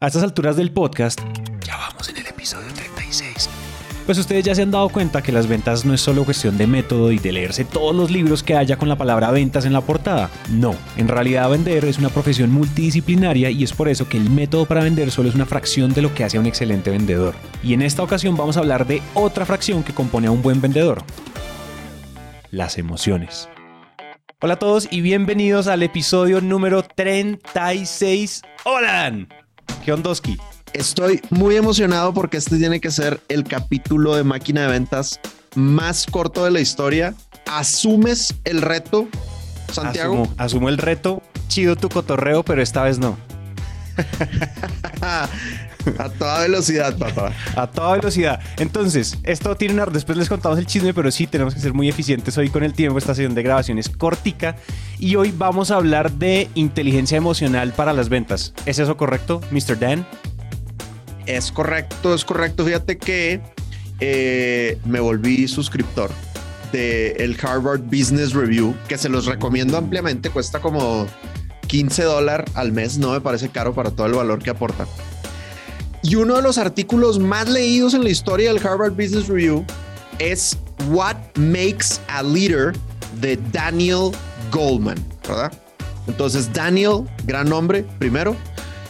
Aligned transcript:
A 0.00 0.06
estas 0.06 0.22
alturas 0.22 0.54
del 0.54 0.70
podcast, 0.70 1.18
ya 1.66 1.76
vamos 1.76 2.08
en 2.08 2.18
el 2.18 2.26
episodio 2.28 2.72
36. 2.72 3.50
Pues 4.06 4.16
ustedes 4.16 4.44
ya 4.44 4.54
se 4.54 4.62
han 4.62 4.70
dado 4.70 4.88
cuenta 4.90 5.22
que 5.22 5.32
las 5.32 5.48
ventas 5.48 5.84
no 5.84 5.92
es 5.92 6.00
solo 6.00 6.24
cuestión 6.24 6.56
de 6.56 6.68
método 6.68 7.10
y 7.10 7.18
de 7.18 7.32
leerse 7.32 7.64
todos 7.64 7.96
los 7.96 8.08
libros 8.08 8.44
que 8.44 8.54
haya 8.54 8.76
con 8.78 8.88
la 8.88 8.94
palabra 8.94 9.32
ventas 9.32 9.64
en 9.64 9.72
la 9.72 9.80
portada. 9.80 10.30
No, 10.50 10.76
en 10.96 11.08
realidad 11.08 11.50
vender 11.50 11.84
es 11.84 11.98
una 11.98 12.10
profesión 12.10 12.50
multidisciplinaria 12.50 13.50
y 13.50 13.64
es 13.64 13.72
por 13.72 13.88
eso 13.88 14.08
que 14.08 14.18
el 14.18 14.30
método 14.30 14.66
para 14.66 14.84
vender 14.84 15.10
solo 15.10 15.30
es 15.30 15.34
una 15.34 15.46
fracción 15.46 15.92
de 15.92 16.02
lo 16.02 16.14
que 16.14 16.22
hace 16.22 16.36
a 16.36 16.40
un 16.40 16.46
excelente 16.46 16.90
vendedor. 16.90 17.34
Y 17.64 17.74
en 17.74 17.82
esta 17.82 18.04
ocasión 18.04 18.36
vamos 18.36 18.56
a 18.56 18.60
hablar 18.60 18.86
de 18.86 19.02
otra 19.14 19.46
fracción 19.46 19.82
que 19.82 19.94
compone 19.94 20.28
a 20.28 20.30
un 20.30 20.42
buen 20.42 20.60
vendedor. 20.60 21.02
Las 22.52 22.78
emociones. 22.78 23.48
Hola 24.40 24.54
a 24.54 24.58
todos 24.60 24.86
y 24.92 25.00
bienvenidos 25.00 25.66
al 25.66 25.82
episodio 25.82 26.40
número 26.40 26.84
36. 26.84 28.42
¡Hola! 28.64 29.26
¿Qué 29.84 29.92
ondoski? 29.92 30.38
Estoy 30.72 31.20
muy 31.30 31.56
emocionado 31.56 32.12
porque 32.12 32.36
este 32.36 32.58
tiene 32.58 32.80
que 32.80 32.90
ser 32.90 33.20
el 33.28 33.44
capítulo 33.44 34.14
de 34.14 34.24
máquina 34.24 34.62
de 34.62 34.68
ventas 34.68 35.20
más 35.54 36.06
corto 36.06 36.44
de 36.44 36.50
la 36.50 36.60
historia. 36.60 37.14
¿Asumes 37.46 38.34
el 38.44 38.62
reto, 38.62 39.08
Santiago? 39.72 40.22
Asumo, 40.22 40.34
asumo 40.36 40.68
el 40.68 40.78
reto. 40.78 41.22
Chido 41.48 41.76
tu 41.76 41.88
cotorreo, 41.88 42.42
pero 42.42 42.62
esta 42.62 42.82
vez 42.82 42.98
no. 42.98 43.16
A 45.98 46.08
toda 46.08 46.40
velocidad, 46.40 46.96
papá. 46.96 47.32
A 47.56 47.66
toda 47.66 47.92
velocidad. 47.92 48.40
Entonces, 48.58 49.18
esto 49.22 49.54
tiene 49.56 49.74
una... 49.74 49.86
Después 49.86 50.18
les 50.18 50.28
contamos 50.28 50.58
el 50.58 50.66
chisme, 50.66 50.94
pero 50.94 51.10
sí 51.10 51.26
tenemos 51.26 51.54
que 51.54 51.60
ser 51.60 51.74
muy 51.74 51.88
eficientes 51.88 52.36
hoy 52.38 52.50
con 52.50 52.64
el 52.64 52.72
tiempo. 52.74 52.98
Esta 52.98 53.14
sesión 53.14 53.34
de 53.34 53.42
grabación 53.42 53.78
es 53.78 53.88
cortica. 53.88 54.56
Y 54.98 55.16
hoy 55.16 55.32
vamos 55.36 55.70
a 55.70 55.76
hablar 55.76 56.12
de 56.12 56.48
inteligencia 56.54 57.16
emocional 57.16 57.72
para 57.72 57.92
las 57.92 58.08
ventas. 58.08 58.52
¿Es 58.66 58.78
eso 58.78 58.96
correcto, 58.96 59.40
Mr. 59.50 59.78
Dan? 59.78 60.06
Es 61.26 61.52
correcto, 61.52 62.14
es 62.14 62.24
correcto. 62.24 62.64
Fíjate 62.64 62.98
que 62.98 63.40
eh, 64.00 64.78
me 64.84 65.00
volví 65.00 65.48
suscriptor 65.48 66.10
del 66.72 67.36
Harvard 67.42 67.80
Business 67.80 68.32
Review, 68.32 68.74
que 68.88 68.98
se 68.98 69.08
los 69.08 69.26
recomiendo 69.26 69.76
ampliamente. 69.76 70.30
Cuesta 70.30 70.60
como 70.60 71.06
15 71.66 72.02
dólares 72.04 72.50
al 72.54 72.72
mes. 72.72 72.98
No 72.98 73.12
me 73.12 73.20
parece 73.20 73.48
caro 73.50 73.74
para 73.74 73.90
todo 73.90 74.06
el 74.06 74.14
valor 74.14 74.42
que 74.42 74.50
aporta. 74.50 74.86
Y 76.02 76.14
uno 76.14 76.36
de 76.36 76.42
los 76.42 76.58
artículos 76.58 77.18
más 77.18 77.48
leídos 77.48 77.94
en 77.94 78.04
la 78.04 78.10
historia 78.10 78.52
del 78.52 78.64
Harvard 78.64 78.92
Business 78.92 79.28
Review 79.28 79.64
es 80.18 80.56
What 80.90 81.16
Makes 81.36 82.00
a 82.08 82.22
Leader 82.22 82.72
de 83.20 83.38
Daniel 83.52 84.12
Goldman, 84.52 84.98
¿verdad? 85.26 85.52
Entonces, 86.06 86.52
Daniel, 86.52 87.04
gran 87.24 87.48
nombre, 87.48 87.84
primero. 87.98 88.36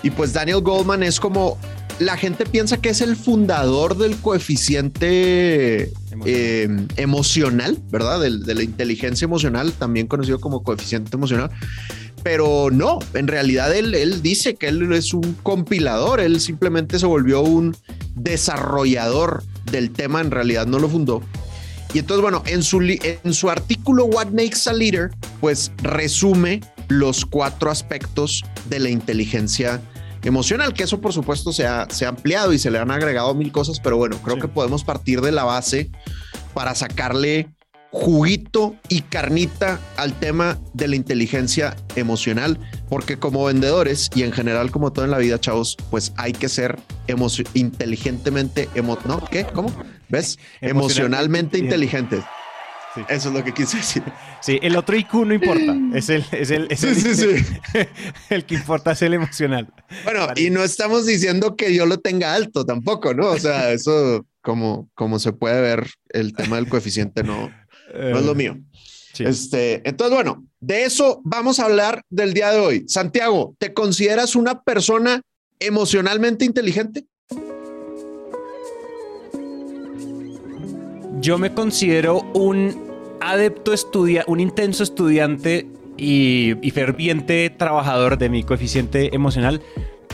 Y 0.03 0.11
pues 0.11 0.33
Daniel 0.33 0.61
Goldman 0.61 1.03
es 1.03 1.19
como 1.19 1.59
la 1.99 2.17
gente 2.17 2.47
piensa 2.47 2.77
que 2.77 2.91
es 2.91 3.01
el 3.01 3.17
fundador 3.17 3.97
del 3.97 4.17
coeficiente 4.17 5.93
eh, 6.25 6.69
emocional 6.97 7.79
¿verdad? 7.91 8.21
De, 8.21 8.55
la 8.55 8.63
inteligencia 8.63 9.25
emocional, 9.25 9.73
también 9.73 10.07
conocido 10.07 10.41
como 10.41 10.63
coeficiente 10.63 11.17
emocional 11.17 11.51
pero 12.23 12.69
no, 12.71 12.99
en 13.15 13.29
realidad 13.29 13.75
él, 13.75 13.95
él 13.95 14.23
dice 14.23 14.57
que 14.57 14.69
él 14.69 14.93
es 14.93 15.15
un 15.15 15.35
compilador, 15.43 16.21
él 16.21 16.41
simplemente 16.41 16.99
se 16.99 17.07
volvió 17.07 17.43
un 17.43 17.77
desarrollador 18.17 19.45
del 19.71 19.91
tema, 19.93 20.21
en 20.21 20.31
realidad 20.31 20.67
no 20.67 20.79
lo 20.79 20.89
fundó. 20.89 21.23
Y 21.95 22.01
entonces, 22.01 22.23
bueno, 22.23 22.43
en 22.47 22.63
su, 22.63 22.81
en 22.83 23.33
su 23.33 23.49
artículo 23.49 24.05
What 24.05 24.29
Makes 24.29 24.69
a 24.69 24.73
Leader, 24.73 25.11
pues 25.41 25.73
resume 25.83 26.61
los 26.89 27.25
cuatro 27.25 27.71
aspectos 27.71 28.45
de 28.69 28.81
la 28.81 28.91
inteligencia 28.91 29.75
emocional, 29.75 29.98
que 30.75 30.83
eso 30.83 31.01
por 31.01 31.13
supuesto 31.13 31.53
se 31.53 31.67
ha, 31.67 31.89
se 31.91 32.05
ha 32.05 32.09
ampliado 32.09 32.53
y 32.53 32.59
se 32.59 32.71
le 32.71 32.79
han 32.79 32.91
agregado 32.91 33.35
mil 33.35 33.53
cosas, 33.53 33.81
pero 33.81 33.97
bueno, 33.97 34.19
creo 34.23 34.37
sí. 34.37 34.43
que 34.43 34.49
podemos 34.49 34.85
partir 34.85 35.21
de 35.21 35.33
la 35.33 35.45
base 35.45 35.91
para 36.55 36.75
sacarle 36.75 37.49
juguito 37.91 38.77
y 38.89 39.01
carnita 39.03 39.81
al 39.97 40.13
tema 40.19 40.59
de 40.75 40.89
la 40.89 40.97
inteligencia 40.97 41.77
emocional, 41.97 42.59
porque 42.89 43.19
como 43.19 43.45
vendedores 43.45 44.11
y 44.15 44.23
en 44.25 44.33
general 44.33 44.71
como 44.71 44.93
todo 44.93 45.05
en 45.05 45.11
la 45.11 45.19
vida, 45.19 45.41
chavos, 45.41 45.77
pues 45.91 46.13
hay 46.17 46.33
que 46.33 46.49
ser 46.49 46.79
inteligentemente, 47.55 48.69
emo 48.75 48.99
¿no? 49.07 49.25
¿Qué? 49.25 49.45
¿Cómo? 49.47 49.73
¿Ves? 50.09 50.39
Emocionalmente, 50.61 51.59
inteligentes. 51.59 52.25
Sí. 52.99 53.15
Eso 53.15 53.29
es 53.29 53.35
lo 53.35 53.45
que 53.45 53.53
quise 53.53 53.77
decir. 53.77 54.03
Sí, 54.41 54.59
el 54.63 54.77
otro 54.77 54.97
IQ 54.97 55.15
no 55.15 55.35
importa. 55.35 55.77
Es 55.95 56.09
el, 56.09 56.25
es 56.33 56.51
el, 56.51 56.67
es 56.71 56.81
sí, 56.81 56.89
el, 56.89 56.97
sí, 56.97 57.15
sí. 57.15 57.45
el 58.31 58.45
que 58.45 58.57
importa 58.57 58.93
es 58.93 59.03
el 59.03 59.15
emocional. 59.15 59.73
Bueno, 60.05 60.27
vale. 60.27 60.41
y 60.41 60.51
no 60.51 60.63
estamos 60.65 61.07
diciendo 61.07 61.55
que 61.55 61.75
yo 61.75 61.87
lo 61.87 61.99
tenga 61.99 62.35
alto 62.35 62.65
tampoco, 62.65 63.15
¿no? 63.15 63.29
O 63.29 63.39
sea, 63.39 63.73
eso 63.73 64.27
como, 64.43 64.89
como 64.95 65.19
se 65.19 65.33
puede 65.33 65.61
ver, 65.61 65.89
el 66.11 66.33
tema 66.33 66.57
del 66.57 66.69
coeficiente 66.69 67.23
no, 67.23 67.51
no 67.95 68.19
es 68.19 68.25
lo 68.25 68.35
mío. 68.35 68.59
Sí. 69.13 69.25
Este, 69.25 69.89
entonces, 69.89 70.15
bueno, 70.15 70.45
de 70.61 70.85
eso 70.85 71.21
vamos 71.25 71.61
a 71.61 71.65
hablar 71.65 72.03
del 72.09 72.35
día 72.35 72.51
de 72.51 72.59
hoy. 72.59 72.85
Santiago, 72.89 73.55
¿te 73.59 73.73
consideras 73.75 74.37
una 74.37 74.63
persona 74.63 75.23
emocionalmente 75.61 76.45
inteligente? 76.45 77.07
Yo 81.21 81.37
me 81.37 81.53
considero 81.53 82.21
un 82.33 82.88
adepto 83.21 83.73
estudia, 83.73 84.25
un 84.27 84.41
intenso 84.41 84.83
estudiante 84.83 85.67
y, 85.97 86.55
ferviente 86.73 87.51
trabajador 87.51 88.19
de 88.19 88.29
mi 88.29 88.43
coeficiente 88.43 89.15
emocional, 89.15 89.61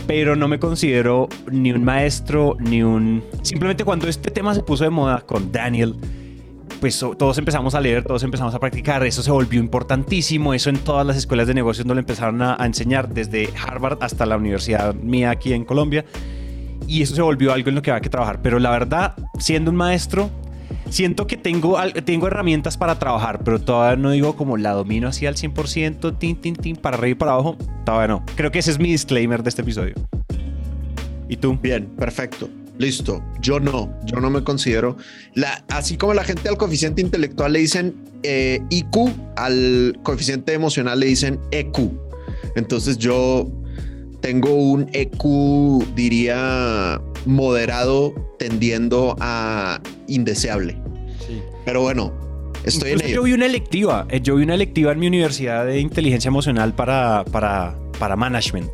pero 0.06 0.36
no 0.36 0.48
me 0.48 0.58
considero 0.58 1.28
ni 1.50 1.72
un 1.72 1.84
maestro 1.84 2.56
ni 2.58 2.82
un... 2.82 3.22
Simplemente 3.42 3.84
cuando 3.84 4.08
este 4.08 4.30
tema 4.30 4.54
se 4.54 4.62
puso 4.62 4.84
de 4.84 4.90
moda 4.90 5.20
con 5.20 5.52
Daniel, 5.52 5.96
pues 6.80 6.98
todos 6.98 7.38
empezamos 7.38 7.74
a 7.74 7.80
leer, 7.80 8.04
todos 8.04 8.22
empezamos 8.22 8.54
a 8.54 8.60
practicar, 8.60 9.04
eso 9.06 9.22
se 9.22 9.30
volvió 9.30 9.60
importantísimo, 9.60 10.52
eso 10.52 10.70
en 10.70 10.78
todas 10.78 11.06
las 11.06 11.16
escuelas 11.16 11.46
de 11.46 11.54
negocios 11.54 11.86
no 11.86 11.94
lo 11.94 12.00
empezaron 12.00 12.42
a, 12.42 12.56
a, 12.58 12.66
enseñar, 12.66 13.08
desde 13.08 13.48
Harvard 13.66 13.98
hasta 14.00 14.26
la 14.26 14.36
universidad 14.36 14.94
mía 14.94 15.30
aquí 15.30 15.52
en 15.52 15.64
Colombia, 15.64 16.04
y 16.86 17.02
eso 17.02 17.14
se 17.14 17.22
volvió 17.22 17.52
algo 17.52 17.68
en 17.70 17.74
lo 17.76 17.82
que 17.82 17.90
va 17.90 17.98
a 17.98 18.00
que 18.00 18.10
trabajar, 18.10 18.42
pero 18.42 18.58
la 18.58 18.70
verdad, 18.70 19.14
siendo 19.38 19.70
un 19.70 19.76
maestro, 19.76 20.30
siento 20.94 21.26
que 21.26 21.36
tengo, 21.36 21.76
tengo 22.04 22.28
herramientas 22.28 22.76
para 22.76 22.98
trabajar, 23.00 23.42
pero 23.42 23.60
todavía 23.60 24.00
no 24.00 24.12
digo 24.12 24.36
como 24.36 24.56
la 24.56 24.70
domino 24.70 25.08
así 25.08 25.26
al 25.26 25.34
100%, 25.34 26.16
tin, 26.18 26.36
tin, 26.36 26.54
tin, 26.54 26.76
para 26.76 26.96
arriba 26.96 27.10
y 27.10 27.14
para 27.16 27.32
abajo, 27.32 27.56
todavía 27.84 28.08
no. 28.08 28.24
Creo 28.36 28.52
que 28.52 28.60
ese 28.60 28.70
es 28.70 28.78
mi 28.78 28.92
disclaimer 28.92 29.42
de 29.42 29.48
este 29.48 29.62
episodio. 29.62 29.94
¿Y 31.28 31.36
tú? 31.36 31.58
Bien, 31.60 31.86
perfecto. 31.98 32.48
Listo, 32.78 33.22
yo 33.40 33.58
no, 33.58 33.92
yo 34.04 34.20
no 34.20 34.30
me 34.30 34.42
considero, 34.44 34.96
la, 35.34 35.64
así 35.68 35.96
como 35.96 36.14
la 36.14 36.24
gente 36.24 36.48
al 36.48 36.56
coeficiente 36.56 37.00
intelectual 37.02 37.52
le 37.52 37.60
dicen 37.60 37.94
eh, 38.22 38.60
IQ, 38.70 39.10
al 39.36 39.98
coeficiente 40.02 40.52
emocional 40.54 41.00
le 41.00 41.06
dicen 41.06 41.40
EQ. 41.50 41.90
Entonces 42.56 42.98
yo 42.98 43.48
tengo 44.20 44.54
un 44.54 44.88
EQ, 44.92 45.94
diría, 45.94 47.00
moderado, 47.26 48.14
tendiendo 48.38 49.16
a 49.20 49.80
indeseable. 50.08 50.83
Pero 51.64 51.82
bueno, 51.82 52.12
estoy 52.64 52.90
Incluso 52.90 53.04
en 53.04 53.10
ello. 53.10 53.14
Yo 53.16 53.22
vi 53.24 53.32
una 53.32 53.46
electiva, 53.46 54.06
eh, 54.10 54.20
yo 54.20 54.36
vi 54.36 54.44
una 54.44 54.54
electiva 54.54 54.92
en 54.92 54.98
mi 54.98 55.06
universidad 55.06 55.66
de 55.66 55.80
inteligencia 55.80 56.28
emocional 56.28 56.74
para, 56.74 57.24
para, 57.30 57.76
para 57.98 58.16
management. 58.16 58.70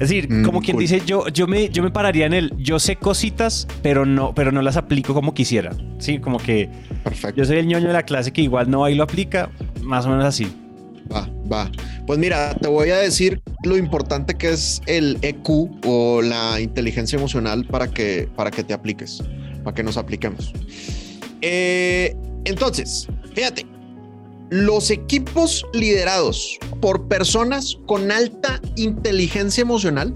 Es 0.00 0.08
decir, 0.08 0.32
mm, 0.32 0.44
como 0.44 0.62
quien 0.62 0.76
cool. 0.76 0.82
dice, 0.82 1.02
yo, 1.04 1.28
yo, 1.28 1.46
me, 1.46 1.68
yo 1.68 1.82
me 1.82 1.90
pararía 1.90 2.24
en 2.24 2.32
el, 2.32 2.56
yo 2.56 2.78
sé 2.78 2.96
cositas, 2.96 3.68
pero 3.82 4.06
no, 4.06 4.34
pero 4.34 4.50
no 4.50 4.62
las 4.62 4.78
aplico 4.78 5.12
como 5.12 5.34
quisiera. 5.34 5.72
Sí, 5.98 6.18
como 6.18 6.38
que 6.38 6.70
Perfecto. 7.04 7.36
yo 7.36 7.44
soy 7.44 7.58
el 7.58 7.66
ñoño 7.66 7.88
de 7.88 7.92
la 7.92 8.04
clase 8.04 8.32
que 8.32 8.40
igual 8.40 8.70
no 8.70 8.88
y 8.88 8.94
lo 8.94 9.02
aplica, 9.02 9.50
más 9.82 10.06
o 10.06 10.08
menos 10.08 10.24
así. 10.24 10.46
Va, 11.12 11.28
va. 11.52 11.70
Pues 12.06 12.18
mira, 12.18 12.54
te 12.54 12.68
voy 12.68 12.88
a 12.90 12.96
decir 12.96 13.42
lo 13.62 13.76
importante 13.76 14.34
que 14.36 14.50
es 14.50 14.80
el 14.86 15.18
EQ 15.20 15.84
o 15.84 16.22
la 16.22 16.60
inteligencia 16.60 17.18
emocional 17.18 17.66
para 17.66 17.88
que, 17.88 18.26
para 18.36 18.50
que 18.50 18.64
te 18.64 18.72
apliques, 18.72 19.22
para 19.64 19.74
que 19.74 19.82
nos 19.82 19.98
apliquemos. 19.98 20.54
Eh, 21.42 22.16
entonces, 22.44 23.06
fíjate, 23.34 23.66
los 24.50 24.90
equipos 24.90 25.64
liderados 25.72 26.58
por 26.80 27.06
personas 27.08 27.78
con 27.86 28.10
alta 28.10 28.60
inteligencia 28.76 29.62
emocional 29.62 30.14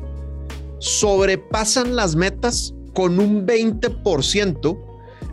sobrepasan 0.78 1.96
las 1.96 2.16
metas 2.16 2.74
con 2.94 3.18
un 3.18 3.46
20%, 3.46 4.78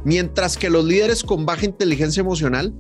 mientras 0.05 0.57
que 0.57 0.69
los 0.69 0.85
líderes 0.85 1.23
con 1.23 1.45
baja 1.45 1.65
inteligencia 1.65 2.21
emocional 2.21 2.73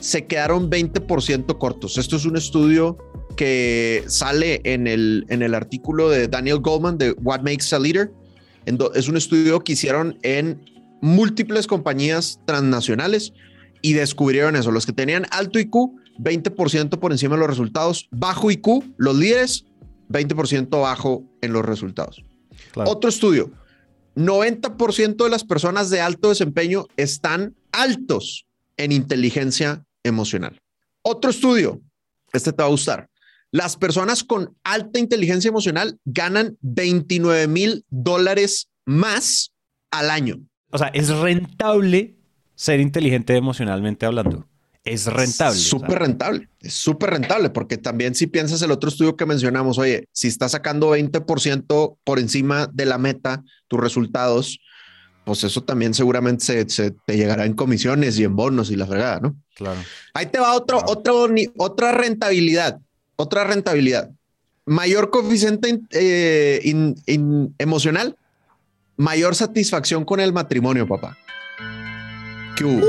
se 0.00 0.26
quedaron 0.26 0.70
20% 0.70 1.58
cortos. 1.58 1.98
Esto 1.98 2.16
es 2.16 2.24
un 2.24 2.36
estudio 2.36 2.96
que 3.36 4.04
sale 4.06 4.60
en 4.64 4.86
el, 4.86 5.24
en 5.28 5.42
el 5.42 5.54
artículo 5.54 6.08
de 6.08 6.28
Daniel 6.28 6.58
Goldman 6.58 6.98
de 6.98 7.12
What 7.22 7.42
Makes 7.42 7.74
a 7.74 7.78
Leader. 7.78 8.12
Es 8.94 9.08
un 9.08 9.16
estudio 9.16 9.60
que 9.60 9.72
hicieron 9.72 10.18
en 10.22 10.60
múltiples 11.00 11.66
compañías 11.66 12.40
transnacionales 12.46 13.32
y 13.82 13.92
descubrieron 13.92 14.56
eso. 14.56 14.70
Los 14.70 14.86
que 14.86 14.92
tenían 14.92 15.26
alto 15.30 15.58
IQ, 15.58 15.74
20% 16.18 16.98
por 16.98 17.12
encima 17.12 17.36
de 17.36 17.40
los 17.40 17.50
resultados. 17.50 18.08
Bajo 18.10 18.50
IQ, 18.50 18.84
los 18.96 19.16
líderes, 19.16 19.64
20% 20.08 20.80
bajo 20.80 21.24
en 21.40 21.52
los 21.52 21.64
resultados. 21.64 22.22
Otro 22.74 23.08
estudio, 23.08 23.50
90% 24.16 25.24
de 25.24 25.30
las 25.30 25.44
personas 25.44 25.90
de 25.90 26.00
alto 26.00 26.28
desempeño 26.28 26.86
están 26.96 27.54
altos 27.72 28.46
en 28.76 28.92
inteligencia 28.92 29.84
emocional. 30.02 30.60
Otro 31.02 31.30
estudio, 31.30 31.80
este 32.32 32.52
te 32.52 32.62
va 32.62 32.68
a 32.68 32.70
gustar. 32.70 33.08
Las 33.50 33.76
personas 33.76 34.24
con 34.24 34.56
alta 34.62 34.98
inteligencia 34.98 35.48
emocional 35.48 35.98
ganan 36.04 36.58
29 36.60 37.48
mil 37.48 37.84
dólares 37.88 38.68
más 38.84 39.52
al 39.90 40.10
año. 40.10 40.40
O 40.70 40.78
sea, 40.78 40.88
es 40.88 41.08
rentable 41.08 42.16
ser 42.54 42.80
inteligente 42.80 43.36
emocionalmente 43.36 44.06
hablando. 44.06 44.46
Es 44.84 45.06
rentable. 45.06 45.58
Súper 45.58 45.98
rentable, 45.98 46.48
es 46.60 46.74
súper 46.74 47.10
rentable, 47.10 47.50
porque 47.50 47.76
también 47.76 48.14
si 48.14 48.26
piensas 48.26 48.62
el 48.62 48.70
otro 48.70 48.88
estudio 48.88 49.16
que 49.16 49.26
mencionamos, 49.26 49.78
oye, 49.78 50.06
si 50.12 50.28
estás 50.28 50.52
sacando 50.52 50.96
20% 50.96 51.96
por 52.04 52.18
encima 52.18 52.68
de 52.72 52.86
la 52.86 52.96
meta, 52.96 53.42
tus 53.66 53.80
resultados, 53.80 54.58
pues 55.24 55.44
eso 55.44 55.62
también 55.62 55.92
seguramente 55.92 56.66
se, 56.70 56.90
te 56.90 57.16
llegará 57.16 57.44
en 57.44 57.52
comisiones 57.52 58.18
y 58.18 58.24
en 58.24 58.34
bonos 58.34 58.70
y 58.70 58.76
la 58.76 58.86
fregada, 58.86 59.20
¿no? 59.20 59.36
Claro. 59.54 59.78
Ahí 60.14 60.26
te 60.26 60.38
va 60.38 60.54
otro, 60.54 60.80
otro, 60.86 61.28
otra 61.58 61.92
rentabilidad, 61.92 62.80
otra 63.16 63.44
rentabilidad. 63.44 64.10
Mayor 64.64 65.10
coeficiente 65.10 65.80
eh, 65.90 66.62
emocional, 67.58 68.16
mayor 68.98 69.34
satisfacción 69.34 70.04
con 70.04 70.20
el 70.20 70.32
matrimonio, 70.34 70.86
papá. 70.86 71.16
¿Qué 72.56 72.64
hubo? 72.64 72.86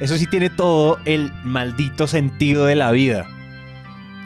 Eso 0.00 0.16
sí 0.16 0.26
tiene 0.26 0.50
todo 0.50 0.98
el 1.04 1.30
maldito 1.44 2.08
sentido 2.08 2.64
de 2.64 2.74
la 2.74 2.90
vida. 2.90 3.28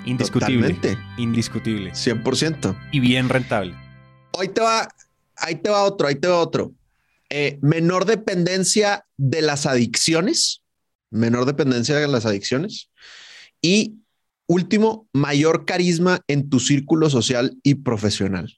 Indiscutible. 0.07 0.75
Totalmente. 0.75 0.99
Indiscutible. 1.19 1.93
100%. 1.93 2.79
Y 2.93 3.01
bien 3.01 3.29
rentable. 3.29 3.75
Ahí 4.39 4.49
te 4.49 4.61
va, 4.61 4.89
ahí 5.37 5.57
te 5.57 5.69
va 5.69 5.83
otro, 5.83 6.07
ahí 6.07 6.15
te 6.15 6.29
va 6.29 6.39
otro. 6.39 6.73
Eh, 7.29 7.59
menor 7.61 8.07
dependencia 8.07 9.05
de 9.17 9.43
las 9.43 9.67
adicciones. 9.67 10.63
Menor 11.11 11.45
dependencia 11.45 11.97
de 11.97 12.09
las 12.09 12.25
adicciones. 12.25 12.91
Y 13.61 13.97
último, 14.47 15.09
mayor 15.13 15.65
carisma 15.65 16.21
en 16.29 16.49
tu 16.49 16.61
círculo 16.61 17.11
social 17.11 17.59
y 17.63 17.77
profesional. 17.77 18.57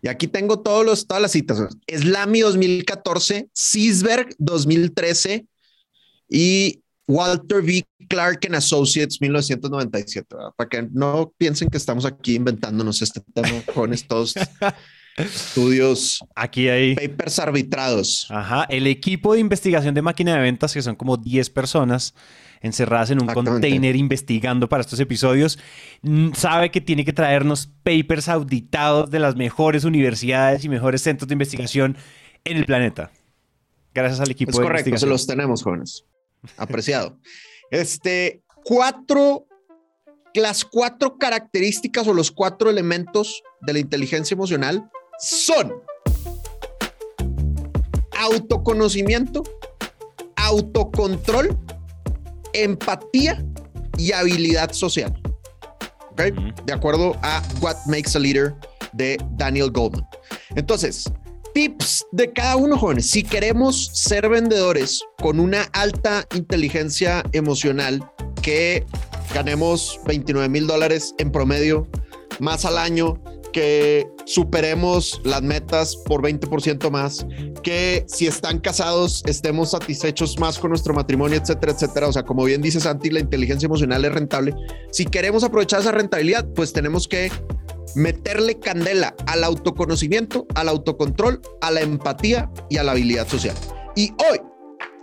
Y 0.00 0.08
aquí 0.08 0.26
tengo 0.26 0.60
todos 0.60 0.84
los, 0.84 1.06
todas 1.06 1.22
las 1.22 1.32
citas. 1.32 1.58
Slami 1.86 2.40
2014, 2.40 3.48
Cisberg 3.54 4.34
2013, 4.38 5.46
y 6.28 6.82
Walter 7.06 7.58
V. 7.58 7.84
Clark 8.08 8.46
and 8.46 8.56
Associates 8.56 9.20
1997, 9.20 10.36
para 10.56 10.68
que 10.68 10.88
no 10.92 11.32
piensen 11.36 11.68
que 11.68 11.76
estamos 11.76 12.04
aquí 12.04 12.34
inventándonos 12.34 13.00
este 13.00 13.20
tema 13.32 13.62
con 13.74 13.92
estos 13.92 14.34
estudios. 15.16 16.24
Aquí 16.34 16.68
hay 16.68 16.94
papers 16.94 17.38
arbitrados. 17.38 18.26
Ajá, 18.30 18.64
el 18.68 18.86
equipo 18.86 19.34
de 19.34 19.40
investigación 19.40 19.94
de 19.94 20.02
máquina 20.02 20.34
de 20.34 20.40
ventas, 20.40 20.72
que 20.72 20.82
son 20.82 20.96
como 20.96 21.16
10 21.16 21.50
personas 21.50 22.14
encerradas 22.60 23.10
en 23.10 23.20
un 23.20 23.26
container 23.28 23.96
investigando 23.96 24.68
para 24.68 24.82
estos 24.82 25.00
episodios, 25.00 25.58
sabe 26.34 26.70
que 26.70 26.80
tiene 26.80 27.04
que 27.04 27.12
traernos 27.12 27.68
papers 27.82 28.28
auditados 28.28 29.10
de 29.10 29.18
las 29.18 29.34
mejores 29.34 29.84
universidades 29.84 30.64
y 30.64 30.68
mejores 30.68 31.02
centros 31.02 31.28
de 31.28 31.32
investigación 31.32 31.96
en 32.44 32.56
el 32.56 32.64
planeta. 32.64 33.10
Gracias 33.92 34.20
al 34.20 34.30
equipo 34.30 34.52
es 34.52 34.56
de 34.56 34.62
correcto, 34.62 34.96
se 34.96 35.06
los 35.06 35.26
tenemos, 35.26 35.62
jóvenes 35.62 36.04
apreciado. 36.56 37.18
Este, 37.70 38.42
cuatro, 38.64 39.46
las 40.34 40.66
cuatro 40.66 41.16
características 41.16 42.06
o 42.06 42.12
los 42.12 42.30
cuatro 42.30 42.68
elementos 42.68 43.42
de 43.62 43.72
la 43.72 43.78
inteligencia 43.78 44.34
emocional 44.34 44.90
son 45.18 45.72
autoconocimiento, 48.18 49.42
autocontrol, 50.36 51.58
empatía 52.52 53.44
y 53.98 54.12
habilidad 54.12 54.72
social. 54.72 55.12
¿Okay? 56.10 56.32
De 56.66 56.72
acuerdo 56.72 57.16
a 57.22 57.42
What 57.60 57.76
Makes 57.86 58.16
a 58.16 58.20
Leader 58.20 58.54
de 58.92 59.18
Daniel 59.32 59.70
Goldman. 59.70 60.06
Entonces, 60.54 61.10
tips 61.54 62.06
de 62.12 62.32
cada 62.32 62.56
uno, 62.56 62.78
jóvenes. 62.78 63.10
Si 63.10 63.22
queremos 63.22 63.90
ser 63.92 64.28
vendedores 64.28 65.02
con 65.18 65.40
una 65.40 65.62
alta 65.72 66.26
inteligencia 66.34 67.22
emocional, 67.32 68.10
que 68.42 68.84
ganemos 69.34 70.00
29 70.06 70.48
mil 70.48 70.66
dólares 70.66 71.14
en 71.18 71.30
promedio 71.30 71.88
más 72.40 72.64
al 72.64 72.78
año, 72.78 73.22
que 73.52 74.08
superemos 74.24 75.20
las 75.24 75.42
metas 75.42 75.96
por 75.96 76.22
20% 76.22 76.90
más, 76.90 77.26
que 77.62 78.04
si 78.08 78.26
están 78.26 78.58
casados 78.58 79.22
estemos 79.26 79.70
satisfechos 79.70 80.38
más 80.38 80.58
con 80.58 80.70
nuestro 80.70 80.94
matrimonio, 80.94 81.38
etcétera, 81.38 81.72
etcétera. 81.72 82.08
O 82.08 82.12
sea, 82.12 82.22
como 82.22 82.44
bien 82.44 82.62
dice 82.62 82.80
Santi, 82.80 83.10
la 83.10 83.20
inteligencia 83.20 83.66
emocional 83.66 84.04
es 84.04 84.12
rentable. 84.12 84.54
Si 84.90 85.04
queremos 85.04 85.44
aprovechar 85.44 85.80
esa 85.80 85.92
rentabilidad, 85.92 86.48
pues 86.54 86.72
tenemos 86.72 87.06
que 87.06 87.30
meterle 87.94 88.58
candela 88.58 89.14
al 89.26 89.44
autoconocimiento, 89.44 90.46
al 90.54 90.68
autocontrol, 90.68 91.40
a 91.60 91.70
la 91.70 91.82
empatía 91.82 92.50
y 92.70 92.78
a 92.78 92.82
la 92.82 92.92
habilidad 92.92 93.28
social. 93.28 93.54
Y 93.94 94.12
hoy, 94.30 94.40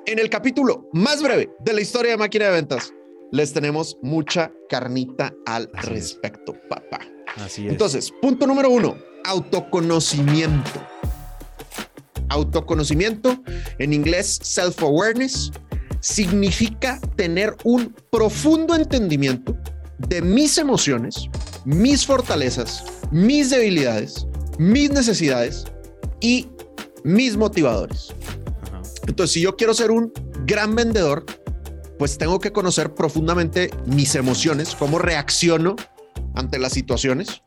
en 0.06 0.19
el 0.19 0.30
capítulo 0.30 0.90
más 0.94 1.22
breve 1.22 1.50
de 1.60 1.74
la 1.74 1.81
historia 1.81 2.12
de 2.12 2.18
máquina 2.18 2.45
de 2.45 2.52
ventas, 2.52 2.94
les 3.31 3.54
tenemos 3.54 3.98
mucha 4.02 4.52
carnita 4.69 5.34
al 5.45 5.69
respecto, 5.74 6.54
papá. 6.68 7.00
Así 7.38 7.66
es. 7.66 7.72
Entonces, 7.72 8.14
punto 8.22 8.46
número 8.48 8.70
uno, 8.70 8.98
autoconocimiento. 9.26 10.80
Autoconocimiento, 12.30 13.42
en 13.80 13.94
inglés 13.94 14.40
self-awareness, 14.44 15.52
significa 16.00 17.00
tener 17.16 17.56
un 17.64 17.96
profundo 18.12 18.76
entendimiento 18.76 19.58
de 19.98 20.22
mis 20.22 20.58
emociones, 20.58 21.28
mis 21.66 22.06
fortalezas, 22.06 22.84
mis 23.12 23.50
debilidades, 23.50 24.28
mis 24.58 24.92
necesidades 24.92 25.66
y 26.22 26.48
mis 27.04 27.36
motivadores. 27.36 28.10
Entonces, 29.08 29.34
si 29.34 29.42
yo 29.42 29.56
quiero 29.56 29.74
ser 29.74 29.92
un 29.92 30.14
gran 30.46 30.76
vendedor, 30.76 31.26
pues 31.98 32.18
tengo 32.18 32.40
que 32.40 32.52
conocer 32.52 32.94
profundamente 32.94 33.72
mis 33.86 34.16
emociones, 34.16 34.76
cómo 34.76 35.00
reacciono 35.00 35.76
ante 36.40 36.60
las 36.60 36.74
situaciones. 36.74 37.42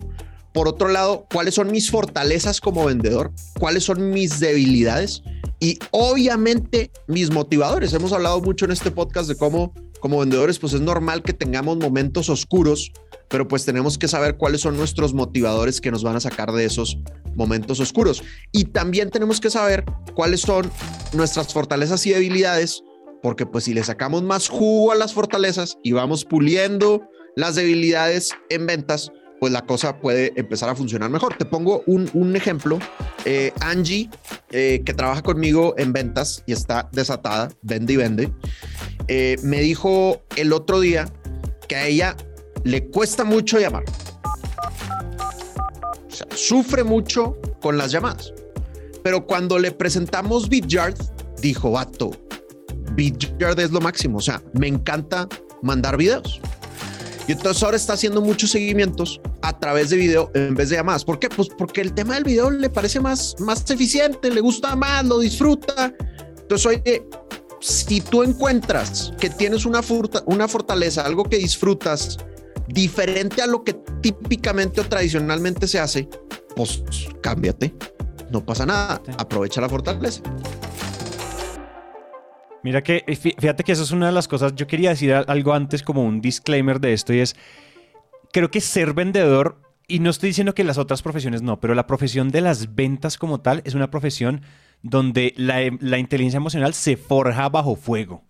Por 0.53 0.69
otro 0.69 0.89
lado, 0.89 1.27
cuáles 1.33 1.55
son 1.55 1.71
mis 1.71 1.91
fortalezas 1.91 2.61
como 2.61 2.85
vendedor, 2.85 3.33
cuáles 3.59 3.85
son 3.85 4.11
mis 4.11 4.39
debilidades 4.39 5.23
y 5.61 5.79
obviamente 5.91 6.91
mis 7.07 7.31
motivadores. 7.31 7.93
Hemos 7.95 8.13
hablado 8.13 8.41
mucho 8.41 8.67
en 8.67 8.73
este 8.73 8.91
podcast 8.91 9.29
de 9.29 9.37
cómo 9.37 9.73
como 10.01 10.19
vendedores 10.19 10.59
pues 10.59 10.73
es 10.73 10.81
normal 10.81 11.23
que 11.23 11.33
tengamos 11.33 11.79
momentos 11.79 12.29
oscuros 12.29 12.93
pero 13.33 13.49
pues 13.49 13.65
tenemos 13.65 13.97
que 13.97 14.09
saber 14.09 14.37
cuáles 14.37 14.61
son 14.61 14.77
nuestros 14.77 15.15
motivadores 15.15 15.81
que 15.81 15.91
nos 15.91 16.05
van 16.05 16.17
a 16.17 16.21
sacar 16.21 16.53
de 16.53 16.67
esos 16.67 16.99
momentos 17.35 17.81
oscuros. 17.81 18.23
Y 18.53 18.67
también 18.67 19.09
tenemos 19.09 19.41
que 19.41 19.49
saber 19.49 19.87
cuáles 20.15 20.43
son 20.43 20.71
nuestras 21.15 21.51
fortalezas 21.51 22.07
y 22.07 22.11
debilidades, 22.11 22.85
porque 23.23 23.47
pues 23.47 23.65
si 23.65 23.73
le 23.73 23.83
sacamos 23.85 24.23
más 24.23 24.51
jugo 24.51 24.93
a 24.93 24.97
las 24.97 25.15
fortalezas 25.15 25.79
y 25.83 25.93
vamos 25.93 26.27
puliendo 26.27 27.09
las 27.37 27.55
debilidades 27.55 28.33
en 28.51 28.67
ventas, 28.67 29.13
pues 29.41 29.53
la 29.53 29.63
cosa 29.63 29.99
puede 29.99 30.33
empezar 30.37 30.69
a 30.69 30.77
funcionar 30.77 31.11
mejor. 31.11 31.35
Te 31.37 31.45
pongo 31.45 31.83
un, 31.87 32.37
ejemplo. 32.37 32.79
Eh, 33.25 33.53
Angie, 33.61 34.09
eh, 34.51 34.83
que 34.85 34.95
trabaja 34.95 35.23
conmigo 35.23 35.75
en 35.79 35.93
ventas 35.93 36.43
y 36.47 36.53
está 36.53 36.89
desatada, 36.93 37.51
vende 37.63 37.95
y 37.95 37.97
vende, 37.97 38.33
eh, 39.09 39.37
me 39.43 39.61
dijo 39.61 40.23
el 40.37 40.53
otro 40.53 40.81
día 40.81 41.09
que 41.69 41.77
a 41.77 41.87
ella 41.87 42.17
le 42.65 42.87
cuesta 42.87 43.25
mucho 43.25 43.59
llamar. 43.59 43.85
O 46.07 46.15
sea, 46.15 46.27
sufre 46.35 46.85
mucho 46.85 47.39
con 47.61 47.79
las 47.79 47.91
llamadas. 47.91 48.33
Pero 49.03 49.27
cuando 49.27 49.59
le 49.59 49.73
presentamos 49.73 50.49
BitYard, 50.49 50.95
dijo, 51.41 51.73
vato, 51.73 52.13
BitYard 52.95 53.59
es 53.59 53.73
lo 53.73 53.81
máximo. 53.81 54.19
O 54.19 54.21
sea, 54.21 54.41
me 54.53 54.69
encanta 54.69 55.29
mandar 55.63 55.97
videos. 55.97 56.41
Y 57.33 57.35
entonces 57.35 57.63
ahora 57.63 57.79
está 57.79 57.95
haciendo 57.95 58.21
muchos 58.21 58.51
seguimientos 58.51 59.19
a 59.41 59.59
través 59.59 59.89
de 59.89 59.97
video 59.97 60.31
en 60.35 60.55
vez 60.55 60.69
de 60.69 60.77
llamadas. 60.77 61.03
¿Por 61.03 61.19
qué? 61.19 61.31
Pues 61.31 61.49
porque 61.49 61.81
el 61.81 61.95
tema 61.95 62.13
del 62.13 62.25
video 62.25 62.51
le 62.51 62.69
parece 62.69 63.01
más, 63.01 63.37
más 63.39 63.71
eficiente, 63.71 64.31
le 64.31 64.43
gusta 64.43 64.77
más, 64.77 65.03
lo 65.07 65.19
disfruta. 65.19 65.95
Entonces, 66.43 66.67
oye, 66.67 67.09
si 67.59 68.03
tú 68.03 68.23
encuentras 68.23 69.15
que 69.19 69.31
tienes 69.31 69.65
una, 69.65 69.81
una 70.27 70.47
fortaleza, 70.47 71.07
algo 71.07 71.25
que 71.25 71.39
disfrutas, 71.39 72.19
diferente 72.69 73.41
a 73.41 73.47
lo 73.47 73.65
que 73.65 73.73
típicamente 74.03 74.83
o 74.83 74.85
tradicionalmente 74.85 75.67
se 75.67 75.81
hace, 75.81 76.11
pues 76.55 76.85
cámbiate. 77.23 77.75
No 78.31 78.45
pasa 78.45 78.67
nada. 78.67 79.01
Aprovecha 79.17 79.63
la 79.63 79.71
fortaleza. 79.71 80.21
Mira 82.63 82.83
que, 82.83 83.05
eh, 83.07 83.17
fíjate 83.17 83.65
que 83.65 83.73
eso 83.73 83.83
es 83.83 83.91
una 83.91 84.07
de 84.07 84.13
las 84.13 84.29
cosas, 84.29 84.55
yo 84.55 84.67
quería 84.67 84.91
decir 84.91 85.13
algo 85.13 85.53
antes 85.53 85.83
como 85.83 86.05
un 86.05 86.21
disclaimer 86.21 86.81
de 86.81 86.93
esto 86.93 87.13
y 87.13 87.19
es, 87.19 87.35
creo 88.33 88.51
que 88.51 88.61
ser 88.61 88.95
vendedor 88.95 89.61
y 89.89 89.99
no 89.99 90.11
estoy 90.11 90.29
diciendo 90.29 90.55
que 90.55 90.65
las 90.65 90.79
otras 90.79 91.03
profesiones 91.03 91.43
no, 91.43 91.61
pero 91.61 91.75
la 91.75 91.87
profesión 91.87 92.31
de 92.31 92.41
las 92.41 92.75
ventas 92.75 93.19
como 93.19 93.41
tal 93.41 93.63
es 93.65 93.75
una 93.75 93.91
profesión 93.91 94.43
donde 94.83 95.35
la, 95.37 95.61
la 95.81 95.99
inteligencia 95.99 96.39
emocional 96.39 96.73
se 96.75 96.97
forja 96.97 97.49
bajo 97.49 97.77
fuego. 97.77 98.23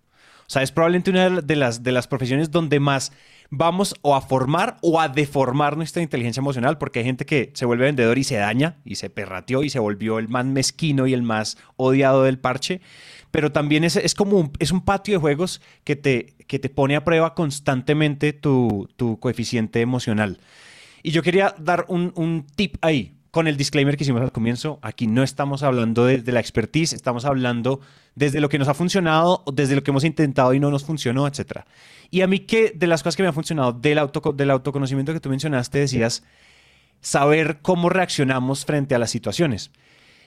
O 0.47 0.51
sea, 0.53 0.63
es 0.63 0.73
probablemente 0.73 1.11
una 1.11 1.41
de 1.41 1.57
las, 1.57 1.83
de 1.83 1.93
las 1.93 2.07
profesiones 2.07 2.51
donde 2.51 2.81
más 2.81 3.13
vamos 3.49 3.95
o 4.03 4.15
a 4.15 4.21
formar 4.21 4.77
o 4.83 5.01
a 5.01 5.09
deformar 5.09 5.77
nuestra 5.77 6.03
inteligencia 6.03 6.41
emocional, 6.41 6.79
porque 6.79 6.99
hay 6.99 7.05
gente 7.05 7.25
que 7.25 7.53
se 7.55 7.65
vuelve 7.65 7.85
vendedor 7.85 8.19
y 8.19 8.25
se 8.25 8.37
daña 8.37 8.77
y 8.85 8.97
se 8.97 9.09
perrateó 9.09 9.63
y 9.63 9.71
se 9.71 9.79
volvió 9.79 10.19
el 10.19 10.29
más 10.29 10.45
mezquino 10.47 11.07
y 11.07 11.15
el 11.15 11.23
más 11.23 11.59
odiado 11.77 12.23
del 12.23 12.39
parche. 12.39 12.81
Pero 13.33 13.51
también 13.51 13.83
es, 13.83 13.97
es 13.97 14.15
como 14.15 14.39
un, 14.39 14.53
es 14.61 14.71
un 14.71 14.83
patio 14.83 15.15
de 15.15 15.21
juegos 15.21 15.61
que 15.83 15.97
te, 15.97 16.35
que 16.47 16.61
te 16.61 16.69
pone 16.69 16.95
a 16.95 17.03
prueba 17.03 17.35
constantemente 17.35 18.33
tu, 18.33 18.89
tu 18.95 19.19
coeficiente 19.19 19.81
emocional. 19.81 20.39
Y 21.03 21.11
yo 21.11 21.25
quería 21.25 21.57
dar 21.59 21.87
un, 21.89 22.13
un 22.15 22.47
tip 22.55 22.77
ahí, 22.81 23.17
con 23.33 23.49
el 23.49 23.57
disclaimer 23.57 23.97
que 23.97 24.05
hicimos 24.05 24.21
al 24.21 24.31
comienzo, 24.31 24.79
aquí 24.83 25.07
no 25.07 25.23
estamos 25.23 25.63
hablando 25.63 26.05
de, 26.05 26.23
la 26.31 26.39
expertise, 26.39 26.93
estamos 26.93 27.25
hablando 27.25 27.81
desde 28.15 28.43
lo 28.43 28.51
que 28.51 28.59
nos 28.59 28.69
ha 28.69 28.75
funcionado, 28.75 29.43
desde 29.51 29.75
lo 29.75 29.83
que 29.83 29.91
hemos 29.91 30.05
intentado 30.05 30.53
y 30.53 30.61
no 30.61 30.71
nos 30.71 30.85
funcionó, 30.85 31.27
etc. 31.27 31.61
Y 32.11 32.21
a 32.21 32.27
mí 32.27 32.41
que 32.41 32.73
de 32.77 32.87
las 32.87 33.03
cosas 33.03 33.17
que 33.17 33.23
me 33.23 33.29
han 33.29 33.35
funcionado 33.35 33.73
del, 33.73 33.97
auto, 33.97 34.33
del 34.33 34.51
autoconocimiento 34.51 35.15
que 35.15 35.21
tú 35.21 35.31
mencionaste, 35.31 35.79
decías 35.79 36.25
saber 37.01 37.61
cómo 37.63 37.89
reaccionamos 37.89 38.67
frente 38.67 38.95
a 38.95 38.99
las 38.99 39.11
situaciones. 39.11 39.71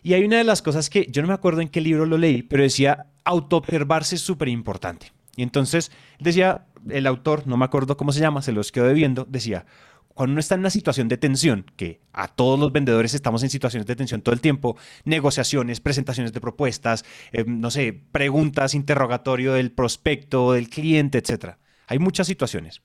Y 0.05 0.13
hay 0.13 0.23
una 0.23 0.37
de 0.37 0.43
las 0.43 0.61
cosas 0.61 0.91
que 0.91 1.07
yo 1.09 1.23
no 1.23 1.29
me 1.29 1.33
acuerdo 1.33 1.61
en 1.61 1.67
qué 1.67 1.81
libro 1.81 2.05
lo 2.05 2.19
leí, 2.19 2.43
pero 2.43 2.61
decía 2.61 3.07
autoobservarse 3.23 4.17
es 4.17 4.21
súper 4.21 4.49
importante. 4.49 5.11
Y 5.35 5.41
entonces 5.41 5.91
decía 6.19 6.67
el 6.91 7.07
autor, 7.07 7.47
no 7.47 7.57
me 7.57 7.65
acuerdo 7.65 7.97
cómo 7.97 8.11
se 8.11 8.19
llama, 8.19 8.43
se 8.43 8.51
los 8.51 8.71
quedo 8.71 8.85
debiendo, 8.85 9.25
decía, 9.27 9.65
cuando 10.09 10.33
uno 10.33 10.41
está 10.41 10.53
en 10.53 10.59
una 10.59 10.69
situación 10.69 11.07
de 11.07 11.17
tensión, 11.17 11.65
que 11.75 12.01
a 12.13 12.27
todos 12.27 12.59
los 12.59 12.71
vendedores 12.71 13.15
estamos 13.15 13.41
en 13.41 13.49
situaciones 13.49 13.87
de 13.87 13.95
tensión 13.95 14.21
todo 14.21 14.35
el 14.35 14.41
tiempo, 14.41 14.77
negociaciones, 15.05 15.79
presentaciones 15.79 16.33
de 16.33 16.39
propuestas, 16.39 17.03
eh, 17.31 17.43
no 17.47 17.71
sé, 17.71 17.91
preguntas, 18.11 18.75
interrogatorio 18.75 19.53
del 19.53 19.71
prospecto, 19.71 20.51
del 20.51 20.69
cliente, 20.69 21.17
etc. 21.17 21.55
Hay 21.87 21.97
muchas 21.97 22.27
situaciones. 22.27 22.83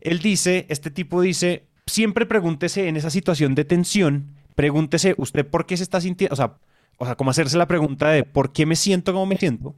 Él 0.00 0.20
dice, 0.20 0.64
este 0.70 0.90
tipo 0.90 1.20
dice, 1.20 1.66
siempre 1.86 2.24
pregúntese 2.24 2.88
en 2.88 2.96
esa 2.96 3.10
situación 3.10 3.54
de 3.54 3.66
tensión, 3.66 4.41
pregúntese 4.54 5.14
usted 5.18 5.46
por 5.46 5.66
qué 5.66 5.76
se 5.76 5.82
está 5.82 6.00
sintiendo, 6.00 6.32
o 6.34 6.36
sea, 6.36 6.58
o 6.98 7.06
sea, 7.06 7.16
como 7.16 7.30
hacerse 7.30 7.56
la 7.58 7.66
pregunta 7.66 8.10
de 8.10 8.24
por 8.24 8.52
qué 8.52 8.66
me 8.66 8.76
siento 8.76 9.12
como 9.12 9.26
me 9.26 9.36
siento 9.36 9.74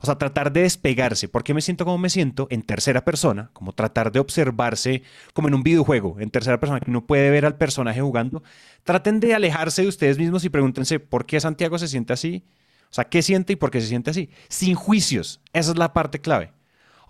o 0.00 0.06
sea, 0.06 0.16
tratar 0.16 0.52
de 0.52 0.62
despegarse. 0.62 1.28
¿Por 1.28 1.44
qué 1.44 1.52
me 1.52 1.60
siento 1.60 1.84
como 1.84 1.98
me 1.98 2.08
siento? 2.08 2.46
En 2.50 2.62
tercera 2.62 3.04
persona, 3.04 3.50
como 3.52 3.72
tratar 3.72 4.10
de 4.12 4.18
observarse 4.18 5.02
como 5.34 5.48
en 5.48 5.54
un 5.54 5.62
videojuego, 5.62 6.16
en 6.20 6.30
tercera 6.30 6.58
persona, 6.58 6.80
que 6.80 6.90
uno 6.90 7.06
puede 7.06 7.30
ver 7.30 7.44
al 7.44 7.56
personaje 7.56 8.00
jugando. 8.00 8.42
Traten 8.82 9.20
de 9.20 9.34
alejarse 9.34 9.82
de 9.82 9.88
ustedes 9.88 10.18
mismos 10.18 10.44
y 10.44 10.48
pregúntense 10.48 11.00
por 11.00 11.26
qué 11.26 11.38
Santiago 11.38 11.78
se 11.78 11.86
siente 11.88 12.14
así. 12.14 12.44
O 12.90 12.94
sea, 12.94 13.04
¿qué 13.04 13.22
siente 13.22 13.52
y 13.52 13.56
por 13.56 13.70
qué 13.70 13.80
se 13.80 13.88
siente 13.88 14.10
así? 14.10 14.30
Sin 14.48 14.74
juicios. 14.74 15.40
Esa 15.52 15.72
es 15.72 15.78
la 15.78 15.92
parte 15.92 16.20
clave. 16.20 16.52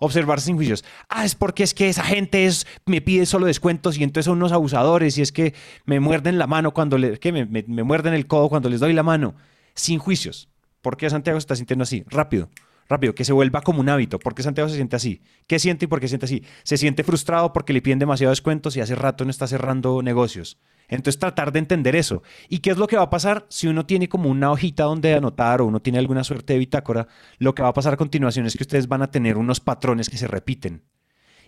Observarse 0.03 0.47
sin 0.47 0.55
juicios. 0.55 0.83
Ah, 1.09 1.25
es 1.25 1.35
porque 1.35 1.61
es 1.61 1.73
que 1.75 1.87
esa 1.87 2.03
gente 2.03 2.45
es, 2.45 2.65
me 2.85 3.01
pide 3.01 3.25
solo 3.25 3.45
descuentos 3.45 3.97
y 3.97 4.03
entonces 4.03 4.25
son 4.25 4.37
unos 4.37 4.51
abusadores 4.51 5.17
y 5.17 5.21
es 5.21 5.31
que 5.31 5.53
me 5.85 5.99
muerden 5.99 6.39
la 6.39 6.47
mano 6.47 6.73
cuando 6.73 6.97
le, 6.97 7.19
que 7.19 7.31
me, 7.31 7.45
me 7.45 7.83
muerden 7.83 8.15
el 8.15 8.25
codo 8.25 8.49
cuando 8.49 8.67
les 8.67 8.79
doy 8.79 8.93
la 8.93 9.03
mano. 9.03 9.35
Sin 9.75 9.99
juicios. 9.99 10.49
¿Por 10.81 10.97
qué 10.97 11.09
Santiago 11.09 11.39
se 11.39 11.43
está 11.43 11.55
sintiendo 11.55 11.83
así? 11.83 12.03
Rápido 12.07 12.49
rápido, 12.91 13.15
que 13.15 13.25
se 13.25 13.33
vuelva 13.33 13.61
como 13.61 13.79
un 13.79 13.89
hábito. 13.89 14.19
¿Por 14.19 14.35
qué 14.35 14.43
Santiago 14.43 14.69
se 14.69 14.75
siente 14.75 14.95
así? 14.95 15.21
¿Qué 15.47 15.57
siente 15.57 15.85
y 15.85 15.87
por 15.87 15.99
qué 15.99 16.07
siente 16.07 16.25
así? 16.25 16.43
Se 16.63 16.77
siente 16.77 17.03
frustrado 17.03 17.53
porque 17.53 17.73
le 17.73 17.81
piden 17.81 17.99
demasiados 17.99 18.37
descuentos 18.37 18.77
y 18.77 18.81
hace 18.81 18.95
rato 18.95 19.25
no 19.25 19.31
está 19.31 19.47
cerrando 19.47 20.01
negocios. 20.03 20.59
Entonces 20.87 21.19
tratar 21.19 21.51
de 21.51 21.59
entender 21.59 21.95
eso. 21.95 22.21
¿Y 22.49 22.59
qué 22.59 22.71
es 22.71 22.77
lo 22.77 22.85
que 22.85 22.97
va 22.97 23.03
a 23.03 23.09
pasar 23.09 23.45
si 23.49 23.67
uno 23.67 23.85
tiene 23.85 24.09
como 24.09 24.29
una 24.29 24.51
hojita 24.51 24.83
donde 24.83 25.13
anotar 25.13 25.61
o 25.61 25.65
uno 25.65 25.81
tiene 25.81 25.99
alguna 25.99 26.23
suerte 26.23 26.53
de 26.53 26.59
bitácora? 26.59 27.07
Lo 27.39 27.55
que 27.55 27.63
va 27.63 27.69
a 27.69 27.73
pasar 27.73 27.93
a 27.93 27.97
continuación 27.97 28.45
es 28.45 28.55
que 28.55 28.63
ustedes 28.63 28.87
van 28.87 29.01
a 29.01 29.09
tener 29.09 29.37
unos 29.37 29.61
patrones 29.61 30.09
que 30.09 30.17
se 30.17 30.27
repiten. 30.27 30.83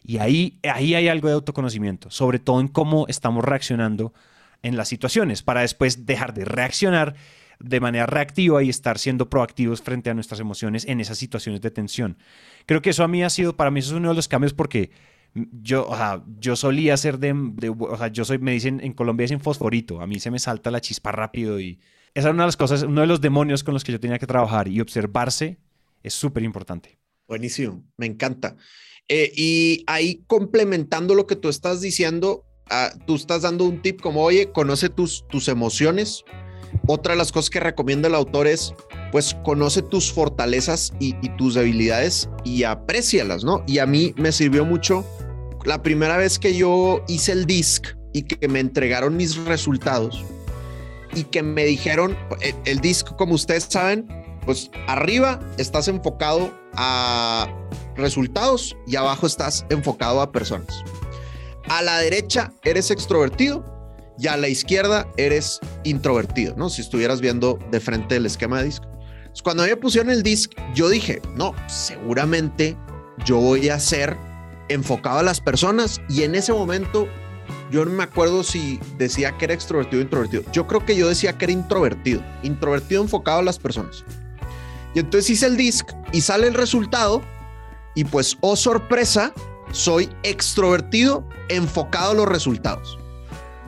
Y 0.01 0.17
ahí, 0.17 0.59
ahí 0.63 0.95
hay 0.95 1.07
algo 1.09 1.27
de 1.27 1.33
autoconocimiento, 1.35 2.09
sobre 2.09 2.39
todo 2.39 2.59
en 2.61 2.67
cómo 2.69 3.05
estamos 3.07 3.43
reaccionando 3.43 4.13
en 4.61 4.77
las 4.77 4.87
situaciones, 4.87 5.43
para 5.43 5.61
después 5.61 6.05
dejar 6.05 6.33
de 6.33 6.45
reaccionar 6.45 7.15
de 7.59 7.79
manera 7.79 8.05
reactiva 8.05 8.63
y 8.63 8.69
estar 8.69 8.99
siendo 8.99 9.29
proactivos 9.29 9.81
frente 9.81 10.09
a 10.09 10.13
nuestras 10.13 10.39
emociones 10.39 10.85
en 10.85 10.99
esas 10.99 11.17
situaciones 11.17 11.61
de 11.61 11.71
tensión. 11.71 12.17
Creo 12.65 12.81
que 12.81 12.91
eso 12.91 13.03
a 13.03 13.07
mí 13.07 13.23
ha 13.23 13.29
sido, 13.29 13.55
para 13.55 13.71
mí 13.71 13.79
eso 13.79 13.91
es 13.91 13.97
uno 13.97 14.09
de 14.09 14.15
los 14.15 14.27
cambios 14.27 14.53
porque 14.53 14.91
yo, 15.33 15.87
o 15.87 15.95
sea, 15.95 16.23
yo 16.39 16.55
solía 16.55 16.95
ser 16.97 17.17
de, 17.19 17.33
o 17.69 17.97
sea, 17.97 18.07
yo 18.07 18.25
soy, 18.25 18.37
me 18.37 18.51
dicen, 18.51 18.79
en 18.83 18.93
Colombia 18.93 19.23
dicen 19.23 19.39
fosforito, 19.39 20.01
a 20.01 20.07
mí 20.07 20.19
se 20.19 20.31
me 20.31 20.39
salta 20.39 20.71
la 20.71 20.81
chispa 20.81 21.11
rápido 21.11 21.59
y 21.59 21.79
esa 22.13 22.29
es 22.29 22.33
una 22.33 22.43
de 22.43 22.47
las 22.47 22.57
cosas, 22.57 22.83
uno 22.83 23.01
de 23.01 23.07
los 23.07 23.21
demonios 23.21 23.63
con 23.63 23.73
los 23.73 23.83
que 23.83 23.91
yo 23.91 23.99
tenía 23.99 24.19
que 24.19 24.27
trabajar 24.27 24.67
y 24.67 24.79
observarse 24.79 25.57
es 26.03 26.13
súper 26.13 26.43
importante. 26.43 26.99
Buenísimo, 27.27 27.83
me 27.97 28.05
encanta. 28.05 28.55
Eh, 29.07 29.31
y 29.35 29.83
ahí 29.87 30.23
complementando 30.27 31.15
lo 31.15 31.25
que 31.25 31.35
tú 31.35 31.49
estás 31.49 31.81
diciendo, 31.81 32.45
ah, 32.69 32.91
tú 33.07 33.15
estás 33.15 33.41
dando 33.41 33.65
un 33.65 33.81
tip 33.81 34.01
como, 34.01 34.21
oye, 34.21 34.51
conoce 34.51 34.89
tus, 34.89 35.27
tus 35.27 35.47
emociones, 35.47 36.23
otra 36.87 37.13
de 37.13 37.17
las 37.17 37.31
cosas 37.31 37.49
que 37.49 37.59
recomienda 37.59 38.07
el 38.07 38.15
autor 38.15 38.47
es, 38.47 38.73
pues 39.11 39.35
conoce 39.43 39.81
tus 39.81 40.11
fortalezas 40.11 40.93
y, 40.99 41.13
tus 41.37 41.55
debilidades 41.55 42.29
y 42.43 42.63
aprécialas, 42.63 43.43
¿no? 43.43 43.63
Y 43.67 43.79
a 43.79 43.85
mí 43.85 44.13
me 44.17 44.31
sirvió 44.31 44.65
mucho 44.65 45.05
la 45.65 45.81
primera 45.81 46.17
vez 46.17 46.39
que 46.39 46.55
yo 46.55 47.03
hice 47.07 47.31
el 47.31 47.45
disc 47.45 47.87
y 48.11 48.23
que 48.23 48.47
me 48.47 48.59
entregaron 48.59 49.15
mis 49.15 49.37
resultados 49.37 50.23
y 51.15 51.23
que 51.25 51.43
me 51.43 51.65
dijeron, 51.65 52.17
el, 52.41 52.55
el 52.65 52.79
disc, 52.79 53.07
como 53.15 53.35
ustedes 53.35 53.67
saben, 53.69 54.07
pues 54.45 54.71
arriba 54.87 55.39
estás 55.57 55.87
enfocado 55.87 56.51
a 56.73 57.47
resultados 57.95 58.75
y 58.87 58.95
abajo 58.95 59.27
estás 59.27 59.65
enfocado 59.69 60.21
a 60.21 60.31
personas. 60.31 60.83
A 61.69 61.81
la 61.81 61.99
derecha 61.99 62.51
eres 62.63 62.91
extrovertido 62.91 63.72
y 64.17 64.27
a 64.27 64.37
la 64.37 64.47
izquierda 64.47 65.07
eres 65.17 65.59
introvertido, 65.83 66.55
¿no? 66.55 66.69
Si 66.69 66.81
estuvieras 66.81 67.21
viendo 67.21 67.59
de 67.71 67.79
frente 67.79 68.15
el 68.15 68.25
esquema 68.25 68.59
de 68.59 68.65
disco. 68.65 68.87
cuando 69.43 69.63
me 69.63 69.75
pusieron 69.75 70.11
el 70.11 70.23
disc, 70.23 70.51
yo 70.75 70.89
dije, 70.89 71.21
no, 71.35 71.55
seguramente 71.67 72.77
yo 73.25 73.37
voy 73.37 73.69
a 73.69 73.79
ser 73.79 74.15
enfocado 74.69 75.19
a 75.19 75.23
las 75.23 75.41
personas 75.41 76.01
y 76.09 76.23
en 76.23 76.35
ese 76.35 76.53
momento 76.53 77.07
yo 77.71 77.85
no 77.85 77.91
me 77.91 78.03
acuerdo 78.03 78.43
si 78.43 78.79
decía 78.97 79.35
que 79.37 79.45
era 79.45 79.53
extrovertido 79.53 79.99
o 79.99 80.03
introvertido. 80.03 80.43
Yo 80.51 80.67
creo 80.67 80.85
que 80.85 80.95
yo 80.95 81.09
decía 81.09 81.37
que 81.37 81.45
era 81.45 81.51
introvertido, 81.51 82.21
introvertido 82.43 83.01
enfocado 83.01 83.39
a 83.39 83.43
las 83.43 83.57
personas. 83.57 84.03
Y 84.93 84.99
entonces 84.99 85.31
hice 85.31 85.47
el 85.47 85.57
disc 85.57 85.89
y 86.11 86.21
sale 86.21 86.47
el 86.47 86.53
resultado 86.53 87.23
y 87.95 88.03
pues, 88.03 88.37
oh 88.41 88.55
sorpresa, 88.55 89.33
soy 89.71 90.09
extrovertido 90.21 91.27
enfocado 91.49 92.11
a 92.11 92.15
los 92.15 92.27
resultados. 92.27 92.99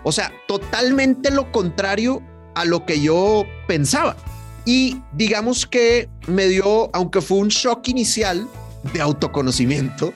O 0.06 0.12
sea, 0.12 0.32
totalmente 0.48 1.32
lo 1.32 1.52
contrario 1.52 2.22
a 2.54 2.64
lo 2.64 2.86
que 2.86 3.02
yo 3.02 3.44
pensaba. 3.68 4.16
Y 4.64 5.02
digamos 5.14 5.66
que 5.66 6.08
me 6.28 6.48
dio, 6.48 6.90
aunque 6.94 7.22
fue 7.22 7.40
un 7.40 7.50
shock 7.50 7.88
inicial 7.88 8.48
de 8.94 9.02
autoconocimiento, 9.02 10.14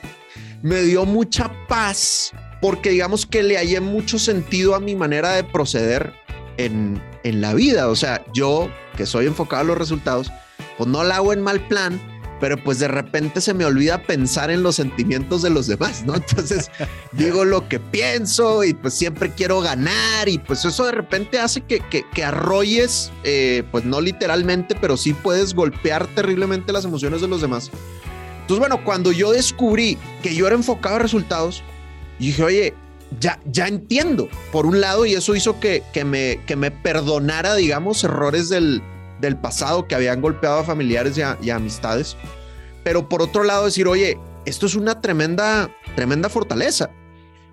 me 0.62 0.80
dio 0.82 1.04
mucha 1.04 1.50
paz 1.66 2.32
porque 2.62 2.90
digamos 2.90 3.26
que 3.26 3.42
le 3.42 3.56
hallé 3.56 3.80
mucho 3.80 4.18
sentido 4.18 4.76
a 4.76 4.80
mi 4.80 4.94
manera 4.94 5.32
de 5.32 5.42
proceder 5.42 6.14
en, 6.56 7.02
en 7.24 7.40
la 7.40 7.54
vida. 7.54 7.88
O 7.88 7.96
sea, 7.96 8.24
yo 8.32 8.70
que 8.96 9.06
soy 9.06 9.26
enfocado 9.26 9.62
a 9.62 9.64
los 9.64 9.78
resultados, 9.78 10.30
pues 10.78 10.88
no 10.88 11.02
la 11.02 11.16
hago 11.16 11.32
en 11.32 11.42
mal 11.42 11.66
plan, 11.66 12.00
pero 12.40 12.56
pues 12.56 12.78
de 12.78 12.88
repente 12.88 13.40
se 13.40 13.54
me 13.54 13.64
olvida 13.64 14.02
pensar 14.02 14.50
en 14.50 14.62
los 14.62 14.76
sentimientos 14.76 15.42
de 15.42 15.50
los 15.50 15.66
demás, 15.66 16.04
¿no? 16.04 16.16
Entonces 16.16 16.70
digo 17.12 17.44
lo 17.44 17.68
que 17.68 17.78
pienso 17.78 18.64
y 18.64 18.72
pues 18.72 18.94
siempre 18.94 19.30
quiero 19.30 19.60
ganar 19.60 20.28
y 20.28 20.38
pues 20.38 20.64
eso 20.64 20.86
de 20.86 20.92
repente 20.92 21.38
hace 21.38 21.60
que, 21.60 21.80
que, 21.80 22.24
arrolles, 22.24 23.12
eh, 23.24 23.62
pues 23.70 23.84
no 23.84 24.00
literalmente, 24.00 24.74
pero 24.80 24.96
sí 24.96 25.12
puedes 25.12 25.54
golpear 25.54 26.06
terriblemente 26.08 26.72
las 26.72 26.84
emociones 26.84 27.20
de 27.20 27.28
los 27.28 27.42
demás. 27.42 27.70
Entonces, 28.40 28.58
bueno, 28.58 28.84
cuando 28.84 29.12
yo 29.12 29.30
descubrí 29.30 29.96
que 30.22 30.34
yo 30.34 30.46
era 30.46 30.56
enfocado 30.56 30.96
a 30.96 30.98
resultados, 30.98 31.62
dije, 32.18 32.42
oye, 32.42 32.74
ya, 33.20 33.38
ya 33.44 33.68
entiendo, 33.68 34.28
por 34.52 34.66
un 34.66 34.80
lado, 34.80 35.06
y 35.06 35.14
eso 35.14 35.34
hizo 35.34 35.60
que, 35.60 35.82
que, 35.92 36.04
me, 36.04 36.40
que 36.46 36.56
me 36.56 36.70
perdonara, 36.70 37.54
digamos, 37.54 38.02
errores 38.04 38.48
del, 38.48 38.82
del 39.20 39.36
pasado 39.36 39.86
que 39.86 39.94
habían 39.94 40.20
golpeado 40.20 40.60
a 40.60 40.64
familiares 40.64 41.18
y, 41.18 41.50
amistades. 41.50 42.16
Pero 42.84 43.08
por 43.08 43.22
otro 43.22 43.44
lado 43.44 43.66
decir, 43.66 43.86
oye, 43.86 44.18
esto 44.46 44.66
es 44.66 44.74
una 44.74 45.00
tremenda, 45.00 45.70
tremenda 45.96 46.28
fortaleza, 46.28 46.90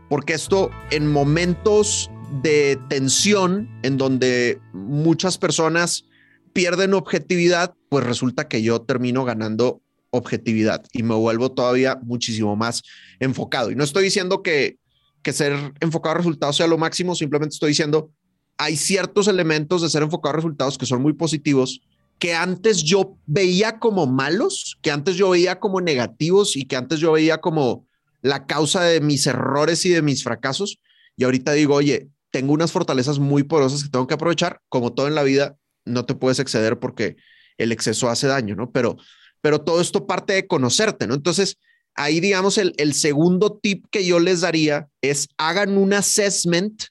porque 0.10 0.34
esto 0.34 0.72
en 0.92 1.12
momentos 1.12 2.10
de 2.42 2.80
tensión, 2.90 3.70
en 3.84 3.98
donde 3.98 4.60
muchas 4.74 5.38
personas 5.38 6.06
pierden 6.54 6.94
objetividad, 6.94 7.76
pues 7.90 8.06
resulta 8.06 8.48
que 8.48 8.62
yo 8.62 8.82
termino 8.82 9.26
ganando 9.26 9.82
objetividad 10.10 10.84
y 10.94 11.04
me 11.04 11.16
vuelvo 11.16 11.52
todavía 11.52 12.00
muchísimo 12.02 12.56
más 12.56 12.84
enfocado. 13.20 13.72
Y 13.72 13.76
no 13.76 13.84
estoy 13.84 14.06
diciendo 14.06 14.42
que, 14.42 14.78
que 15.22 15.34
ser 15.34 15.74
enfocado 15.80 16.16
a 16.16 16.18
resultados 16.20 16.56
sea 16.56 16.68
lo 16.68 16.78
máximo, 16.78 17.16
simplemente 17.16 17.54
estoy 17.54 17.70
diciendo, 17.70 18.12
hay 18.58 18.76
ciertos 18.76 19.28
elementos 19.28 19.82
de 19.82 19.90
ser 19.90 20.04
enfocado 20.04 20.34
a 20.34 20.38
resultados 20.38 20.78
que 20.78 20.86
son 20.86 21.02
muy 21.02 21.14
positivos, 21.14 21.82
que 22.20 22.34
antes 22.34 22.84
yo 22.84 23.18
veía 23.28 23.80
como 23.80 24.08
malos, 24.08 24.78
que 24.82 24.92
antes 24.92 25.16
yo 25.16 25.30
veía 25.30 25.60
como 25.60 25.82
negativos 25.82 26.56
y 26.56 26.66
que 26.66 26.76
antes 26.76 27.00
yo 27.00 27.12
veía 27.12 27.40
como 27.40 27.86
la 28.22 28.48
causa 28.48 28.82
de 28.84 29.02
mis 29.02 29.28
errores 29.28 29.86
y 29.86 29.90
de 29.90 30.02
mis 30.02 30.24
fracasos. 30.24 30.80
Y 31.16 31.24
ahorita 31.24 31.54
digo, 31.54 31.76
oye, 31.76 32.10
tengo 32.32 32.54
unas 32.54 32.72
fortalezas 32.72 33.20
muy 33.20 33.44
poderosas 33.44 33.84
que 33.84 33.90
tengo 33.90 34.08
que 34.08 34.16
aprovechar. 34.16 34.62
Como 34.70 34.94
todo 34.94 35.08
en 35.08 35.16
la 35.16 35.24
vida, 35.24 35.58
no 35.86 36.06
te 36.06 36.16
puedes 36.16 36.40
exceder 36.40 36.80
porque 36.80 37.18
el 37.58 37.72
exceso 37.72 38.10
hace 38.10 38.28
daño, 38.28 38.56
¿no? 38.56 38.72
Pero, 38.72 38.98
pero 39.42 39.62
todo 39.62 39.80
esto 39.80 40.08
parte 40.08 40.34
de 40.34 40.48
conocerte, 40.48 41.08
¿no? 41.08 41.14
Entonces, 41.14 41.58
ahí 41.96 42.20
digamos, 42.20 42.58
el, 42.58 42.74
el 42.78 42.94
segundo 42.94 43.60
tip 43.62 43.86
que 43.92 44.06
yo 44.06 44.20
les 44.20 44.42
daría 44.42 44.88
es 45.02 45.30
hagan 45.38 45.78
un 45.78 45.94
assessment 45.94 46.84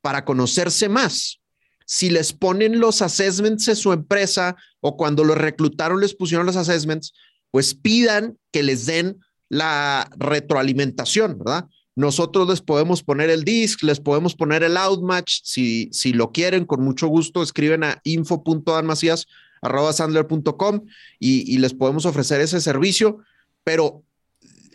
para 0.00 0.24
conocerse 0.24 0.88
más. 0.88 1.40
Si 1.86 2.10
les 2.10 2.32
ponen 2.32 2.80
los 2.80 3.02
assessments 3.02 3.68
en 3.68 3.76
su 3.76 3.92
empresa 3.92 4.56
o 4.80 4.96
cuando 4.96 5.22
los 5.24 5.38
reclutaron 5.38 6.00
les 6.00 6.14
pusieron 6.14 6.46
los 6.46 6.56
assessments, 6.56 7.12
pues 7.50 7.74
pidan 7.74 8.38
que 8.52 8.62
les 8.62 8.86
den 8.86 9.18
la 9.48 10.08
retroalimentación, 10.16 11.38
¿verdad? 11.38 11.66
Nosotros 11.96 12.48
les 12.48 12.60
podemos 12.60 13.02
poner 13.02 13.30
el 13.30 13.42
disc, 13.42 13.82
les 13.82 13.98
podemos 13.98 14.36
poner 14.36 14.62
el 14.62 14.76
outmatch, 14.76 15.40
si, 15.42 15.88
si 15.92 16.12
lo 16.12 16.30
quieren, 16.30 16.64
con 16.64 16.80
mucho 16.82 17.08
gusto, 17.08 17.42
escriben 17.42 17.82
a 17.82 18.00
info.danmacías.com 18.04 20.86
y, 21.18 21.54
y 21.54 21.58
les 21.58 21.74
podemos 21.74 22.06
ofrecer 22.06 22.40
ese 22.40 22.60
servicio, 22.60 23.18
pero 23.64 24.04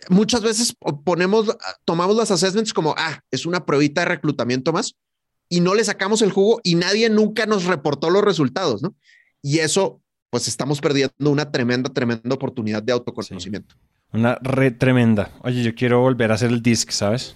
muchas 0.10 0.42
veces 0.42 0.76
ponemos, 1.06 1.56
tomamos 1.86 2.18
las 2.18 2.32
assessments 2.32 2.74
como, 2.74 2.94
ah, 2.98 3.22
es 3.32 3.46
una 3.46 3.66
pruebita 3.66 4.02
de 4.02 4.08
reclutamiento 4.08 4.74
más, 4.74 4.98
y 5.50 5.60
no 5.60 5.76
le 5.76 5.84
sacamos 5.84 6.22
el 6.22 6.32
jugo 6.32 6.60
y 6.64 6.76
nadie 6.76 7.10
nunca 7.10 7.46
nos 7.46 7.66
reportó 7.66 8.10
los 8.10 8.24
resultados, 8.24 8.82
¿no? 8.82 8.96
Y 9.42 9.60
eso, 9.60 10.02
pues 10.30 10.48
estamos 10.48 10.82
perdiendo 10.82 11.30
una 11.30 11.52
tremenda, 11.52 11.90
tremenda 11.92 12.34
oportunidad 12.34 12.82
de 12.82 12.94
autoconocimiento. 12.94 13.76
Una 14.14 14.36
re 14.42 14.72
tremenda. 14.72 15.32
Oye, 15.42 15.64
yo 15.64 15.74
quiero 15.76 16.00
volver 16.02 16.32
a 16.32 16.36
hacer 16.36 16.52
el 16.52 16.62
disc, 16.62 16.92
¿sabes? 16.92 17.36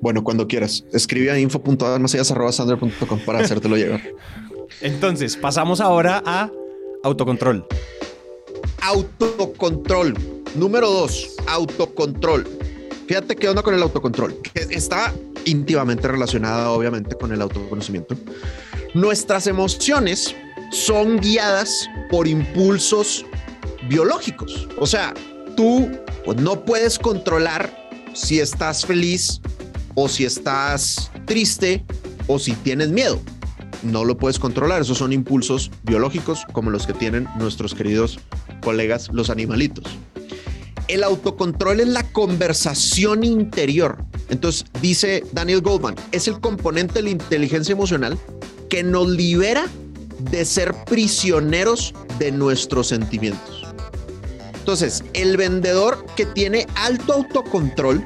Bueno, 0.00 0.24
cuando 0.24 0.46
quieras. 0.46 0.84
Escribe 0.92 1.30
a 1.30 1.38
info.admasillas.com 1.38 3.20
para 3.26 3.40
hacértelo 3.40 3.76
llegar. 3.78 4.00
Entonces, 4.80 5.36
pasamos 5.36 5.80
ahora 5.80 6.22
a 6.24 6.50
autocontrol. 7.04 7.66
Autocontrol. 8.82 10.14
Número 10.54 10.90
dos, 10.90 11.36
autocontrol. 11.46 12.46
Fíjate 13.06 13.36
qué 13.36 13.48
onda 13.48 13.62
con 13.62 13.74
el 13.74 13.82
autocontrol. 13.82 14.38
Está 14.70 15.14
íntimamente 15.44 16.08
relacionada 16.08 16.70
obviamente 16.70 17.16
con 17.16 17.32
el 17.32 17.42
autoconocimiento. 17.42 18.16
Nuestras 18.94 19.46
emociones 19.46 20.34
son 20.70 21.18
guiadas 21.18 21.88
por 22.10 22.26
impulsos 22.26 23.24
biológicos. 23.88 24.68
O 24.78 24.86
sea, 24.86 25.14
tú 25.56 25.88
pues, 26.24 26.40
no 26.40 26.64
puedes 26.64 26.98
controlar 26.98 27.72
si 28.14 28.40
estás 28.40 28.84
feliz 28.84 29.40
o 29.94 30.08
si 30.08 30.24
estás 30.24 31.10
triste 31.26 31.84
o 32.26 32.38
si 32.38 32.52
tienes 32.52 32.88
miedo. 32.88 33.20
No 33.82 34.04
lo 34.04 34.16
puedes 34.16 34.38
controlar. 34.38 34.82
Esos 34.82 34.98
son 34.98 35.12
impulsos 35.12 35.70
biológicos 35.84 36.44
como 36.52 36.70
los 36.70 36.86
que 36.86 36.92
tienen 36.92 37.28
nuestros 37.38 37.74
queridos 37.74 38.18
colegas 38.60 39.08
los 39.12 39.30
animalitos. 39.30 39.84
El 40.88 41.04
autocontrol 41.04 41.80
es 41.80 41.88
la 41.88 42.02
conversación 42.12 43.22
interior 43.22 44.04
entonces, 44.28 44.64
dice 44.80 45.24
Daniel 45.32 45.62
Goldman, 45.62 45.96
es 46.12 46.28
el 46.28 46.40
componente 46.40 46.94
de 46.94 47.02
la 47.02 47.10
inteligencia 47.10 47.72
emocional 47.72 48.18
que 48.68 48.82
nos 48.82 49.08
libera 49.08 49.66
de 50.30 50.44
ser 50.44 50.74
prisioneros 50.84 51.94
de 52.18 52.32
nuestros 52.32 52.88
sentimientos. 52.88 53.64
Entonces, 54.58 55.02
el 55.14 55.36
vendedor 55.38 56.04
que 56.14 56.26
tiene 56.26 56.66
alto 56.74 57.14
autocontrol 57.14 58.04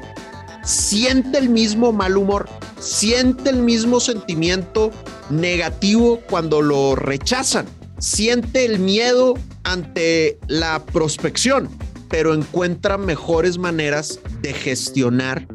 siente 0.63 1.39
el 1.39 1.49
mismo 1.49 1.91
mal 1.91 2.15
humor, 2.15 2.47
siente 2.79 3.49
el 3.49 3.57
mismo 3.57 3.99
sentimiento 3.99 4.91
negativo 5.29 6.21
cuando 6.29 6.61
lo 6.61 6.95
rechazan, 6.95 7.65
siente 7.99 8.63
el 8.63 8.79
miedo 8.79 9.33
ante 9.63 10.39
la 10.47 10.85
prospección, 10.85 11.69
pero 12.13 12.35
encuentra 12.35 12.99
mejores 12.99 13.57
maneras 13.57 14.19
de 14.43 14.53
gestionar 14.53 15.47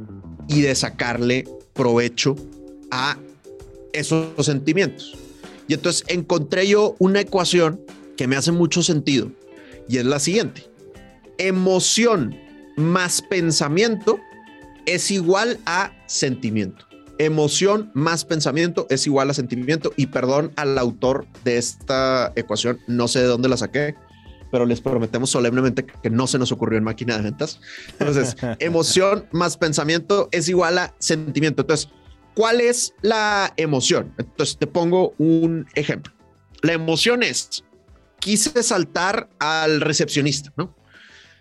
y 0.49 0.63
de 0.63 0.75
sacarle 0.75 1.45
provecho 1.73 2.35
a 2.91 3.17
esos 3.93 4.45
sentimientos. 4.45 5.17
Y 5.69 5.75
entonces 5.75 6.05
encontré 6.09 6.67
yo 6.67 6.97
una 6.99 7.21
ecuación 7.21 7.81
que 8.17 8.27
me 8.27 8.35
hace 8.35 8.51
mucho 8.51 8.83
sentido 8.83 9.31
y 9.89 9.99
es 9.99 10.05
la 10.05 10.19
siguiente. 10.19 10.69
Emoción 11.39 12.37
más 12.77 13.23
pensamiento 13.23 14.19
es 14.85 15.13
igual 15.13 15.61
a 15.65 15.93
sentimiento. 16.09 16.87
Emoción 17.19 17.93
más 17.95 18.25
pensamiento 18.25 18.89
es 18.91 19.07
igual 19.07 19.31
a 19.31 19.35
sentimiento. 19.35 19.93
Y 19.95 20.07
perdón 20.07 20.51
al 20.57 20.77
autor 20.77 21.29
de 21.45 21.57
esta 21.57 22.33
ecuación, 22.35 22.81
no 22.89 23.07
sé 23.07 23.21
de 23.21 23.27
dónde 23.27 23.49
la 23.49 23.57
saqué, 23.57 23.95
pero 24.51 24.67
les 24.67 24.81
prometemos 24.81 25.31
solemnemente 25.31 25.85
que 25.85 26.11
no 26.11 26.27
se 26.27 26.39
nos 26.39 26.53
ocurrió 26.53 26.79
en 26.79 26.85
máquina 26.85 27.17
de 27.17 27.23
ventas. 27.23 27.61
Entonces, 27.99 28.37
emoción 28.59 29.27
más 29.33 29.57
pensamiento 29.57 30.29
es 30.33 30.49
igual 30.49 30.79
a 30.79 30.95
sentimiento. 30.99 31.63
Entonces, 31.63 31.91
¿cuál 32.35 32.61
es 32.61 32.95
la 33.03 33.53
emoción? 33.57 34.15
Entonces, 34.19 34.57
te 34.59 34.67
pongo 34.67 35.15
un 35.19 35.67
ejemplo. 35.75 36.13
La 36.63 36.73
emoción 36.73 37.23
es, 37.23 37.65
quise 38.21 38.63
saltar 38.63 39.29
al 39.39 39.81
recepcionista, 39.81 40.53
¿no? 40.57 40.75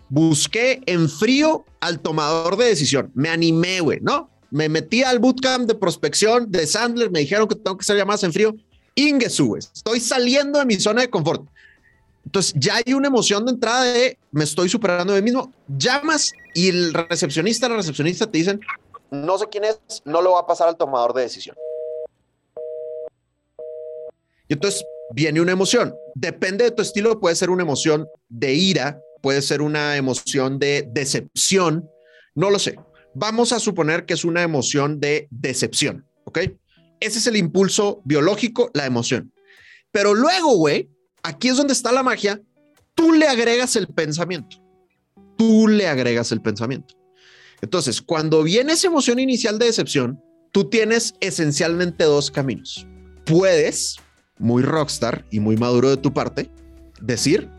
Busqué 0.10 0.82
en 0.86 1.10
frío 1.10 1.66
al 1.82 2.00
tomador 2.00 2.56
de 2.58 2.66
decisión. 2.66 3.12
Me 3.14 3.30
animé, 3.30 3.82
güey, 3.82 4.00
¿no? 4.02 4.30
Me 4.52 4.70
metí 4.70 5.04
al 5.04 5.20
bootcamp 5.20 5.68
de 5.68 5.76
prospección 5.76 6.50
de 6.50 6.66
Sandler. 6.66 7.12
Me 7.12 7.20
dijeron 7.20 7.48
que 7.48 7.56
tengo 7.56 7.78
que 7.78 7.84
ser 7.84 7.98
llamadas 7.98 8.24
en 8.24 8.32
frío. 8.32 8.56
Ingesu, 8.96 9.58
estoy 9.58 10.00
saliendo 10.00 10.60
de 10.60 10.66
mi 10.66 10.76
zona 10.76 11.02
de 11.02 11.10
confort. 11.10 11.48
Entonces 12.28 12.54
ya 12.58 12.76
hay 12.76 12.94
una 12.94 13.08
emoción 13.08 13.46
de 13.46 13.54
entrada 13.54 13.86
de 13.86 14.20
me 14.32 14.44
estoy 14.44 14.68
superando 14.68 15.14
de 15.14 15.22
mí 15.22 15.32
mismo. 15.32 15.54
Llamas 15.70 16.34
y 16.54 16.68
el 16.68 16.94
recepcionista, 16.94 17.70
la 17.70 17.78
recepcionista 17.78 18.30
te 18.30 18.38
dicen, 18.38 18.60
no 19.12 19.38
sé 19.38 19.46
quién 19.50 19.64
es, 19.64 19.80
no 20.04 20.22
lo 20.22 20.34
va 20.34 20.42
a 20.42 20.46
pasar 20.46 20.68
al 20.68 20.76
tomador 20.76 21.14
de 21.14 21.22
decisión. 21.22 21.56
Y 24.50 24.54
entonces 24.56 24.84
viene 25.12 25.40
una 25.40 25.54
emoción. 25.54 25.96
Depende 26.16 26.66
de 26.66 26.72
tu 26.72 26.82
estilo, 26.82 27.18
puede 27.22 27.38
ser 27.38 27.50
una 27.50 27.64
emoción 27.64 28.06
de 28.28 28.54
ira, 28.56 29.00
puede 29.22 29.42
ser 29.42 29.62
una 29.62 29.96
emoción 29.96 30.60
de 30.60 30.86
decepción, 30.92 31.90
no 32.36 32.50
lo 32.50 32.60
sé. 32.60 32.78
Vamos 33.14 33.54
a 33.54 33.62
suponer 33.62 34.06
que 34.06 34.16
es 34.16 34.26
una 34.26 34.44
emoción 34.44 35.00
de 35.00 35.30
decepción, 35.32 36.06
¿ok? 36.26 36.40
Ese 37.00 37.20
es 37.20 37.28
el 37.28 37.38
impulso 37.38 38.02
biológico, 38.04 38.70
la 38.74 38.86
emoción. 38.86 39.32
Pero 39.94 40.14
luego, 40.14 40.58
güey, 40.58 40.90
aquí 41.28 41.50
es 41.50 41.58
donde 41.58 41.74
está 41.74 41.92
la 41.92 42.04
magia, 42.04 42.42
tú 42.96 43.12
le 43.12 43.28
agregas 43.28 43.76
el 43.76 43.88
pensamiento. 43.88 44.58
Tú 45.38 45.68
le 45.68 45.88
agregas 45.88 46.32
el 46.32 46.42
pensamiento. 46.42 46.96
Entonces, 47.62 48.02
cuando 48.02 48.44
viene 48.44 48.74
esa 48.74 48.88
emoción 48.88 49.20
inicial 49.20 49.60
de 49.60 49.66
decepción, 49.66 50.22
tú 50.52 50.70
tienes 50.70 51.16
esencialmente 51.20 52.06
dos 52.06 52.32
caminos. 52.32 52.88
Puedes, 53.26 53.98
muy 54.40 54.64
rockstar 54.64 55.26
y 55.30 55.40
muy 55.40 55.58
maduro 55.58 55.90
de 55.90 55.98
tu 55.98 56.14
parte, 56.14 56.50
decir, 57.02 57.50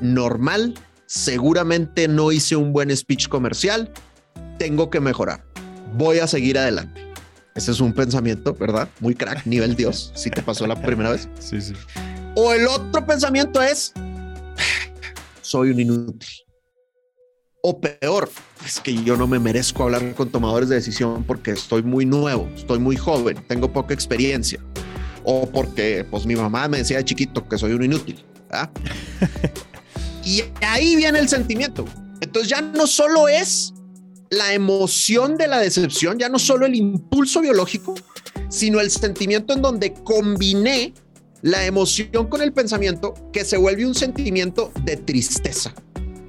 normal, 0.00 0.74
seguramente 1.06 2.08
no 2.08 2.32
hice 2.32 2.56
un 2.56 2.72
buen 2.72 2.94
speech 2.96 3.28
comercial, 3.28 3.92
tengo 4.58 4.88
que 4.88 5.00
mejorar, 5.00 5.44
voy 5.94 6.20
a 6.20 6.26
seguir 6.26 6.58
adelante. 6.58 7.02
Ese 7.54 7.72
es 7.72 7.80
un 7.80 7.92
pensamiento, 7.92 8.54
¿verdad? 8.54 8.88
Muy 9.00 9.14
crack, 9.14 9.46
nivel 9.46 9.74
Dios, 9.74 10.12
si 10.14 10.30
te 10.30 10.42
pasó 10.42 10.66
la 10.66 10.80
primera 10.80 11.10
vez. 11.10 11.28
Sí, 11.40 11.60
sí. 11.60 11.72
O 12.38 12.52
el 12.52 12.66
otro 12.66 13.06
pensamiento 13.06 13.62
es, 13.62 13.94
soy 15.40 15.70
un 15.70 15.80
inútil. 15.80 16.28
O 17.62 17.80
peor, 17.80 18.30
es 18.64 18.78
que 18.78 18.94
yo 19.02 19.16
no 19.16 19.26
me 19.26 19.38
merezco 19.38 19.84
hablar 19.84 20.14
con 20.14 20.30
tomadores 20.30 20.68
de 20.68 20.74
decisión 20.74 21.24
porque 21.24 21.52
estoy 21.52 21.82
muy 21.82 22.04
nuevo, 22.04 22.46
estoy 22.54 22.78
muy 22.78 22.94
joven, 22.94 23.42
tengo 23.48 23.72
poca 23.72 23.94
experiencia. 23.94 24.60
O 25.24 25.50
porque 25.50 26.06
pues 26.10 26.26
mi 26.26 26.36
mamá 26.36 26.68
me 26.68 26.78
decía 26.78 26.98
de 26.98 27.06
chiquito 27.06 27.48
que 27.48 27.56
soy 27.56 27.72
un 27.72 27.84
inútil. 27.84 28.22
y 30.24 30.44
ahí 30.60 30.94
viene 30.94 31.18
el 31.18 31.30
sentimiento. 31.30 31.86
Entonces 32.20 32.50
ya 32.50 32.60
no 32.60 32.86
solo 32.86 33.28
es 33.28 33.72
la 34.28 34.52
emoción 34.52 35.38
de 35.38 35.48
la 35.48 35.58
decepción, 35.58 36.18
ya 36.18 36.28
no 36.28 36.38
solo 36.38 36.66
el 36.66 36.74
impulso 36.74 37.40
biológico, 37.40 37.94
sino 38.50 38.78
el 38.80 38.90
sentimiento 38.90 39.54
en 39.54 39.62
donde 39.62 39.94
combiné 39.94 40.92
la 41.42 41.64
emoción 41.64 42.28
con 42.28 42.42
el 42.42 42.52
pensamiento 42.52 43.14
que 43.32 43.44
se 43.44 43.56
vuelve 43.56 43.86
un 43.86 43.94
sentimiento 43.94 44.72
de 44.84 44.96
tristeza 44.96 45.74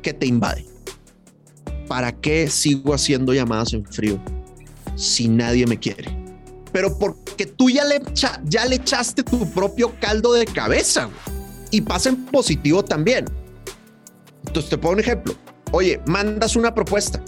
que 0.02 0.14
te 0.14 0.26
invade. 0.26 0.66
¿Para 1.88 2.12
qué 2.12 2.50
sigo 2.50 2.94
haciendo 2.94 3.34
llamadas 3.34 3.74
en 3.74 3.86
frío? 3.86 4.20
si 4.98 5.28
nadie 5.30 5.66
me 5.66 5.80
quiere? 5.80 6.06
Pero 6.74 6.98
porque 6.98 7.46
tú 7.46 7.70
ya 7.70 7.86
le, 7.86 8.02
ya 8.46 8.66
le 8.66 8.76
echaste 8.76 9.24
tu 9.24 9.50
propio 9.52 9.94
caldo 10.02 10.34
de 10.34 10.46
cabeza 10.46 11.10
y 11.72 11.82
pasa 11.82 12.10
en 12.10 12.26
positivo 12.26 12.84
también. 12.84 13.26
Entonces 14.46 14.70
te 14.70 14.78
pongo 14.78 14.96
un 14.96 15.00
ejemplo. 15.00 15.34
Oye, 15.72 16.02
mandas 16.06 16.56
una 16.56 16.74
propuesta 16.74 17.24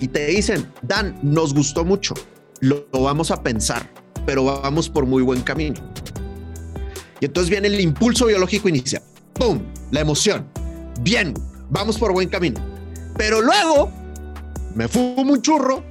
y 0.00 0.08
te 0.08 0.26
dicen, 0.26 0.70
Dan, 0.82 1.18
nos 1.22 1.54
gustó 1.54 1.84
mucho, 1.84 2.14
lo, 2.60 2.86
lo 2.92 3.02
vamos 3.02 3.30
a 3.30 3.42
pensar, 3.42 3.88
pero 4.26 4.44
vamos 4.44 4.88
por 4.88 5.06
muy 5.06 5.22
buen 5.22 5.42
camino. 5.42 5.80
Y 7.20 7.26
entonces 7.26 7.50
viene 7.50 7.68
el 7.68 7.80
impulso 7.80 8.26
biológico 8.26 8.68
inicial. 8.68 9.02
¡Pum! 9.34 9.60
La 9.90 10.00
emoción. 10.00 10.46
Bien, 11.00 11.34
vamos 11.70 11.98
por 11.98 12.12
buen 12.12 12.28
camino. 12.28 12.60
Pero 13.16 13.40
luego 13.40 13.90
me 14.74 14.88
fumo 14.88 15.32
un 15.32 15.42
churro 15.42 15.82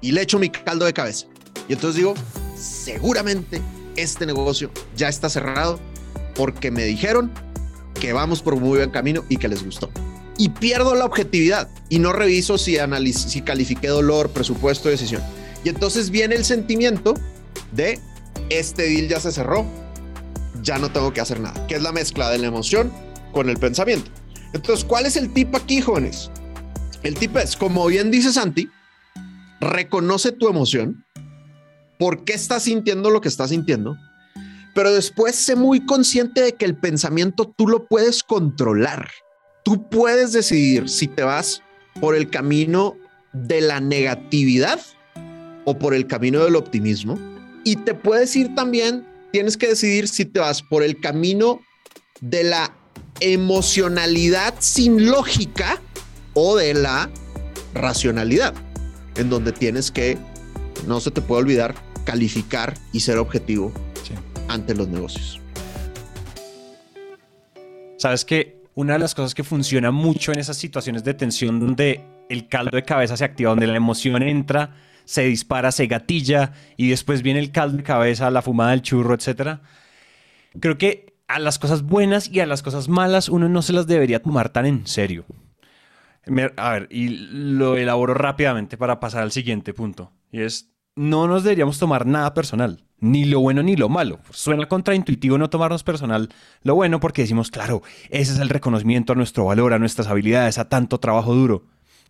y 0.00 0.12
le 0.12 0.22
echo 0.22 0.38
mi 0.38 0.50
caldo 0.50 0.84
de 0.84 0.92
cabeza. 0.92 1.26
Y 1.68 1.74
entonces 1.74 1.96
digo, 1.96 2.14
seguramente 2.56 3.60
este 3.96 4.26
negocio 4.26 4.70
ya 4.96 5.08
está 5.08 5.28
cerrado 5.28 5.78
porque 6.34 6.70
me 6.70 6.84
dijeron 6.84 7.32
que 7.94 8.12
vamos 8.12 8.42
por 8.42 8.56
muy 8.56 8.78
buen 8.78 8.90
camino 8.90 9.24
y 9.28 9.36
que 9.36 9.48
les 9.48 9.64
gustó. 9.64 9.90
Y 10.38 10.50
pierdo 10.50 10.94
la 10.94 11.06
objetividad 11.06 11.68
y 11.88 11.98
no 11.98 12.12
reviso 12.12 12.58
si, 12.58 12.76
si 13.12 13.42
califiqué 13.42 13.88
dolor, 13.88 14.30
presupuesto, 14.30 14.88
decisión. 14.88 15.22
Y 15.64 15.70
entonces 15.70 16.10
viene 16.10 16.34
el 16.34 16.44
sentimiento 16.44 17.14
de 17.72 17.98
este 18.50 18.82
deal 18.82 19.08
ya 19.08 19.18
se 19.18 19.32
cerró, 19.32 19.66
ya 20.66 20.78
no 20.78 20.90
tengo 20.90 21.12
que 21.12 21.20
hacer 21.20 21.38
nada, 21.38 21.66
que 21.68 21.76
es 21.76 21.82
la 21.82 21.92
mezcla 21.92 22.28
de 22.28 22.38
la 22.38 22.48
emoción 22.48 22.92
con 23.32 23.48
el 23.48 23.56
pensamiento. 23.56 24.10
Entonces, 24.52 24.84
¿cuál 24.84 25.06
es 25.06 25.16
el 25.16 25.32
tip 25.32 25.54
aquí, 25.54 25.80
jóvenes? 25.80 26.30
El 27.04 27.14
tip 27.14 27.36
es, 27.36 27.56
como 27.56 27.86
bien 27.86 28.10
dice 28.10 28.32
Santi, 28.32 28.68
reconoce 29.60 30.32
tu 30.32 30.48
emoción, 30.48 31.04
por 32.00 32.24
qué 32.24 32.34
estás 32.34 32.64
sintiendo 32.64 33.10
lo 33.10 33.20
que 33.20 33.28
estás 33.28 33.50
sintiendo, 33.50 33.96
pero 34.74 34.92
después 34.92 35.36
sé 35.36 35.54
muy 35.54 35.86
consciente 35.86 36.42
de 36.42 36.54
que 36.54 36.64
el 36.64 36.76
pensamiento 36.76 37.54
tú 37.56 37.68
lo 37.68 37.86
puedes 37.86 38.24
controlar. 38.24 39.08
Tú 39.64 39.88
puedes 39.88 40.32
decidir 40.32 40.88
si 40.88 41.06
te 41.06 41.22
vas 41.22 41.62
por 42.00 42.16
el 42.16 42.28
camino 42.28 42.96
de 43.32 43.60
la 43.60 43.80
negatividad 43.80 44.80
o 45.64 45.78
por 45.78 45.94
el 45.94 46.06
camino 46.06 46.44
del 46.44 46.56
optimismo. 46.56 47.18
Y 47.64 47.76
te 47.76 47.94
puedes 47.94 48.34
ir 48.36 48.54
también, 48.54 49.06
tienes 49.36 49.58
que 49.58 49.68
decidir 49.68 50.08
si 50.08 50.24
te 50.24 50.40
vas 50.40 50.62
por 50.62 50.82
el 50.82 50.98
camino 50.98 51.60
de 52.22 52.42
la 52.42 52.74
emocionalidad 53.20 54.54
sin 54.60 55.10
lógica 55.10 55.78
o 56.32 56.56
de 56.56 56.72
la 56.72 57.10
racionalidad, 57.74 58.54
en 59.16 59.28
donde 59.28 59.52
tienes 59.52 59.90
que, 59.90 60.16
no 60.86 61.00
se 61.00 61.10
te 61.10 61.20
puede 61.20 61.42
olvidar, 61.42 61.74
calificar 62.06 62.78
y 62.94 63.00
ser 63.00 63.18
objetivo 63.18 63.74
ante 64.48 64.74
los 64.74 64.88
negocios. 64.88 65.38
Sabes 67.98 68.24
que 68.24 68.62
una 68.74 68.94
de 68.94 69.00
las 69.00 69.14
cosas 69.14 69.34
que 69.34 69.44
funciona 69.44 69.90
mucho 69.90 70.32
en 70.32 70.38
esas 70.38 70.56
situaciones 70.56 71.04
de 71.04 71.12
tensión 71.12 71.60
donde 71.60 72.02
el 72.30 72.48
caldo 72.48 72.74
de 72.74 72.84
cabeza 72.84 73.18
se 73.18 73.24
activa, 73.24 73.50
donde 73.50 73.66
la 73.66 73.76
emoción 73.76 74.22
entra, 74.22 74.74
se 75.06 75.22
dispara, 75.22 75.72
se 75.72 75.86
gatilla 75.86 76.52
y 76.76 76.90
después 76.90 77.22
viene 77.22 77.40
el 77.40 77.52
caldo 77.52 77.78
de 77.78 77.82
cabeza, 77.82 78.30
la 78.30 78.42
fumada 78.42 78.72
del 78.72 78.82
churro, 78.82 79.14
etcétera. 79.14 79.62
Creo 80.60 80.76
que 80.76 81.16
a 81.28 81.38
las 81.38 81.58
cosas 81.58 81.82
buenas 81.82 82.28
y 82.28 82.40
a 82.40 82.46
las 82.46 82.62
cosas 82.62 82.88
malas 82.88 83.28
uno 83.28 83.48
no 83.48 83.62
se 83.62 83.72
las 83.72 83.86
debería 83.86 84.20
tomar 84.20 84.50
tan 84.50 84.66
en 84.66 84.86
serio. 84.86 85.24
A 86.56 86.70
ver, 86.70 86.88
y 86.90 87.08
lo 87.08 87.76
elaboro 87.76 88.14
rápidamente 88.14 88.76
para 88.76 88.98
pasar 88.98 89.22
al 89.22 89.32
siguiente 89.32 89.72
punto. 89.72 90.12
Y 90.32 90.42
es, 90.42 90.72
no 90.96 91.28
nos 91.28 91.44
deberíamos 91.44 91.78
tomar 91.78 92.04
nada 92.04 92.34
personal, 92.34 92.84
ni 92.98 93.24
lo 93.26 93.38
bueno 93.40 93.62
ni 93.62 93.76
lo 93.76 93.88
malo. 93.88 94.18
Suena 94.30 94.66
contraintuitivo 94.66 95.38
no 95.38 95.50
tomarnos 95.50 95.84
personal 95.84 96.30
lo 96.62 96.74
bueno 96.74 96.98
porque 96.98 97.22
decimos, 97.22 97.52
claro, 97.52 97.82
ese 98.10 98.32
es 98.32 98.38
el 98.40 98.48
reconocimiento 98.48 99.12
a 99.12 99.16
nuestro 99.16 99.44
valor, 99.44 99.72
a 99.72 99.78
nuestras 99.78 100.08
habilidades, 100.08 100.58
a 100.58 100.68
tanto 100.68 100.98
trabajo 100.98 101.32
duro. 101.32 101.64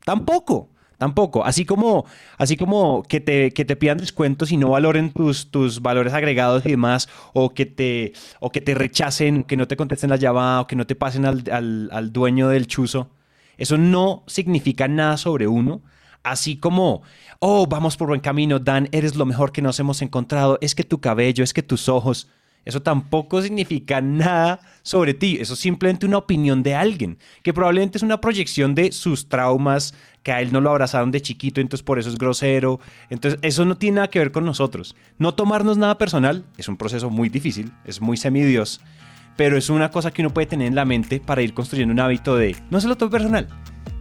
Tampoco. 0.05 0.71
Tampoco. 0.99 1.45
Así 1.45 1.65
como, 1.67 2.07
así 2.39 2.57
como 2.57 3.03
que 3.03 3.21
te, 3.21 3.51
que 3.53 3.65
te 3.65 3.77
pidan 3.77 3.99
descuentos 3.99 4.51
y 4.51 4.57
no 4.57 4.71
valoren 4.71 5.13
tus, 5.13 5.51
tus 5.51 5.83
valores 5.83 6.15
agregados 6.15 6.65
y 6.65 6.71
demás, 6.71 7.09
o 7.35 7.51
que, 7.51 7.67
te, 7.67 8.15
o 8.41 8.51
que 8.51 8.61
te 8.63 8.75
rechacen, 8.75 9.45
que 9.45 9.57
no 9.57 9.69
te 9.69 9.77
contesten 9.77 10.11
la 10.11 10.17
llamada, 10.17 10.63
o 10.63 10.67
que 10.67 10.77
no 10.77 10.87
te 10.87 10.95
pasen 10.95 11.27
al, 11.27 11.45
al, 11.53 11.91
al 11.93 12.13
dueño 12.13 12.49
del 12.49 12.67
chuzo. 12.67 13.11
Eso 13.59 13.77
no 13.79 14.25
significa 14.27 14.89
nada 14.89 15.17
sobre 15.17 15.47
uno. 15.47 15.83
Así 16.23 16.57
como, 16.57 17.03
oh, 17.39 17.67
vamos 17.69 17.97
por 17.97 18.09
buen 18.09 18.21
camino, 18.21 18.59
Dan, 18.59 18.89
eres 18.91 19.15
lo 19.15 19.27
mejor 19.27 19.53
que 19.53 19.63
nos 19.63 19.79
hemos 19.79 20.03
encontrado, 20.03 20.59
es 20.61 20.75
que 20.75 20.83
tu 20.83 21.01
cabello, 21.01 21.45
es 21.45 21.55
que 21.55 21.63
tus 21.63 21.89
ojos, 21.89 22.29
eso 22.67 22.83
tampoco 22.83 23.41
significa 23.41 24.01
nada 24.01 24.61
sobre 24.83 25.15
ti. 25.15 25.39
Eso 25.41 25.55
es 25.55 25.61
simplemente 25.61 26.05
una 26.05 26.19
opinión 26.19 26.65
de 26.65 26.75
alguien, 26.75 27.17
que 27.43 27.55
probablemente 27.55 27.97
es 27.97 28.03
una 28.03 28.21
proyección 28.21 28.75
de 28.75 28.91
sus 28.91 29.29
traumas, 29.29 29.95
que 30.25 30.33
a 30.33 30.43
él 30.43 30.53
no 30.53 30.61
lo 30.61 30.71
abrazaron 30.71 31.13
de 31.13 31.23
chiquito, 31.23 31.61
entonces 31.61 31.85
por 31.85 32.01
eso 32.01 32.09
es 32.09 32.19
grosero. 32.19 32.81
Entonces, 33.09 33.39
eso 33.43 33.65
no 33.65 33.79
tiene 33.79 33.97
nada 33.97 34.11
que 34.11 34.19
ver 34.19 34.33
con 34.33 34.45
nosotros. 34.45 34.97
No 35.17 35.33
tomarnos 35.33 35.79
nada 35.79 35.97
personal 35.97 36.45
es 36.59 36.69
un 36.69 36.77
proceso 36.77 37.09
muy 37.09 37.29
difícil, 37.29 37.73
es 37.85 38.01
muy 38.01 38.17
semidios, 38.17 38.81
pero 39.37 39.57
es 39.57 39.71
una 39.71 39.93
cosa 39.93 40.11
que 40.11 40.23
uno 40.23 40.35
puede 40.35 40.49
tener 40.49 40.67
en 40.67 40.75
la 40.75 40.85
mente 40.85 41.21
para 41.21 41.43
ir 41.43 41.55
construyendo 41.55 41.93
un 41.93 42.01
hábito 42.01 42.37
de 42.37 42.57
no 42.71 42.81
se 42.81 42.89
lo 42.89 42.97
tome 42.97 43.13
personal. 43.13 43.49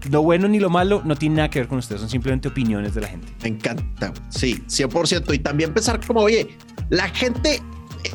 Lo 0.09 0.23
bueno 0.23 0.47
ni 0.47 0.59
lo 0.59 0.71
malo 0.71 1.03
no 1.05 1.15
tiene 1.15 1.35
nada 1.35 1.49
que 1.51 1.59
ver 1.59 1.67
con 1.67 1.77
ustedes, 1.77 2.01
son 2.01 2.09
simplemente 2.09 2.47
opiniones 2.47 2.95
de 2.95 3.01
la 3.01 3.07
gente. 3.07 3.31
Me 3.43 3.49
encanta, 3.49 4.11
sí, 4.29 4.55
100%. 4.67 5.35
Y 5.35 5.39
también 5.39 5.71
pensar 5.71 6.03
como, 6.03 6.21
oye, 6.21 6.57
la 6.89 7.09
gente 7.09 7.61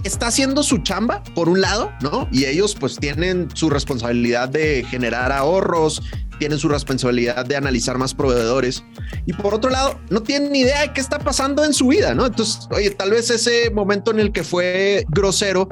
está 0.05 0.29
haciendo 0.29 0.63
su 0.63 0.79
chamba 0.79 1.23
por 1.35 1.49
un 1.49 1.61
lado, 1.61 1.93
¿no? 2.01 2.29
Y 2.33 2.47
ellos 2.47 2.75
pues 2.79 2.97
tienen 2.97 3.49
su 3.55 3.71
responsabilidad 3.71 4.49
de 4.49 4.85
generar 4.89 5.33
ahorros, 5.33 6.03
tienen 6.39 6.59
su 6.59 6.69
responsabilidad 6.69 7.45
de 7.45 7.57
analizar 7.57 7.99
más 7.99 8.15
proveedores 8.15 8.83
y 9.27 9.33
por 9.35 9.55
otro 9.55 9.71
lado 9.71 10.01
no 10.09 10.23
tienen 10.23 10.53
ni 10.53 10.61
idea 10.61 10.81
de 10.83 10.93
qué 10.93 11.01
está 11.01 11.19
pasando 11.19 11.65
en 11.65 11.75
su 11.75 11.89
vida, 11.89 12.15
¿no? 12.15 12.27
Entonces, 12.27 12.67
oye, 12.71 12.91
tal 12.91 13.11
vez 13.11 13.31
ese 13.31 13.71
momento 13.71 14.11
en 14.11 14.21
el 14.21 14.33
que 14.33 14.43
fue 14.43 15.05
grosero, 15.09 15.69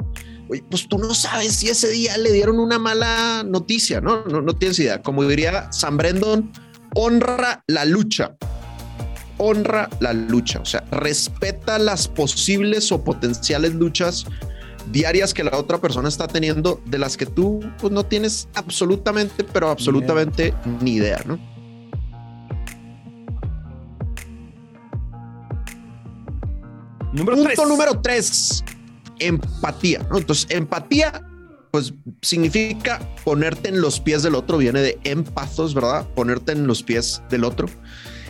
oye, 0.47 0.63
pues 0.69 0.87
tú 0.87 0.99
no 0.99 1.13
sabes 1.15 1.55
si 1.55 1.69
ese 1.69 1.89
día 1.89 2.17
le 2.17 2.31
dieron 2.31 2.59
una 2.59 2.77
mala 2.77 3.43
noticia, 3.43 3.99
¿no? 3.99 4.25
No, 4.25 4.41
no 4.41 4.55
tienes 4.55 4.77
idea. 4.79 5.01
Como 5.01 5.25
diría 5.25 5.71
San 5.71 5.97
Brendon, 5.97 6.51
honra 6.93 7.63
la 7.67 7.85
lucha 7.85 8.35
honra 9.39 9.89
la 9.99 10.13
lucha, 10.13 10.59
o 10.59 10.65
sea, 10.65 10.83
respeta 10.91 11.79
las 11.79 12.07
posibles 12.07 12.91
o 12.91 13.03
potenciales 13.03 13.73
luchas 13.73 14.25
diarias 14.91 15.33
que 15.33 15.43
la 15.43 15.57
otra 15.57 15.79
persona 15.79 16.09
está 16.09 16.27
teniendo 16.27 16.81
de 16.85 16.99
las 16.99 17.17
que 17.17 17.25
tú 17.25 17.59
pues, 17.79 17.91
no 17.91 18.05
tienes 18.05 18.47
absolutamente, 18.55 19.43
pero 19.43 19.69
absolutamente 19.69 20.53
ni 20.81 20.95
idea, 20.95 21.21
¿no? 21.25 21.39
Número 27.11 27.37
Punto 27.37 27.65
número 27.65 27.99
tres, 28.01 28.63
empatía, 29.17 30.05
¿no? 30.11 30.19
Entonces, 30.19 30.45
empatía, 30.49 31.25
pues 31.71 31.93
significa 32.21 32.99
ponerte 33.23 33.69
en 33.69 33.81
los 33.81 33.99
pies 33.99 34.21
del 34.21 34.35
otro, 34.35 34.57
viene 34.57 34.81
de 34.81 34.99
empathos, 35.03 35.73
¿verdad? 35.73 36.07
Ponerte 36.13 36.51
en 36.51 36.67
los 36.67 36.83
pies 36.83 37.21
del 37.29 37.45
otro. 37.45 37.67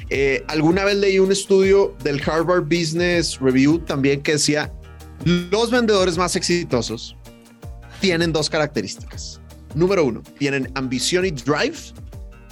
Eh, 0.09 0.43
alguna 0.47 0.83
vez 0.85 0.95
leí 0.97 1.19
un 1.19 1.31
estudio 1.31 1.95
del 2.03 2.21
Harvard 2.27 2.63
Business 2.63 3.39
Review 3.39 3.79
también 3.79 4.21
que 4.21 4.33
decía, 4.33 4.73
los 5.25 5.69
vendedores 5.69 6.17
más 6.17 6.35
exitosos 6.35 7.15
tienen 7.99 8.33
dos 8.33 8.49
características. 8.49 9.39
Número 9.75 10.03
uno, 10.05 10.23
tienen 10.37 10.71
ambición 10.75 11.25
y 11.25 11.31
drive. 11.31 11.77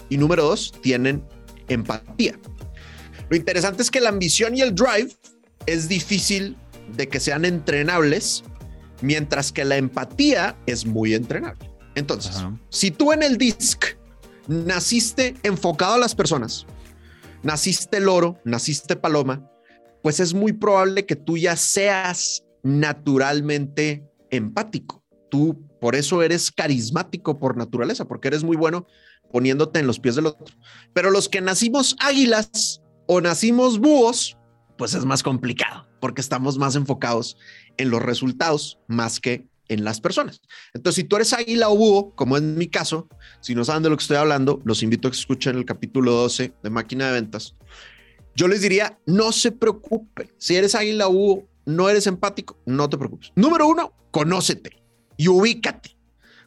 Y 0.09 0.17
número 0.17 0.43
dos, 0.43 0.71
tienen 0.81 1.23
empatía. 1.67 2.37
Lo 3.29 3.35
interesante 3.35 3.81
es 3.81 3.91
que 3.91 4.01
la 4.01 4.09
ambición 4.09 4.55
y 4.55 4.61
el 4.61 4.73
drive 4.75 5.09
es 5.65 5.89
difícil 5.89 6.55
de 6.95 7.09
que 7.09 7.19
sean 7.19 7.43
entrenables, 7.43 8.43
mientras 9.01 9.51
que 9.51 9.65
la 9.65 9.77
empatía 9.77 10.55
es 10.65 10.85
muy 10.85 11.13
entrenable. 11.13 11.69
Entonces, 11.95 12.37
si 12.69 12.91
tú 12.91 13.11
en 13.11 13.23
el 13.23 13.37
DISC 13.37 13.97
naciste 14.47 15.35
enfocado 15.43 15.95
a 15.95 15.97
las 15.97 16.15
personas, 16.15 16.65
naciste 17.47 18.01
loro, 18.01 18.41
naciste 18.43 18.97
paloma, 18.97 19.49
pues 20.03 20.19
es 20.19 20.33
muy 20.33 20.51
probable 20.51 21.05
que 21.05 21.15
tú 21.15 21.37
ya 21.37 21.55
seas 21.55 22.43
naturalmente 22.61 24.05
empático. 24.29 25.01
Tú 25.31 25.65
por 25.79 25.95
eso 25.95 26.21
eres 26.21 26.51
carismático 26.51 27.39
por 27.39 27.55
naturaleza, 27.55 28.05
porque 28.05 28.27
eres 28.27 28.43
muy 28.43 28.57
bueno 28.57 28.85
poniéndote 29.31 29.79
en 29.79 29.87
los 29.87 29.97
pies 29.97 30.15
del 30.15 30.25
otro. 30.25 30.45
Pero 30.91 31.09
los 31.09 31.29
que 31.29 31.39
nacimos 31.39 31.95
águilas 32.01 32.81
o 33.07 33.21
nacimos 33.21 33.79
búhos, 33.79 34.37
pues 34.77 34.93
es 34.93 35.05
más 35.05 35.23
complicado, 35.23 35.87
porque 36.01 36.19
estamos 36.19 36.57
más 36.57 36.75
enfocados 36.75 37.37
en 37.77 37.89
los 37.89 38.01
resultados 38.01 38.77
más 38.89 39.21
que 39.21 39.47
en 39.69 39.83
las 39.83 40.01
personas. 40.01 40.41
Entonces, 40.73 40.95
si 40.95 41.03
tú 41.03 41.15
eres 41.15 41.33
águila 41.33 41.69
o 41.69 41.75
búho, 41.75 42.15
como 42.15 42.37
en 42.37 42.57
mi 42.57 42.67
caso, 42.67 43.07
si 43.41 43.55
no 43.55 43.63
saben 43.65 43.83
de 43.83 43.89
lo 43.89 43.97
que 43.97 44.01
estoy 44.01 44.17
hablando, 44.17 44.61
los 44.63 44.83
invito 44.83 45.07
a 45.07 45.11
que 45.11 45.17
escuchen 45.17 45.57
el 45.57 45.65
capítulo 45.65 46.11
12 46.13 46.53
de 46.63 46.69
Máquina 46.69 47.07
de 47.07 47.13
Ventas. 47.13 47.55
Yo 48.35 48.47
les 48.47 48.61
diría, 48.61 48.99
no 49.05 49.31
se 49.31 49.51
preocupen. 49.51 50.31
Si 50.37 50.55
eres 50.55 50.75
águila 50.75 51.07
U, 51.09 51.47
no 51.65 51.89
eres 51.89 52.07
empático, 52.07 52.57
no 52.65 52.89
te 52.89 52.97
preocupes. 52.97 53.31
Número 53.35 53.67
uno, 53.67 53.93
conócete 54.11 54.81
y 55.17 55.27
ubícate. 55.27 55.97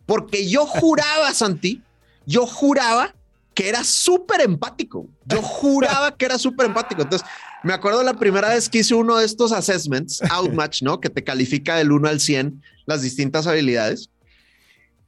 Porque 0.07 0.49
yo 0.49 0.67
juraba, 0.67 1.33
Santi, 1.35 1.83
yo 2.27 2.47
juraba 2.47 3.15
que 3.55 3.69
era 3.69 3.85
súper 3.85 4.41
empático. 4.41 5.09
Yo 5.27 5.43
juraba 5.43 6.17
que 6.17 6.25
era 6.25 6.39
súper 6.39 6.67
empático. 6.67 7.03
Entonces, 7.03 7.29
me 7.63 7.73
acuerdo 7.73 8.03
la 8.03 8.15
primera 8.15 8.49
vez 8.51 8.69
que 8.69 8.79
hice 8.79 8.95
uno 8.95 9.19
de 9.19 9.27
estos 9.27 9.53
assessments, 9.53 10.23
Outmatch, 10.31 10.83
¿no? 10.83 11.01
Que 11.01 11.11
te 11.11 11.25
califica 11.25 11.77
del 11.77 11.93
1 11.93 12.09
al 12.09 12.21
100 12.21 12.63
las 12.87 13.03
distintas 13.03 13.47
habilidades. 13.47 14.11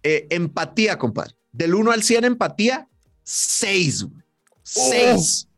Eh, 0.03 0.27
empatía, 0.31 0.99
compadre. 0.99 1.35
Del 1.53 1.75
1 1.75 1.91
al 1.93 2.03
100 2.03 2.25
empatía, 2.25 2.89
6. 3.25 4.07
6. 4.63 5.49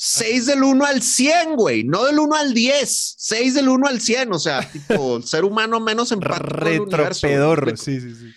6 0.00 0.46
del 0.46 0.62
1 0.62 0.84
al 0.84 1.02
100, 1.02 1.56
güey, 1.56 1.82
no 1.82 2.04
del 2.04 2.20
1 2.20 2.36
al 2.36 2.54
10, 2.54 3.14
6 3.18 3.54
del 3.54 3.68
1 3.68 3.88
al 3.88 4.00
100, 4.00 4.32
o 4.32 4.38
sea, 4.38 4.70
tipo, 4.70 5.20
ser 5.22 5.44
humano 5.44 5.80
menos 5.80 6.12
empático. 6.12 6.46
Retropedor, 6.46 7.76
sí, 7.76 8.00
sí, 8.00 8.14
sí. 8.14 8.32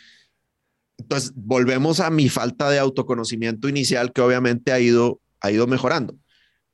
Entonces, 0.98 1.34
volvemos 1.36 2.00
a 2.00 2.10
mi 2.10 2.30
falta 2.30 2.68
de 2.72 2.80
autoconocimiento 2.80 3.70
inicial 3.70 4.12
que 4.12 4.22
obviamente 4.22 4.72
ha 4.72 4.80
ido, 4.80 5.20
ha 5.40 5.52
ido 5.52 5.68
mejorando. 5.68 6.16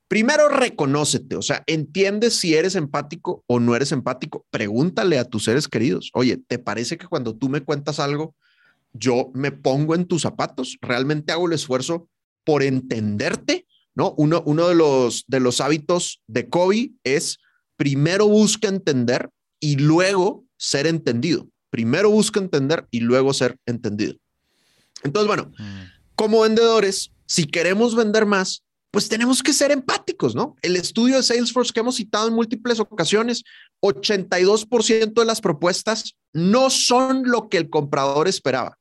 Primero, 0.08 0.48
reconócete, 0.48 1.36
o 1.36 1.42
sea, 1.42 1.64
entiendes 1.68 2.36
si 2.36 2.56
eres 2.56 2.76
empático 2.76 3.44
o 3.46 3.60
no 3.60 3.76
eres 3.76 3.92
empático. 3.92 4.46
Pregúntale 4.52 5.20
a 5.20 5.26
tus 5.26 5.44
seres 5.44 5.68
queridos, 5.68 6.12
oye, 6.14 6.38
¿te 6.38 6.60
parece 6.60 6.98
que 6.98 7.08
cuando 7.08 7.36
tú 7.36 7.50
me 7.50 7.62
cuentas 7.62 8.00
algo, 8.00 8.34
yo 8.94 9.32
me 9.34 9.52
pongo 9.52 9.96
en 9.96 10.06
tus 10.06 10.22
zapatos? 10.22 10.78
¿Realmente 10.82 11.34
hago 11.34 11.48
el 11.48 11.54
esfuerzo 11.54 12.08
por 12.46 12.64
entenderte? 12.64 13.68
¿No? 13.96 14.14
Uno, 14.18 14.44
uno 14.46 14.70
de, 14.70 14.76
los, 14.76 15.26
de 15.28 15.40
los 15.40 15.60
hábitos 15.60 16.22
de 16.28 16.48
Kobe 16.48 16.92
es 17.04 17.40
primero 17.76 18.28
busca 18.28 18.70
entender 18.70 19.30
y 19.60 19.76
luego 19.76 20.46
ser 20.56 20.88
entendido. 20.88 21.48
Primero 21.70 22.10
busca 22.10 22.40
entender 22.40 22.88
y 22.92 23.02
luego 23.02 23.34
ser 23.34 23.58
entendido. 23.66 24.16
Entonces, 25.04 25.28
bueno, 25.28 25.52
mm. 25.58 25.82
como 26.16 26.42
vendedores, 26.42 27.12
si 27.26 27.46
queremos 27.46 27.96
vender 27.96 28.26
más, 28.26 28.64
pues 28.92 29.10
tenemos 29.10 29.44
que 29.44 29.54
ser 29.54 29.72
empáticos, 29.72 30.36
¿no? 30.36 30.56
El 30.62 30.76
estudio 30.76 31.18
de 31.18 31.24
Salesforce 31.24 31.74
que 31.74 31.82
hemos 31.82 31.96
citado 31.96 32.28
en 32.28 32.34
múltiples 32.34 32.80
ocasiones, 32.80 33.44
82% 33.82 35.14
de 35.14 35.26
las 35.26 35.42
propuestas 35.42 36.16
no 36.34 36.70
son 36.70 37.24
lo 37.26 37.50
que 37.50 37.58
el 37.58 37.70
comprador 37.70 38.28
esperaba. 38.28 38.78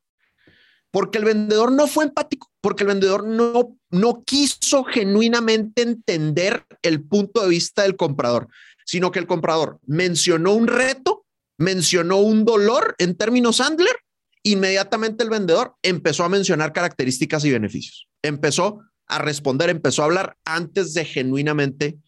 Porque 0.91 1.19
el 1.19 1.25
vendedor 1.25 1.73
no 1.73 1.87
fue 1.87 2.05
empático, 2.05 2.51
porque 2.61 2.85
el 2.85 2.89
vendedor 2.89 3.27
no, 3.27 3.77
no 3.91 4.23
quiso 4.25 4.85
genuinamente 4.85 5.83
entender 5.83 6.65
el 6.83 7.03
punto 7.03 7.43
de 7.43 7.49
vista 7.49 7.83
del 7.83 7.97
comprador, 7.97 8.49
sino 8.87 9.11
que 9.11 9.19
el 9.19 9.27
comprador 9.27 9.81
mencionó 9.87 10.55
un 10.55 10.69
reto, 10.69 11.27
mencionó 11.59 12.19
un 12.19 12.45
dolor 12.45 12.95
en 12.99 13.17
términos 13.17 13.61
Andler, 13.61 13.97
inmediatamente 14.45 15.25
el 15.25 15.31
vendedor 15.31 15.75
empezó 15.83 16.23
a 16.25 16.29
mencionar 16.29 16.73
características 16.73 17.45
y 17.45 17.51
beneficios. 17.51 18.09
Empezó 18.23 18.81
a 19.07 19.19
responder, 19.19 19.71
empezó 19.71 20.03
a 20.03 20.07
hablar 20.07 20.37
antes 20.45 20.95
de 20.95 21.05
genuinamente 21.05 21.99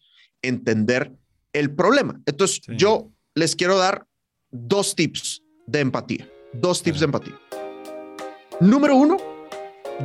entender 0.41 1.13
el 1.53 1.73
problema. 1.73 2.21
Entonces, 2.25 2.61
yo 2.67 3.11
les 3.35 3.55
quiero 3.55 3.77
dar 3.77 4.05
dos 4.51 4.95
tips 4.95 5.43
de 5.67 5.79
empatía, 5.79 6.29
dos 6.53 6.83
tips 6.83 6.99
de 6.99 7.05
empatía. 7.05 7.39
Número 8.59 8.95
uno, 8.95 9.17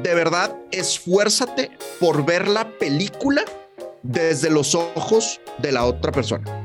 de 0.03 0.15
verdad, 0.15 0.57
esfuérzate 0.71 1.71
por 2.01 2.25
ver 2.25 2.49
la 2.49 2.69
película 2.79 3.45
desde 4.03 4.51
los 4.51 4.75
ojos 4.75 5.41
de 5.59 5.73
la 5.73 5.85
otra 5.85 6.13
persona. 6.13 6.64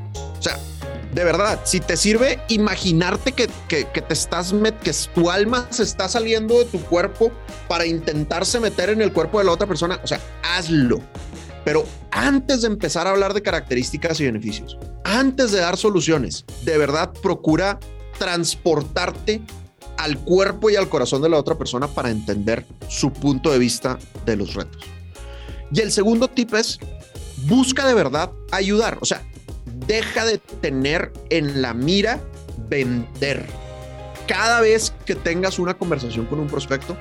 De 1.14 1.24
verdad, 1.24 1.62
si 1.64 1.80
te 1.80 1.98
sirve 1.98 2.40
imaginarte 2.50 3.32
que, 3.32 3.50
que, 3.68 3.84
te 3.86 4.14
estás, 4.14 4.54
que 4.84 4.92
tu 5.16 5.32
alma 5.32 5.68
se 5.72 5.84
está 5.84 6.08
saliendo 6.08 6.60
de 6.60 6.66
tu 6.66 6.80
cuerpo 6.82 7.32
para 7.68 7.86
intentarse 7.86 8.60
meter 8.60 8.90
en 8.90 9.02
el 9.02 9.12
cuerpo 9.12 9.40
de 9.40 9.46
la 9.46 9.52
otra 9.52 9.68
persona, 9.68 10.00
o 10.04 10.08
sea, 10.08 10.20
hazlo. 10.44 11.02
Pero 11.66 11.84
antes 12.12 12.62
de 12.62 12.68
empezar 12.68 13.08
a 13.08 13.12
hablar 13.12 13.34
de 13.34 13.42
características 13.42 14.20
y 14.20 14.26
beneficios, 14.26 14.78
antes 15.04 15.52
de 15.52 15.60
dar 15.60 15.78
soluciones, 15.78 16.46
de 16.64 16.78
verdad 16.78 17.12
procura 17.24 17.80
transportarte 18.20 19.42
al 19.98 20.18
cuerpo 20.20 20.70
y 20.70 20.76
al 20.76 20.90
corazón 20.90 21.22
de 21.22 21.30
la 21.30 21.38
otra 21.38 21.58
persona 21.58 21.88
para 21.88 22.10
entender 22.10 22.66
su 22.88 23.12
punto 23.12 23.52
de 23.52 23.60
vista 23.60 23.98
de 24.26 24.36
los 24.36 24.54
retos. 24.54 24.84
Y 25.72 25.82
el 25.82 25.92
segundo 25.92 26.28
tip 26.28 26.54
es, 26.54 26.80
busca 27.46 27.88
de 27.88 27.94
verdad 27.94 28.32
ayudar. 28.52 28.98
O 29.02 29.06
sea, 29.06 29.24
deja 29.90 30.24
de 30.24 30.38
tener 30.38 31.12
en 31.32 31.64
la 31.64 31.74
mira 31.74 32.22
vender. 32.70 33.44
Cada 34.28 34.62
vez 34.62 34.94
que 35.06 35.16
tengas 35.16 35.58
una 35.58 35.74
conversación 35.74 36.28
con 36.28 36.40
un 36.40 36.48
prospecto, 36.48 36.96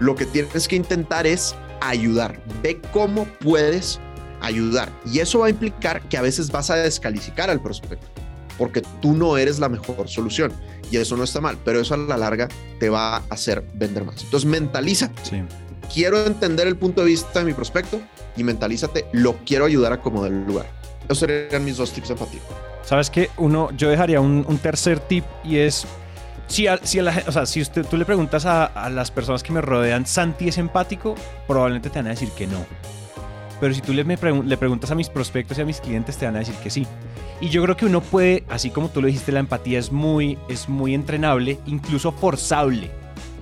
lo 0.00 0.16
que 0.16 0.24
tienes 0.24 0.66
que 0.66 0.74
intentar 0.74 1.26
es 1.26 1.54
ayudar. 1.82 2.40
Ve 2.62 2.80
cómo 2.92 3.26
puedes 3.40 4.00
ayudar. 4.40 4.90
Y 5.04 5.18
eso 5.18 5.40
va 5.40 5.46
a 5.46 5.50
implicar 5.50 6.00
que 6.08 6.16
a 6.16 6.22
veces 6.22 6.50
vas 6.50 6.70
a 6.70 6.76
descalificar 6.76 7.50
al 7.50 7.60
prospecto, 7.60 8.06
porque 8.56 8.82
tú 9.02 9.12
no 9.12 9.36
eres 9.36 9.58
la 9.58 9.68
mejor 9.68 10.08
solución. 10.08 10.50
Y 10.90 10.96
eso 10.96 11.18
no 11.18 11.24
está 11.24 11.42
mal, 11.42 11.58
pero 11.62 11.78
eso 11.78 11.92
a 11.92 11.98
la 11.98 12.16
larga 12.16 12.48
te 12.80 12.88
va 12.88 13.16
a 13.16 13.22
hacer 13.28 13.62
vender 13.74 14.04
más. 14.04 14.24
Entonces 14.24 14.48
mentaliza. 14.48 15.10
Quiero 15.92 16.24
entender 16.24 16.66
el 16.68 16.76
punto 16.76 17.02
de 17.02 17.08
vista 17.08 17.40
de 17.40 17.44
mi 17.44 17.52
prospecto 17.52 18.00
y 18.34 18.44
mentalízate, 18.44 19.04
lo 19.12 19.36
quiero 19.44 19.66
ayudar 19.66 19.92
a 19.92 20.00
como 20.00 20.24
del 20.24 20.46
lugar. 20.46 20.83
Esos 21.04 21.18
serían 21.18 21.64
mis 21.64 21.76
dos 21.76 21.92
tips 21.92 22.08
de 22.08 22.14
empatía. 22.14 22.40
Sabes 22.84 23.10
que 23.10 23.30
uno, 23.38 23.70
yo 23.76 23.88
dejaría 23.88 24.20
un, 24.20 24.58
tercer 24.62 25.00
tip 25.00 25.24
y 25.42 25.56
es 25.56 25.86
si, 26.46 26.66
si, 26.82 27.00
o 27.00 27.32
sea, 27.32 27.46
si 27.46 27.64
tú 27.64 27.96
le 27.96 28.04
preguntas 28.04 28.44
a, 28.46 28.90
las 28.90 29.10
personas 29.10 29.42
que 29.42 29.52
me 29.52 29.60
rodean, 29.60 30.06
¿Santi 30.06 30.48
es 30.48 30.58
empático? 30.58 31.14
Probablemente 31.46 31.90
te 31.90 31.98
van 31.98 32.06
a 32.08 32.10
decir 32.10 32.30
que 32.30 32.46
no. 32.46 32.64
Pero 33.60 33.72
si 33.72 33.80
tú 33.80 33.92
le, 33.92 34.04
le 34.04 34.56
preguntas 34.56 34.90
a 34.90 34.94
mis 34.94 35.08
prospectos 35.08 35.56
y 35.56 35.62
a 35.62 35.64
mis 35.64 35.80
clientes, 35.80 36.16
te 36.16 36.26
van 36.26 36.36
a 36.36 36.40
decir 36.40 36.54
que 36.56 36.70
sí. 36.70 36.86
Y 37.40 37.48
yo 37.48 37.62
creo 37.62 37.76
que 37.76 37.86
uno 37.86 38.00
puede, 38.00 38.44
así 38.48 38.70
como 38.70 38.88
tú 38.88 39.00
lo 39.00 39.06
dijiste, 39.06 39.32
la 39.32 39.40
empatía 39.40 39.78
es 39.78 39.90
muy, 39.90 40.38
es 40.48 40.68
muy 40.68 40.94
entrenable, 40.94 41.58
incluso 41.66 42.12
forzable 42.12 42.90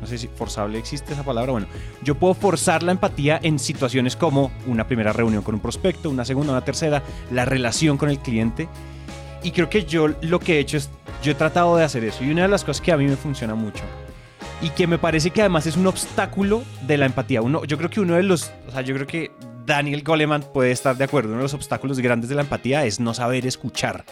no 0.03 0.09
sé 0.09 0.19
si 0.19 0.27
forzable 0.27 0.81
existe 0.81 1.13
esa 1.13 1.23
palabra, 1.23 1.53
bueno, 1.53 1.69
yo 2.03 2.17
puedo 2.17 2.35
forzar 2.35 2.83
la 2.83 2.91
empatía 2.91 3.39
en 3.41 3.61
situaciones 3.61 4.17
como 4.17 4.51
una 4.67 4.85
primera 4.89 5.13
reunión 5.13 5.45
con 5.45 5.55
un 5.55 5.61
prospecto, 5.61 6.11
una 6.11 6.25
segunda, 6.25 6.53
una 6.53 6.65
tercera, 6.65 7.05
la 7.31 7.45
relación 7.45 7.97
con 7.97 8.11
el 8.11 8.19
cliente. 8.19 8.69
Y 9.45 9.53
creo 9.53 9.71
que 9.71 9.85
yo 9.85 10.09
lo 10.21 10.41
que 10.41 10.57
he 10.57 10.59
hecho 10.59 10.77
es, 10.77 10.91
yo 11.23 11.31
he 11.31 11.35
tratado 11.37 11.77
de 11.77 11.85
hacer 11.85 12.03
eso. 12.03 12.25
Y 12.25 12.33
una 12.33 12.43
de 12.43 12.49
las 12.49 12.65
cosas 12.65 12.81
que 12.81 12.91
a 12.91 12.97
mí 12.97 13.07
me 13.07 13.15
funciona 13.15 13.55
mucho 13.55 13.85
y 14.61 14.71
que 14.71 14.89
me 14.89 14.99
parece 14.99 15.31
que 15.31 15.41
además 15.41 15.67
es 15.67 15.77
un 15.77 15.87
obstáculo 15.87 16.65
de 16.85 16.97
la 16.99 17.07
empatía. 17.07 17.41
Uno, 17.41 17.65
yo 17.65 17.79
creo 17.79 17.89
que 17.89 18.01
uno 18.01 18.15
de 18.15 18.25
los, 18.25 18.51
o 18.67 18.73
sea, 18.73 18.81
yo 18.83 18.95
creo 18.95 19.07
que 19.07 19.31
Daniel 19.65 20.03
Goleman 20.03 20.43
puede 20.53 20.73
estar 20.73 20.97
de 20.97 21.05
acuerdo. 21.05 21.29
Uno 21.31 21.39
de 21.39 21.45
los 21.45 21.55
obstáculos 21.55 22.01
grandes 22.01 22.29
de 22.29 22.35
la 22.35 22.43
empatía 22.43 22.85
es 22.85 22.99
no 22.99 23.15
saber 23.15 23.47
escuchar. 23.47 24.05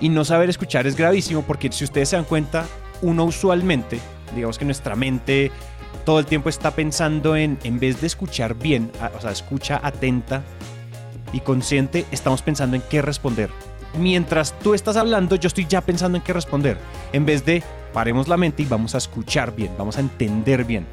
Y 0.00 0.08
no 0.08 0.24
saber 0.24 0.48
escuchar 0.48 0.86
es 0.86 0.96
gravísimo 0.96 1.42
porque 1.42 1.70
si 1.70 1.84
ustedes 1.84 2.08
se 2.08 2.16
dan 2.16 2.24
cuenta, 2.24 2.66
uno 3.02 3.24
usualmente 3.24 4.00
digamos 4.34 4.58
que 4.58 4.64
nuestra 4.64 4.96
mente 4.96 5.50
todo 6.04 6.18
el 6.18 6.26
tiempo 6.26 6.48
está 6.48 6.70
pensando 6.70 7.36
en, 7.36 7.58
en 7.64 7.78
vez 7.78 8.00
de 8.00 8.06
escuchar 8.06 8.54
bien, 8.54 8.90
o 9.16 9.20
sea, 9.20 9.30
escucha 9.30 9.80
atenta 9.82 10.42
y 11.32 11.40
consciente, 11.40 12.06
estamos 12.10 12.42
pensando 12.42 12.76
en 12.76 12.82
qué 12.82 13.02
responder. 13.02 13.50
Mientras 13.98 14.58
tú 14.60 14.74
estás 14.74 14.96
hablando, 14.96 15.36
yo 15.36 15.48
estoy 15.48 15.66
ya 15.66 15.80
pensando 15.80 16.16
en 16.18 16.24
qué 16.24 16.32
responder. 16.32 16.78
En 17.12 17.26
vez 17.26 17.44
de 17.44 17.62
paremos 17.92 18.28
la 18.28 18.36
mente 18.36 18.62
y 18.62 18.66
vamos 18.66 18.94
a 18.94 18.98
escuchar 18.98 19.54
bien, 19.54 19.72
vamos 19.78 19.96
a 19.96 20.00
entender 20.00 20.64
bien. 20.64 20.86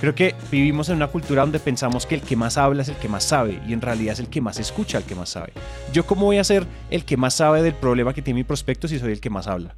Creo 0.00 0.14
que 0.14 0.34
vivimos 0.50 0.88
en 0.88 0.96
una 0.96 1.08
cultura 1.08 1.42
donde 1.42 1.60
pensamos 1.60 2.06
que 2.06 2.14
el 2.14 2.22
que 2.22 2.34
más 2.34 2.56
habla 2.56 2.82
es 2.82 2.88
el 2.88 2.96
que 2.96 3.08
más 3.08 3.24
sabe 3.24 3.60
y 3.66 3.74
en 3.74 3.82
realidad 3.82 4.14
es 4.14 4.20
el 4.20 4.28
que 4.28 4.40
más 4.40 4.58
escucha 4.58 4.98
el 4.98 5.04
que 5.04 5.14
más 5.14 5.28
sabe. 5.28 5.52
Yo 5.92 6.06
cómo 6.06 6.24
voy 6.24 6.38
a 6.38 6.44
ser 6.44 6.66
el 6.90 7.04
que 7.04 7.18
más 7.18 7.34
sabe 7.34 7.62
del 7.62 7.74
problema 7.74 8.14
que 8.14 8.22
tiene 8.22 8.40
mi 8.40 8.44
prospecto 8.44 8.88
si 8.88 8.98
soy 8.98 9.12
el 9.12 9.20
que 9.20 9.30
más 9.30 9.46
habla? 9.46 9.76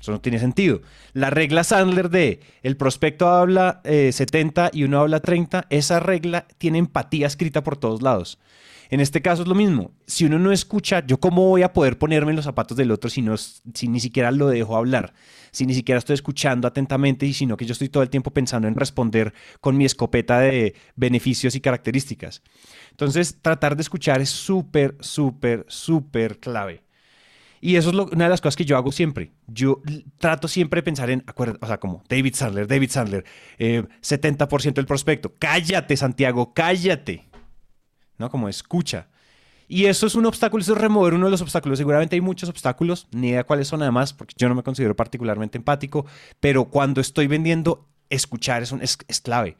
Eso 0.00 0.12
no 0.12 0.20
tiene 0.20 0.38
sentido. 0.38 0.80
La 1.12 1.30
regla 1.30 1.62
Sandler 1.62 2.08
de 2.08 2.40
el 2.62 2.76
prospecto 2.76 3.28
habla 3.28 3.82
70 3.84 4.66
eh, 4.66 4.70
y 4.72 4.84
uno 4.84 5.00
habla 5.00 5.20
30, 5.20 5.66
esa 5.68 6.00
regla 6.00 6.46
tiene 6.58 6.78
empatía 6.78 7.26
escrita 7.26 7.62
por 7.62 7.76
todos 7.76 8.00
lados. 8.00 8.38
En 8.90 8.98
este 8.98 9.22
caso 9.22 9.42
es 9.42 9.48
lo 9.48 9.54
mismo. 9.54 9.92
Si 10.06 10.24
uno 10.24 10.38
no 10.38 10.50
escucha, 10.50 11.06
¿yo 11.06 11.20
cómo 11.20 11.48
voy 11.48 11.62
a 11.62 11.72
poder 11.72 11.96
ponerme 11.96 12.30
en 12.30 12.36
los 12.36 12.44
zapatos 12.44 12.76
del 12.76 12.90
otro 12.90 13.08
si, 13.08 13.22
no, 13.22 13.36
si 13.36 13.86
ni 13.86 14.00
siquiera 14.00 14.32
lo 14.32 14.48
dejo 14.48 14.76
hablar? 14.76 15.14
Si 15.52 15.64
ni 15.64 15.74
siquiera 15.74 15.98
estoy 15.98 16.14
escuchando 16.14 16.66
atentamente 16.66 17.24
y 17.24 17.32
sino 17.32 17.56
que 17.56 17.66
yo 17.66 17.72
estoy 17.72 17.88
todo 17.88 18.02
el 18.02 18.10
tiempo 18.10 18.32
pensando 18.32 18.66
en 18.66 18.74
responder 18.74 19.32
con 19.60 19.76
mi 19.76 19.84
escopeta 19.84 20.40
de 20.40 20.74
beneficios 20.96 21.54
y 21.54 21.60
características. 21.60 22.42
Entonces, 22.90 23.38
tratar 23.40 23.76
de 23.76 23.82
escuchar 23.82 24.20
es 24.20 24.30
súper, 24.30 24.96
súper, 24.98 25.66
súper 25.68 26.40
clave. 26.40 26.82
Y 27.60 27.76
eso 27.76 27.90
es 27.90 27.94
una 27.94 28.24
de 28.24 28.30
las 28.30 28.40
cosas 28.40 28.56
que 28.56 28.64
yo 28.64 28.76
hago 28.76 28.90
siempre. 28.90 29.32
Yo 29.46 29.82
trato 30.18 30.48
siempre 30.48 30.78
de 30.78 30.82
pensar 30.82 31.10
en, 31.10 31.24
o 31.36 31.66
sea, 31.66 31.78
como 31.78 32.02
David 32.08 32.34
Sandler, 32.34 32.66
David 32.66 32.90
Sandler, 32.90 33.24
70% 33.58 34.66
eh, 34.66 34.72
del 34.72 34.86
prospecto. 34.86 35.34
Cállate, 35.38 35.96
Santiago, 35.96 36.54
cállate. 36.54 37.28
¿No? 38.16 38.30
Como 38.30 38.48
escucha. 38.48 39.08
Y 39.68 39.84
eso 39.84 40.06
es 40.06 40.14
un 40.14 40.26
obstáculo, 40.26 40.62
eso 40.62 40.72
es 40.72 40.80
remover 40.80 41.14
uno 41.14 41.26
de 41.26 41.30
los 41.30 41.42
obstáculos. 41.42 41.78
Seguramente 41.78 42.16
hay 42.16 42.20
muchos 42.20 42.48
obstáculos, 42.48 43.06
ni 43.12 43.28
idea 43.28 43.44
cuáles 43.44 43.68
son 43.68 43.82
además, 43.82 44.14
porque 44.14 44.34
yo 44.36 44.48
no 44.48 44.54
me 44.54 44.62
considero 44.62 44.96
particularmente 44.96 45.58
empático, 45.58 46.06
pero 46.40 46.64
cuando 46.70 47.00
estoy 47.00 47.28
vendiendo, 47.28 47.88
escuchar 48.08 48.62
es, 48.62 48.72
es, 48.72 48.98
es 49.06 49.20
clave. 49.20 49.56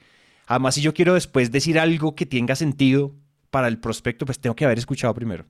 Además, 0.46 0.74
si 0.74 0.80
yo 0.80 0.94
quiero 0.94 1.14
después 1.14 1.52
decir 1.52 1.78
algo 1.78 2.16
que 2.16 2.26
tenga 2.26 2.56
sentido 2.56 3.14
para 3.50 3.68
el 3.68 3.78
prospecto, 3.78 4.26
pues 4.26 4.40
tengo 4.40 4.56
que 4.56 4.64
haber 4.64 4.78
escuchado 4.78 5.14
primero. 5.14 5.44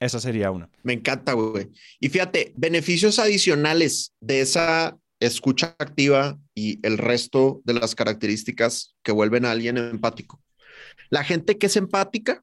Esa 0.00 0.20
sería 0.20 0.50
una. 0.50 0.68
Me 0.82 0.92
encanta, 0.92 1.32
güey. 1.32 1.70
Y 2.00 2.08
fíjate, 2.08 2.52
beneficios 2.56 3.18
adicionales 3.18 4.12
de 4.20 4.40
esa 4.40 4.96
escucha 5.20 5.74
activa 5.78 6.38
y 6.54 6.84
el 6.86 6.98
resto 6.98 7.62
de 7.64 7.74
las 7.74 7.94
características 7.94 8.94
que 9.02 9.12
vuelven 9.12 9.44
a 9.44 9.52
alguien 9.52 9.78
empático. 9.78 10.42
La 11.10 11.24
gente 11.24 11.58
que 11.58 11.66
es 11.66 11.76
empática 11.76 12.42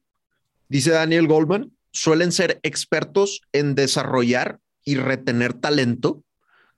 dice 0.68 0.90
Daniel 0.90 1.26
Goldman, 1.26 1.70
suelen 1.92 2.32
ser 2.32 2.58
expertos 2.62 3.42
en 3.52 3.74
desarrollar 3.74 4.58
y 4.84 4.94
retener 4.94 5.52
talento, 5.52 6.24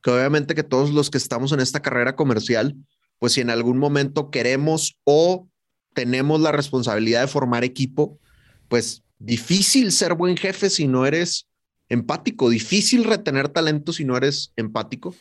que 0.03 0.11
obviamente 0.11 0.57
que 0.57 0.65
todos 0.65 0.91
los 0.91 1.11
que 1.11 1.19
estamos 1.19 1.53
en 1.53 1.61
esta 1.61 1.81
carrera 1.81 2.17
comercial, 2.17 2.75
pues 3.21 3.35
si 3.35 3.41
en 3.41 3.51
algún 3.51 3.79
momento 3.79 4.31
queremos 4.31 4.99
o 5.05 5.49
tenemos 5.95 6.41
la 6.41 6.51
responsabilidad 6.51 7.21
de 7.21 7.29
formar 7.29 7.63
equipo, 7.63 8.19
pues 8.69 9.04
difícil 9.25 9.93
ser 9.93 10.15
buen 10.15 10.37
jefe 10.37 10.71
si 10.71 10.87
no 10.87 11.07
eres 11.07 11.47
empático, 11.89 12.51
difícil 12.51 13.05
retener 13.05 13.49
talento 13.49 13.93
si 13.93 14.05
no 14.05 14.17
eres 14.17 14.53
empático. 14.57 15.15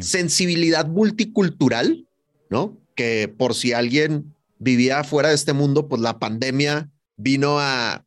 Sensibilidad 0.00 0.86
multicultural, 0.86 2.06
¿no? 2.48 2.78
Que 2.94 3.28
por 3.28 3.54
si 3.54 3.72
alguien 3.72 4.34
vivía 4.58 5.04
fuera 5.04 5.28
de 5.28 5.34
este 5.34 5.52
mundo, 5.52 5.88
pues 5.88 6.00
la 6.00 6.18
pandemia 6.18 6.88
vino 7.16 7.58
a 7.60 8.04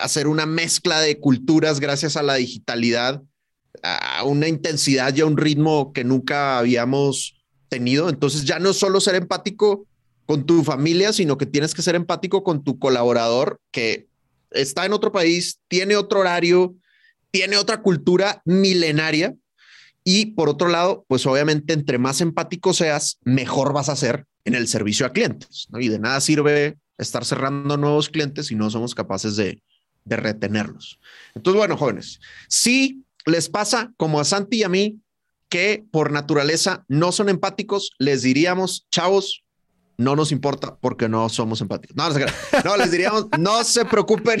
hacer 0.00 0.26
una 0.26 0.46
mezcla 0.46 1.00
de 1.00 1.18
culturas 1.18 1.80
gracias 1.80 2.16
a 2.16 2.22
la 2.22 2.34
digitalidad, 2.34 3.22
a 3.82 4.24
una 4.24 4.48
intensidad 4.48 5.14
y 5.14 5.20
a 5.20 5.26
un 5.26 5.36
ritmo 5.36 5.92
que 5.92 6.04
nunca 6.04 6.58
habíamos 6.58 7.40
tenido. 7.68 8.08
Entonces 8.08 8.44
ya 8.44 8.58
no 8.58 8.72
solo 8.72 9.00
ser 9.00 9.14
empático 9.14 9.86
con 10.26 10.46
tu 10.46 10.62
familia, 10.64 11.12
sino 11.12 11.38
que 11.38 11.46
tienes 11.46 11.74
que 11.74 11.82
ser 11.82 11.94
empático 11.94 12.42
con 12.44 12.62
tu 12.62 12.78
colaborador 12.78 13.60
que 13.70 14.09
está 14.50 14.86
en 14.86 14.92
otro 14.92 15.12
país, 15.12 15.60
tiene 15.68 15.96
otro 15.96 16.20
horario, 16.20 16.74
tiene 17.30 17.56
otra 17.56 17.82
cultura 17.82 18.42
milenaria. 18.44 19.34
Y 20.02 20.26
por 20.26 20.48
otro 20.48 20.68
lado, 20.68 21.04
pues 21.08 21.26
obviamente 21.26 21.72
entre 21.72 21.98
más 21.98 22.20
empático 22.20 22.72
seas, 22.72 23.18
mejor 23.22 23.72
vas 23.72 23.88
a 23.88 23.96
ser 23.96 24.24
en 24.44 24.54
el 24.54 24.66
servicio 24.66 25.06
a 25.06 25.12
clientes. 25.12 25.68
Y 25.78 25.88
de 25.88 25.98
nada 25.98 26.20
sirve 26.20 26.78
estar 26.98 27.24
cerrando 27.24 27.76
nuevos 27.76 28.08
clientes 28.08 28.46
si 28.46 28.54
no 28.54 28.70
somos 28.70 28.94
capaces 28.94 29.36
de, 29.36 29.62
de 30.04 30.16
retenerlos. 30.16 30.98
Entonces, 31.34 31.58
bueno, 31.58 31.76
jóvenes, 31.76 32.20
si 32.48 33.04
les 33.26 33.48
pasa 33.48 33.92
como 33.96 34.20
a 34.20 34.24
Santi 34.24 34.58
y 34.58 34.62
a 34.62 34.68
mí, 34.68 35.00
que 35.48 35.84
por 35.90 36.12
naturaleza 36.12 36.84
no 36.88 37.12
son 37.12 37.28
empáticos, 37.28 37.92
les 37.98 38.22
diríamos, 38.22 38.86
chavos, 38.90 39.44
no 40.00 40.16
nos 40.16 40.32
importa 40.32 40.76
porque 40.80 41.08
no 41.08 41.28
somos 41.28 41.60
empáticos. 41.60 41.94
No, 41.94 42.08
no, 42.64 42.76
les 42.78 42.90
diríamos, 42.90 43.26
no 43.38 43.62
se 43.64 43.84
preocupen, 43.84 44.40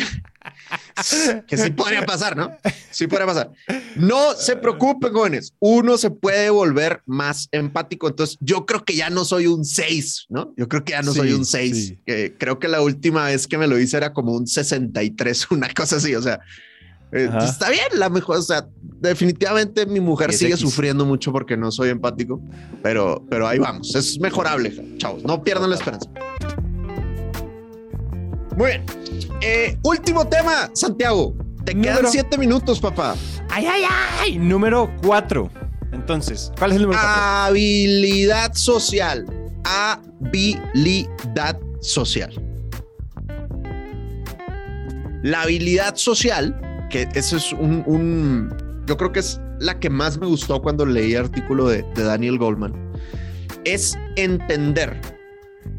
que 1.46 1.56
sí 1.58 1.70
podría 1.70 2.06
pasar, 2.06 2.34
¿no? 2.34 2.56
Sí 2.90 3.06
podría 3.06 3.26
pasar. 3.26 3.52
No 3.94 4.34
se 4.34 4.56
preocupen, 4.56 5.12
jóvenes, 5.12 5.52
uno 5.58 5.98
se 5.98 6.10
puede 6.10 6.48
volver 6.48 7.02
más 7.04 7.48
empático. 7.52 8.08
Entonces, 8.08 8.38
yo 8.40 8.64
creo 8.64 8.84
que 8.84 8.96
ya 8.96 9.10
no 9.10 9.26
soy 9.26 9.46
un 9.46 9.66
6, 9.66 10.26
¿no? 10.30 10.54
Yo 10.56 10.66
creo 10.66 10.82
que 10.82 10.92
ya 10.92 11.02
no 11.02 11.12
soy 11.12 11.32
un 11.32 11.44
6. 11.44 11.94
creo 12.38 12.58
que 12.58 12.68
la 12.68 12.80
última 12.80 13.26
vez 13.26 13.46
que 13.46 13.58
me 13.58 13.66
lo 13.66 13.78
hice 13.78 13.98
era 13.98 14.14
como 14.14 14.32
un 14.32 14.46
63, 14.46 15.46
una 15.50 15.68
cosa 15.74 15.96
así, 15.96 16.14
o 16.14 16.22
sea, 16.22 16.40
eh, 17.12 17.28
está 17.42 17.70
bien, 17.70 17.86
la 17.94 18.08
mejor, 18.08 18.38
o 18.38 18.42
sea, 18.42 18.66
definitivamente 19.00 19.84
mi 19.86 20.00
mujer 20.00 20.32
sigue 20.32 20.56
sufriendo 20.56 21.04
mucho 21.04 21.32
porque 21.32 21.56
no 21.56 21.72
soy 21.72 21.90
empático, 21.90 22.40
pero, 22.82 23.24
pero 23.28 23.48
ahí 23.48 23.58
vamos, 23.58 23.94
es 23.94 24.18
mejorable, 24.20 24.96
chavos, 24.98 25.24
no 25.24 25.42
pierdan 25.42 25.70
la 25.70 25.76
esperanza. 25.76 26.08
Muy 28.56 28.66
bien, 28.66 28.84
eh, 29.40 29.76
último 29.82 30.26
tema, 30.28 30.70
Santiago, 30.74 31.34
te 31.64 31.74
quedan 31.74 32.06
siete 32.06 32.38
minutos, 32.38 32.78
papá. 32.78 33.16
Ay, 33.48 33.66
ay, 33.66 33.82
ay, 34.20 34.38
número 34.38 34.90
cuatro. 35.02 35.50
Entonces, 35.92 36.52
¿cuál 36.58 36.70
es 36.70 36.76
el 36.76 36.82
número 36.82 37.00
cuatro? 37.00 37.22
Habilidad 37.22 38.54
social. 38.54 39.26
Habilidad 39.64 41.58
social. 41.80 42.46
La 45.22 45.42
habilidad 45.42 45.96
social 45.96 46.58
que 46.90 47.08
eso 47.14 47.36
es 47.36 47.52
un, 47.54 48.54
yo 48.86 48.96
creo 48.96 49.12
que 49.12 49.20
es 49.20 49.40
la 49.60 49.78
que 49.78 49.88
más 49.88 50.18
me 50.18 50.26
gustó 50.26 50.60
cuando 50.60 50.84
leí 50.84 51.14
el 51.14 51.24
artículo 51.24 51.68
de, 51.68 51.84
Daniel 51.94 52.38
Goldman, 52.38 52.74
es 53.64 53.96
entender 54.16 55.00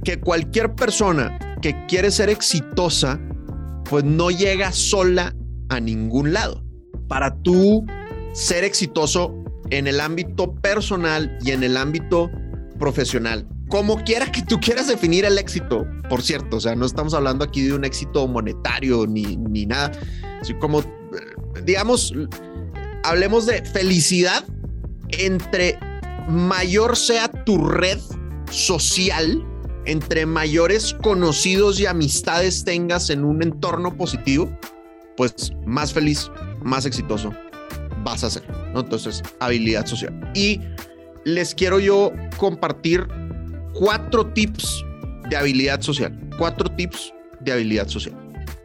que 0.04 0.20
cualquier 0.20 0.74
persona 0.74 1.38
que 1.62 1.76
quiere 1.88 2.10
ser 2.10 2.30
exitosa, 2.30 3.20
pues 3.90 4.04
no 4.04 4.32
llega 4.32 4.72
sola 4.72 5.36
a 5.70 5.80
ningún 5.80 6.34
lado. 6.34 6.64
Para 7.08 7.36
tú 7.42 7.86
ser 8.34 8.64
exitoso 8.64 9.36
en 9.70 9.88
el 9.88 10.00
ámbito 10.00 10.56
personal 10.56 11.38
y 11.44 11.52
en 11.52 11.64
el 11.64 11.78
ámbito 11.78 12.32
profesional, 12.80 13.48
como 13.68 14.04
quiera 14.04 14.32
que 14.32 14.42
tú 14.42 14.60
quieras 14.60 14.88
definir 14.88 15.26
el 15.26 15.38
éxito, 15.38 15.86
por 16.10 16.22
cierto, 16.22 16.58
o 16.58 16.60
sea, 16.60 16.76
no 16.76 16.86
estamos 16.86 17.14
hablando 17.14 17.44
aquí 17.44 17.62
de 17.62 17.74
un 17.74 17.86
éxito 17.86 18.28
monetario 18.28 19.06
ni, 19.08 19.38
ni 19.38 19.66
nada, 19.66 19.92
así 20.42 20.54
como 20.56 20.82
digamos, 21.66 22.14
hablemos 23.04 23.46
de 23.46 23.64
felicidad, 23.64 24.44
entre 25.10 25.78
mayor 26.28 26.96
sea 26.96 27.30
tu 27.46 27.66
red 27.68 28.00
social, 28.50 29.46
entre 29.86 30.26
mayores 30.26 30.96
conocidos 31.02 31.80
y 31.80 31.86
amistades 31.86 32.64
tengas 32.64 33.10
en 33.10 33.24
un 33.24 33.42
entorno 33.42 33.96
positivo, 33.98 34.50
pues 35.18 35.52
más 35.66 35.94
feliz, 35.94 36.30
más 36.62 36.86
exitoso 36.86 37.34
vas 38.04 38.24
a 38.24 38.30
ser. 38.30 38.44
Entonces, 38.76 39.22
habilidad 39.40 39.86
social. 39.86 40.14
Y 40.34 40.60
les 41.24 41.54
quiero 41.54 41.80
yo 41.80 42.12
compartir 42.38 43.08
cuatro 43.74 44.26
tips 44.28 44.84
de 45.30 45.38
habilidad 45.38 45.82
social. 45.82 46.18
Cuatro 46.38 46.70
tips 46.76 47.14
de 47.42 47.52
habilidad 47.52 47.88
social. 47.88 48.16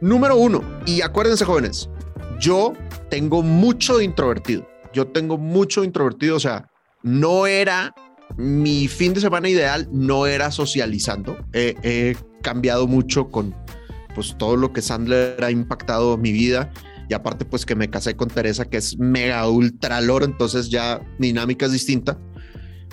Número 0.01 0.35
uno, 0.35 0.63
y 0.85 1.01
acuérdense 1.01 1.43
jóvenes, 1.43 1.89
yo 2.39 2.73
tengo 3.09 3.43
mucho 3.43 4.01
introvertido. 4.01 4.67
Yo 4.93 5.07
tengo 5.07 5.37
mucho 5.37 5.83
introvertido, 5.83 6.37
o 6.37 6.39
sea, 6.39 6.69
no 7.03 7.45
era 7.45 7.93
mi 8.37 8.87
fin 8.87 9.13
de 9.13 9.21
semana 9.21 9.49
ideal, 9.49 9.87
no 9.91 10.27
era 10.27 10.51
socializando. 10.51 11.37
he 11.53 12.15
cambiado 12.41 12.87
mucho 12.87 13.29
con 13.29 13.55
pues 14.15 14.35
todo 14.37 14.55
lo 14.55 14.73
que 14.73 14.81
Sandler 14.81 15.43
ha 15.43 15.51
impactado 15.51 16.17
mi 16.17 16.31
vida 16.31 16.71
y 17.09 17.13
aparte 17.13 17.45
pues 17.45 17.65
que 17.65 17.75
me 17.75 17.89
casé 17.89 18.15
con 18.15 18.29
Teresa 18.29 18.65
que 18.65 18.77
es 18.77 18.97
mega 18.97 19.47
ultra 19.47 20.01
loro, 20.01 20.25
entonces 20.25 20.69
ya 20.69 21.01
dinámica 21.19 21.67
es 21.67 21.71
distinta. 21.71 22.19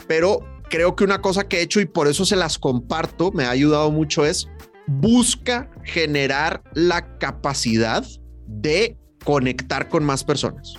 Pero 0.07 0.41
creo 0.69 0.95
que 0.95 1.05
una 1.05 1.21
cosa 1.21 1.49
que 1.49 1.59
he 1.59 1.63
hecho 1.63 1.81
y 1.81 1.87
por 1.87 2.09
eso 2.09 2.25
se 2.25 2.37
las 2.37 2.59
comparto, 2.59 3.33
me 3.33 3.45
ha 3.45 3.51
ayudado 3.51 3.91
mucho 3.91 4.25
es 4.25 4.49
busca 4.87 5.71
generar 5.83 6.63
la 6.75 7.19
capacidad 7.19 8.05
de 8.47 8.99
conectar 9.25 9.89
con 9.89 10.05
más 10.05 10.23
personas. 10.25 10.75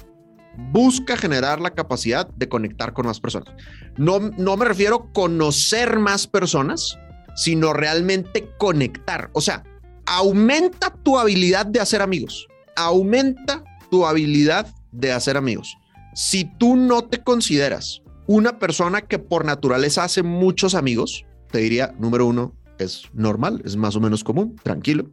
Busca 0.71 1.17
generar 1.17 1.59
la 1.59 1.71
capacidad 1.71 2.27
de 2.27 2.47
conectar 2.47 2.93
con 2.93 3.07
más 3.07 3.19
personas. 3.19 3.53
No, 3.97 4.19
no 4.19 4.55
me 4.55 4.65
refiero 4.65 4.95
a 4.95 5.13
conocer 5.13 5.99
más 5.99 6.27
personas, 6.27 6.97
sino 7.35 7.73
realmente 7.73 8.49
conectar. 8.57 9.29
O 9.33 9.41
sea, 9.41 9.63
aumenta 10.05 10.93
tu 11.03 11.17
habilidad 11.17 11.65
de 11.65 11.81
hacer 11.81 12.01
amigos. 12.01 12.47
Aumenta 12.75 13.63
tu 13.91 14.05
habilidad 14.05 14.67
de 14.91 15.11
hacer 15.11 15.35
amigos. 15.35 15.77
Si 16.13 16.45
tú 16.57 16.77
no 16.77 17.03
te 17.03 17.21
consideras 17.21 18.01
una 18.27 18.57
persona 18.57 19.01
que 19.01 19.19
por 19.19 19.45
naturaleza 19.45 20.03
hace 20.03 20.23
muchos 20.23 20.73
amigos, 20.75 21.25
te 21.51 21.59
diría, 21.59 21.93
número 21.99 22.25
uno, 22.25 22.55
es 22.79 23.03
normal, 23.13 23.61
es 23.65 23.75
más 23.75 23.95
o 23.95 23.99
menos 23.99 24.23
común, 24.23 24.55
tranquilo. 24.63 25.09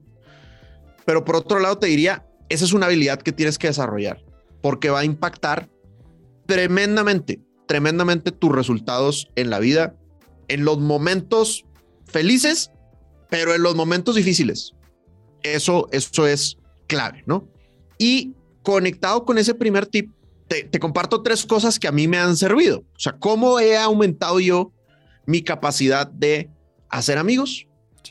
Pero 1.04 1.24
por 1.24 1.36
otro 1.36 1.58
lado, 1.58 1.78
te 1.78 1.88
diría, 1.88 2.24
esa 2.48 2.64
es 2.64 2.72
una 2.72 2.86
habilidad 2.86 3.20
que 3.20 3.32
tienes 3.32 3.58
que 3.58 3.68
desarrollar 3.68 4.22
porque 4.62 4.88
va 4.88 5.00
a 5.00 5.04
impactar 5.04 5.68
tremendamente, 6.46 7.40
tremendamente 7.66 8.30
tus 8.30 8.52
resultados 8.52 9.28
en 9.36 9.50
la 9.50 9.58
vida, 9.58 9.96
en 10.48 10.64
los 10.64 10.78
momentos 10.78 11.64
felices, 12.06 12.70
pero 13.28 13.54
en 13.54 13.62
los 13.62 13.74
momentos 13.74 14.14
difíciles. 14.14 14.72
Eso, 15.42 15.88
eso 15.92 16.26
es 16.26 16.56
clave, 16.86 17.24
¿no? 17.26 17.48
Y 17.98 18.34
conectado 18.62 19.24
con 19.24 19.38
ese 19.38 19.54
primer 19.54 19.86
tip, 19.86 20.10
te, 20.46 20.78
comparto 20.78 21.22
tres 21.22 21.44
cosas 21.46 21.78
que 21.78 21.88
a 21.88 21.92
mí 21.92 22.06
me 22.06 22.18
han 22.18 22.36
servido. 22.36 22.80
O 22.80 23.00
sea, 23.00 23.12
cómo 23.18 23.58
he 23.58 23.76
aumentado 23.76 24.38
yo 24.38 24.72
mi 25.26 25.42
capacidad 25.42 26.06
de 26.06 26.50
hacer 26.88 27.18
amigos. 27.18 27.66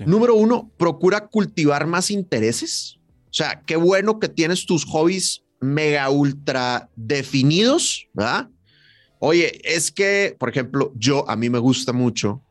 Número 0.05 0.35
uno, 0.35 0.71
procura 0.77 1.27
cultivar 1.27 1.85
más 1.85 2.09
intereses 2.09 2.97
O 3.31 3.33
sea, 3.33 3.63
qué 3.65 3.77
bueno 3.77 4.19
que 4.19 4.27
tienes 4.27 4.65
tus 4.65 4.83
hobbies 4.83 5.41
mega 5.61 6.09
ultra 6.09 6.89
definidos, 6.97 8.07
¿verdad? 8.13 8.49
Oye, 9.19 9.61
es 9.63 9.89
que, 9.89 10.35
por 10.37 10.49
ejemplo, 10.49 10.91
yo 10.97 11.29
a 11.29 11.37
mí 11.37 11.49
me 11.49 11.59
gusta 11.59 11.93
mucho 11.93 12.41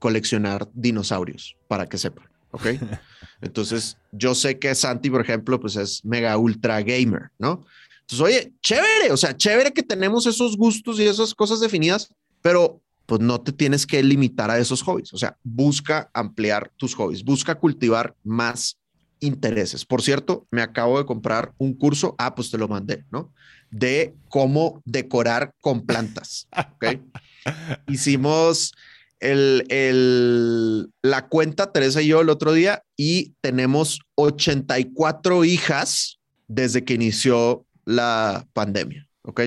coleccionar 0.00 0.68
dinosaurios, 0.74 1.56
para 1.68 1.86
que 1.86 1.98
sepan, 1.98 2.26
¿ok? 2.50 2.66
Entonces, 3.42 3.96
yo 4.10 4.34
sé 4.34 4.58
que 4.58 4.74
Santi, 4.74 5.08
por 5.08 5.20
ejemplo, 5.20 5.60
pues 5.60 5.76
es 5.76 6.04
mega 6.04 6.36
ultra 6.36 6.82
gamer, 6.82 7.30
¿no? 7.38 7.64
Entonces, 8.00 8.20
oye, 8.20 8.52
chévere, 8.60 9.12
o 9.12 9.16
sea, 9.16 9.36
chévere 9.36 9.72
que 9.72 9.82
tenemos 9.82 10.26
esos 10.26 10.56
gustos 10.56 10.98
y 10.98 11.04
esas 11.04 11.32
cosas 11.34 11.60
definidas, 11.60 12.12
pero 12.42 12.80
pues 13.06 13.20
no 13.20 13.40
te 13.40 13.52
tienes 13.52 13.86
que 13.86 14.02
limitar 14.02 14.50
a 14.50 14.58
esos 14.58 14.82
hobbies. 14.82 15.12
O 15.12 15.18
sea, 15.18 15.36
busca 15.42 16.10
ampliar 16.12 16.72
tus 16.76 16.94
hobbies, 16.94 17.22
busca 17.22 17.54
cultivar 17.54 18.16
más 18.24 18.78
intereses. 19.24 19.84
Por 19.84 20.02
cierto, 20.02 20.46
me 20.50 20.62
acabo 20.62 20.98
de 20.98 21.06
comprar 21.06 21.52
un 21.58 21.74
curso, 21.74 22.14
ah, 22.18 22.34
pues 22.34 22.50
te 22.50 22.58
lo 22.58 22.68
mandé, 22.68 23.04
¿no? 23.10 23.32
De 23.70 24.14
cómo 24.28 24.82
decorar 24.84 25.52
con 25.60 25.86
plantas. 25.86 26.48
¿ok? 26.56 27.00
Hicimos 27.88 28.72
el, 29.20 29.64
el, 29.68 30.90
la 31.02 31.28
cuenta, 31.28 31.72
Teresa 31.72 32.02
y 32.02 32.08
yo, 32.08 32.20
el 32.20 32.28
otro 32.28 32.52
día, 32.52 32.82
y 32.96 33.34
tenemos 33.40 34.00
84 34.16 35.44
hijas 35.44 36.20
desde 36.46 36.84
que 36.84 36.94
inició 36.94 37.66
la 37.84 38.46
pandemia, 38.52 39.08
¿ok? 39.22 39.42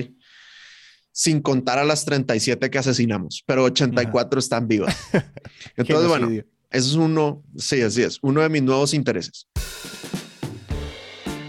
Sin 1.12 1.40
contar 1.40 1.78
a 1.78 1.84
las 1.84 2.04
37 2.04 2.70
que 2.70 2.78
asesinamos, 2.78 3.42
pero 3.46 3.64
84 3.64 4.38
están 4.40 4.68
vivas. 4.68 4.96
Entonces, 5.76 6.08
bueno, 6.08 6.28
eso 6.70 6.90
es 6.90 6.96
uno, 6.96 7.42
uno 8.22 8.40
de 8.40 8.48
mis 8.48 8.62
nuevos 8.62 8.92
intereses. 8.94 9.46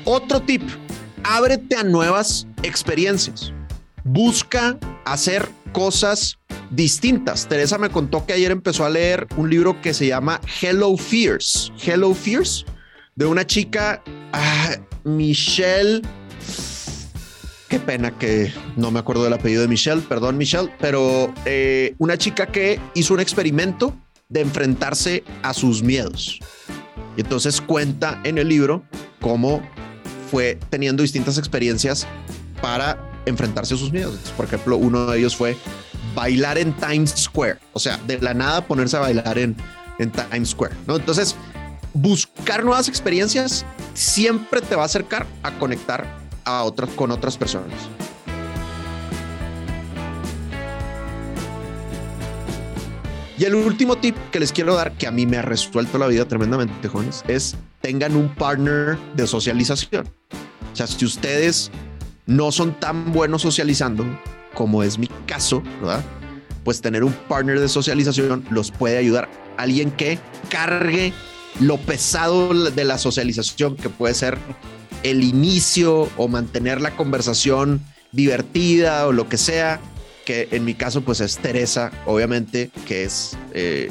Otro 0.06 0.42
tip, 0.42 0.64
ábrete 1.24 1.76
a 1.76 1.84
nuevas 1.84 2.48
experiencias. 2.64 3.54
Busca 4.04 4.80
hacer 5.06 5.48
cosas 5.74 6.40
distintas. 6.72 7.48
Teresa 7.48 7.78
me 7.78 7.90
contó 7.90 8.26
que 8.26 8.34
ayer 8.34 8.52
empezó 8.52 8.86
a 8.86 8.90
leer 8.90 9.28
un 9.36 9.50
libro 9.50 9.82
que 9.82 9.94
se 9.94 10.08
llama 10.08 10.40
Hello 10.62 10.96
Fears. 10.96 11.72
Hello 11.84 12.14
Fears, 12.14 12.66
de 13.16 13.26
una 13.26 13.46
chica, 13.46 14.02
ah, 14.32 14.78
Michelle. 15.04 16.02
Qué 17.68 17.80
pena 17.80 18.18
que 18.18 18.52
no 18.78 18.90
me 18.90 19.00
acuerdo 19.00 19.24
del 19.26 19.34
apellido 19.34 19.62
de 19.62 19.68
Michelle, 19.68 20.02
perdón 20.02 20.38
Michelle, 20.38 20.72
pero 20.80 21.32
eh, 21.46 21.94
una 22.00 22.18
chica 22.18 22.48
que 22.48 22.80
hizo 22.96 23.14
un 23.14 23.20
experimento 23.20 23.96
de 24.30 24.42
enfrentarse 24.42 25.24
a 25.42 25.54
sus 25.54 25.82
miedos. 25.84 26.40
Y 27.18 27.22
entonces 27.22 27.60
cuenta 27.60 28.22
en 28.24 28.38
el 28.38 28.48
libro 28.48 28.84
cómo 29.20 29.62
fue 30.32 30.60
teniendo 30.70 31.02
distintas 31.02 31.38
experiencias 31.38 32.08
para 32.62 32.98
enfrentarse 33.26 33.74
a 33.74 33.78
sus 33.78 33.92
miedos. 33.92 34.16
por 34.38 34.46
ejemplo, 34.46 34.78
uno 34.78 35.08
de 35.08 35.20
ellos 35.20 35.36
fue 35.36 35.58
bailar 36.16 36.58
en 36.58 36.74
Times 36.74 37.12
Square, 37.12 37.58
o 37.74 37.80
sea, 37.80 37.98
de 38.08 38.20
la 38.20 38.34
nada 38.34 38.66
ponerse 38.66 38.98
a 38.98 39.02
bailar 39.02 39.38
en, 39.38 39.56
en 39.98 40.12
Times 40.12 40.50
Square, 40.50 40.76
¿no? 40.88 40.96
Entonces, 40.96 41.36
buscar 41.94 42.64
nuevas 42.64 42.88
experiencias 42.88 43.66
siempre 43.94 44.62
te 44.62 44.76
va 44.76 44.84
a 44.84 44.86
acercar 44.86 45.26
a 45.44 45.58
conectar 45.58 46.08
a 46.46 46.64
otras, 46.64 46.90
con 46.92 47.12
otras 47.12 47.38
personas. 47.38 47.74
Y 53.40 53.46
el 53.46 53.56
último 53.56 53.96
tip 53.96 54.18
que 54.34 54.40
les 54.42 54.52
quiero 54.52 54.76
dar, 54.76 54.92
que 54.98 55.08
a 55.08 55.12
mí 55.12 55.26
me 55.26 55.38
ha 55.38 55.42
resuelto 55.42 55.98
la 55.98 56.08
vida 56.08 56.26
tremendamente, 56.26 56.90
jóvenes, 56.90 57.24
es 57.30 57.56
tengan 57.80 58.18
un 58.18 58.28
partner 58.36 58.98
de 59.16 59.26
socialización. 59.28 60.10
O 60.74 60.76
sea, 60.76 60.86
si 60.88 61.06
ustedes 61.06 61.72
no 62.26 62.52
son 62.52 62.78
tan 62.78 63.14
buenos 63.14 63.42
socializando, 63.44 64.06
como 64.54 64.84
es 64.84 65.00
mi 65.00 65.08
caso, 65.26 65.64
¿verdad? 65.80 66.04
Pues 66.66 66.82
tener 66.82 67.06
un 67.06 67.14
partner 67.14 67.62
de 67.62 67.70
socialización 67.70 68.44
los 68.50 68.72
puede 68.72 68.98
ayudar. 68.98 69.30
Alguien 69.56 69.92
que 69.92 70.20
cargue 70.50 71.14
lo 71.62 71.78
pesado 71.78 72.54
de 72.54 72.84
la 72.84 72.98
socialización, 72.98 73.78
que 73.78 73.88
puede 73.88 74.16
ser 74.16 74.38
el 75.04 75.24
inicio 75.24 76.10
o 76.18 76.28
mantener 76.28 76.82
la 76.82 76.98
conversación 76.98 77.80
divertida 78.12 79.08
o 79.08 79.14
lo 79.14 79.30
que 79.30 79.38
sea, 79.38 79.80
que 80.30 80.48
en 80.52 80.64
mi 80.64 80.76
caso 80.76 81.02
pues 81.02 81.22
es 81.22 81.40
Teresa, 81.40 81.90
obviamente, 82.06 82.70
que 82.86 83.04
es 83.04 83.36
eh, 83.52 83.90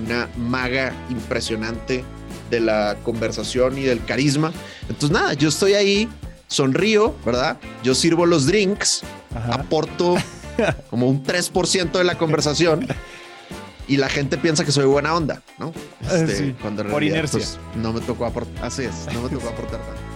una 0.00 0.28
maga 0.36 0.92
impresionante 1.10 2.04
de 2.52 2.60
la 2.60 2.96
conversación 3.02 3.76
y 3.76 3.82
del 3.82 4.04
carisma. 4.04 4.52
Entonces 4.82 5.10
nada, 5.10 5.32
yo 5.34 5.48
estoy 5.48 5.74
ahí, 5.74 6.08
sonrío, 6.46 7.16
¿verdad? 7.26 7.58
Yo 7.82 7.96
sirvo 7.96 8.26
los 8.26 8.46
drinks 8.46 9.02
aporto 9.50 10.14
como 10.90 11.08
un 11.08 11.24
3% 11.24 11.90
de 11.90 12.04
la 12.04 12.16
conversación 12.16 12.86
y 13.88 13.96
la 13.96 14.08
gente 14.08 14.38
piensa 14.38 14.64
que 14.64 14.70
soy 14.70 14.84
buena 14.84 15.16
onda, 15.16 15.42
¿no? 15.58 15.72
Este, 16.12 16.54
por 16.92 17.02
inercia. 17.02 17.40
Pues, 17.40 17.58
no 17.74 17.92
me 17.92 18.00
tocó 18.02 18.26
aportar, 18.26 18.66
así 18.66 18.84
es, 18.84 19.12
no 19.12 19.22
me 19.22 19.28
tocó 19.30 19.48
aportar 19.48 19.80
tanto. 19.80 20.13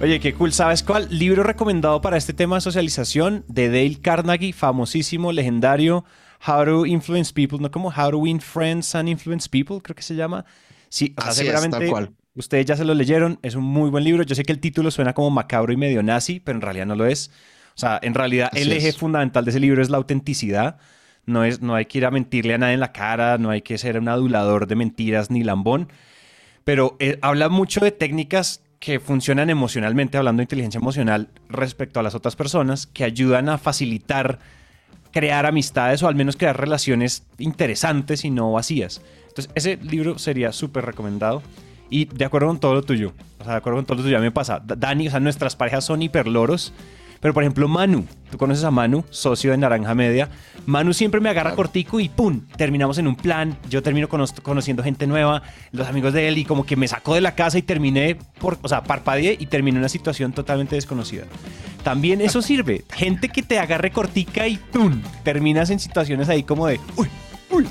Oye, 0.00 0.20
qué 0.20 0.32
cool. 0.32 0.52
¿Sabes 0.52 0.84
cuál? 0.84 1.08
Libro 1.10 1.42
recomendado 1.42 2.00
para 2.00 2.16
este 2.16 2.32
tema 2.32 2.54
de 2.54 2.60
socialización 2.60 3.44
de 3.48 3.66
Dale 3.68 4.00
Carnegie, 4.00 4.52
famosísimo, 4.52 5.32
legendario. 5.32 6.04
How 6.46 6.64
to 6.64 6.86
Influence 6.86 7.32
People, 7.34 7.58
no 7.58 7.68
como 7.72 7.88
How 7.88 8.12
to 8.12 8.18
Win 8.18 8.40
Friends 8.40 8.94
and 8.94 9.08
Influence 9.08 9.48
People, 9.48 9.80
creo 9.82 9.96
que 9.96 10.02
se 10.02 10.14
llama. 10.14 10.44
Sí, 10.88 11.14
Así 11.16 11.48
es, 11.48 11.70
tal 11.70 11.86
cual. 11.88 12.10
Ustedes 12.36 12.66
ya 12.66 12.76
se 12.76 12.84
lo 12.84 12.94
leyeron, 12.94 13.40
es 13.42 13.56
un 13.56 13.64
muy 13.64 13.90
buen 13.90 14.04
libro. 14.04 14.22
Yo 14.22 14.36
sé 14.36 14.44
que 14.44 14.52
el 14.52 14.60
título 14.60 14.92
suena 14.92 15.14
como 15.14 15.30
macabro 15.30 15.72
y 15.72 15.76
medio 15.76 16.00
nazi, 16.04 16.38
pero 16.38 16.56
en 16.56 16.62
realidad 16.62 16.86
no 16.86 16.94
lo 16.94 17.06
es. 17.06 17.32
O 17.74 17.80
sea, 17.80 17.98
en 18.00 18.14
realidad 18.14 18.50
el 18.54 18.70
eje 18.70 18.92
fundamental 18.92 19.44
de 19.44 19.50
ese 19.50 19.58
libro 19.58 19.82
es 19.82 19.90
la 19.90 19.96
autenticidad. 19.96 20.78
No, 21.26 21.42
es, 21.42 21.60
no 21.60 21.74
hay 21.74 21.86
que 21.86 21.98
ir 21.98 22.06
a 22.06 22.12
mentirle 22.12 22.54
a 22.54 22.58
nadie 22.58 22.74
en 22.74 22.80
la 22.80 22.92
cara, 22.92 23.36
no 23.38 23.50
hay 23.50 23.62
que 23.62 23.76
ser 23.78 23.98
un 23.98 24.08
adulador 24.08 24.68
de 24.68 24.76
mentiras 24.76 25.28
ni 25.28 25.42
lambón. 25.42 25.88
Pero 26.62 26.96
eh, 27.00 27.18
habla 27.20 27.48
mucho 27.48 27.80
de 27.80 27.90
técnicas 27.90 28.62
que 28.78 29.00
funcionan 29.00 29.50
emocionalmente, 29.50 30.18
hablando 30.18 30.40
de 30.40 30.44
inteligencia 30.44 30.78
emocional 30.78 31.28
respecto 31.48 32.00
a 32.00 32.02
las 32.02 32.14
otras 32.14 32.36
personas, 32.36 32.86
que 32.86 33.04
ayudan 33.04 33.48
a 33.48 33.58
facilitar 33.58 34.38
crear 35.10 35.46
amistades 35.46 36.02
o 36.02 36.08
al 36.08 36.14
menos 36.14 36.36
crear 36.36 36.58
relaciones 36.58 37.24
interesantes 37.38 38.24
y 38.24 38.30
no 38.30 38.52
vacías. 38.52 39.00
Entonces, 39.28 39.50
ese 39.54 39.76
libro 39.78 40.18
sería 40.18 40.52
súper 40.52 40.84
recomendado. 40.84 41.42
Y 41.90 42.04
de 42.04 42.24
acuerdo 42.24 42.48
con 42.48 42.60
todo 42.60 42.74
lo 42.74 42.82
tuyo, 42.82 43.14
o 43.40 43.44
sea, 43.44 43.54
de 43.54 43.58
acuerdo 43.58 43.78
con 43.78 43.86
todo 43.86 43.96
lo 43.96 44.02
tuyo, 44.02 44.16
a 44.16 44.20
mí 44.20 44.26
me 44.26 44.32
pasa. 44.32 44.62
Dani, 44.62 45.08
o 45.08 45.10
sea, 45.10 45.20
nuestras 45.20 45.56
parejas 45.56 45.84
son 45.84 46.02
hiperloros. 46.02 46.74
Pero 47.20 47.34
por 47.34 47.42
ejemplo, 47.42 47.66
Manu, 47.68 48.06
tú 48.30 48.38
conoces 48.38 48.64
a 48.64 48.70
Manu, 48.70 49.04
socio 49.10 49.50
de 49.50 49.58
Naranja 49.58 49.94
Media. 49.94 50.28
Manu 50.66 50.92
siempre 50.92 51.20
me 51.20 51.28
agarra 51.28 51.54
cortico 51.54 51.98
y 51.98 52.08
¡pum! 52.08 52.42
Terminamos 52.56 52.98
en 52.98 53.08
un 53.08 53.16
plan. 53.16 53.56
Yo 53.68 53.82
termino 53.82 54.08
conociendo 54.08 54.82
gente 54.82 55.06
nueva, 55.06 55.42
los 55.72 55.88
amigos 55.88 56.12
de 56.12 56.28
él, 56.28 56.38
y 56.38 56.44
como 56.44 56.64
que 56.64 56.76
me 56.76 56.86
sacó 56.86 57.14
de 57.14 57.20
la 57.20 57.34
casa 57.34 57.58
y 57.58 57.62
terminé, 57.62 58.16
por, 58.40 58.58
o 58.62 58.68
sea, 58.68 58.84
parpadeé 58.84 59.36
y 59.38 59.46
terminé 59.46 59.76
en 59.76 59.80
una 59.80 59.88
situación 59.88 60.32
totalmente 60.32 60.76
desconocida. 60.76 61.24
También 61.82 62.20
eso 62.20 62.42
sirve. 62.42 62.84
Gente 62.92 63.28
que 63.28 63.42
te 63.42 63.58
agarre 63.58 63.90
cortica 63.90 64.46
y 64.46 64.56
¡pum! 64.56 65.02
Terminas 65.24 65.70
en 65.70 65.80
situaciones 65.80 66.28
ahí 66.28 66.42
como 66.42 66.66
de 66.66 66.80
¡uy! 66.96 67.08
¡uy! 67.50 67.66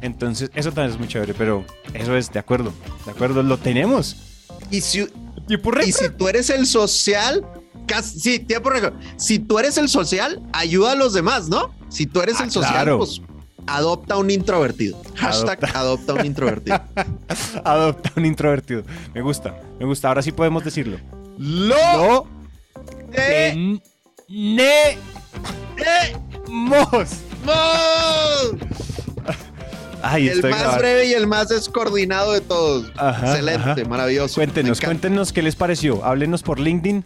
Entonces, 0.00 0.50
eso 0.54 0.72
también 0.72 0.92
es 0.92 0.98
muy 0.98 1.06
chévere, 1.06 1.32
pero 1.32 1.64
eso 1.94 2.16
es, 2.16 2.32
de 2.32 2.40
acuerdo, 2.40 2.72
de 3.04 3.12
acuerdo, 3.12 3.42
lo 3.44 3.56
tenemos. 3.56 4.16
Y 4.68 4.80
si, 4.80 5.00
y 5.02 5.92
si 5.92 6.10
tú 6.10 6.28
eres 6.28 6.50
el 6.50 6.66
social, 6.66 7.44
casi, 7.86 8.20
sí, 8.20 8.38
tiempo 8.38 8.70
récord. 8.70 8.94
Si 9.16 9.38
tú 9.38 9.58
eres 9.58 9.76
el 9.78 9.88
social, 9.88 10.42
ayuda 10.52 10.92
a 10.92 10.94
los 10.94 11.12
demás, 11.12 11.48
¿no? 11.48 11.74
Si 11.88 12.06
tú 12.06 12.20
eres 12.20 12.36
ah, 12.40 12.44
el 12.44 12.50
social, 12.50 12.96
pues 12.96 13.22
adopta 13.66 14.16
un 14.16 14.30
introvertido. 14.30 15.00
Hashtag 15.16 15.58
adopta, 15.76 16.14
un 16.14 16.26
introvertido. 16.26 16.80
adopta 17.64 18.12
un 18.16 18.26
introvertido. 18.26 18.82
Me 19.14 19.22
gusta, 19.22 19.60
me 19.78 19.86
gusta. 19.86 20.08
Ahora 20.08 20.22
sí 20.22 20.32
podemos 20.32 20.64
decirlo. 20.64 20.98
Lo, 21.38 22.26
ne, 24.28 24.98
mos. 26.48 27.08
Mos 27.44 28.72
el 30.16 30.42
más 30.50 30.78
breve 30.78 31.06
y 31.06 31.12
el 31.12 31.26
más 31.26 31.48
descoordinado 31.48 32.32
de 32.32 32.40
todos. 32.40 32.86
Excelente, 33.22 33.84
maravilloso. 33.84 34.34
Cuéntenos, 34.34 34.80
cuéntenos 34.80 35.32
qué 35.32 35.42
les 35.42 35.56
pareció. 35.56 36.04
Háblenos 36.04 36.42
por 36.42 36.58
LinkedIn, 36.58 37.04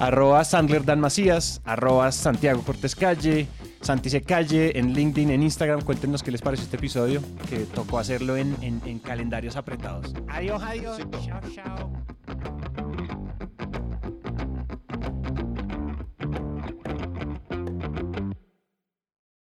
arroba 0.00 0.42
Sandler 0.44 0.84
Dan 0.84 0.98
Macías, 0.98 1.60
arroba 1.64 2.10
Santiago 2.10 2.62
Cortés 2.62 2.96
Calle, 2.96 3.46
Santi 3.80 4.20
Calle, 4.22 4.78
en 4.78 4.94
LinkedIn, 4.94 5.30
en 5.30 5.42
Instagram. 5.42 5.82
Cuéntenos 5.82 6.22
qué 6.22 6.32
les 6.32 6.42
pareció 6.42 6.64
este 6.64 6.76
episodio, 6.76 7.22
que 7.48 7.58
tocó 7.60 7.98
hacerlo 7.98 8.36
en, 8.36 8.56
en 8.62 8.98
calendarios 8.98 9.56
apretados. 9.56 10.12
Adiós, 10.28 10.62
adiós. 10.62 10.98
Chao, 11.24 11.40
chao. 11.54 12.59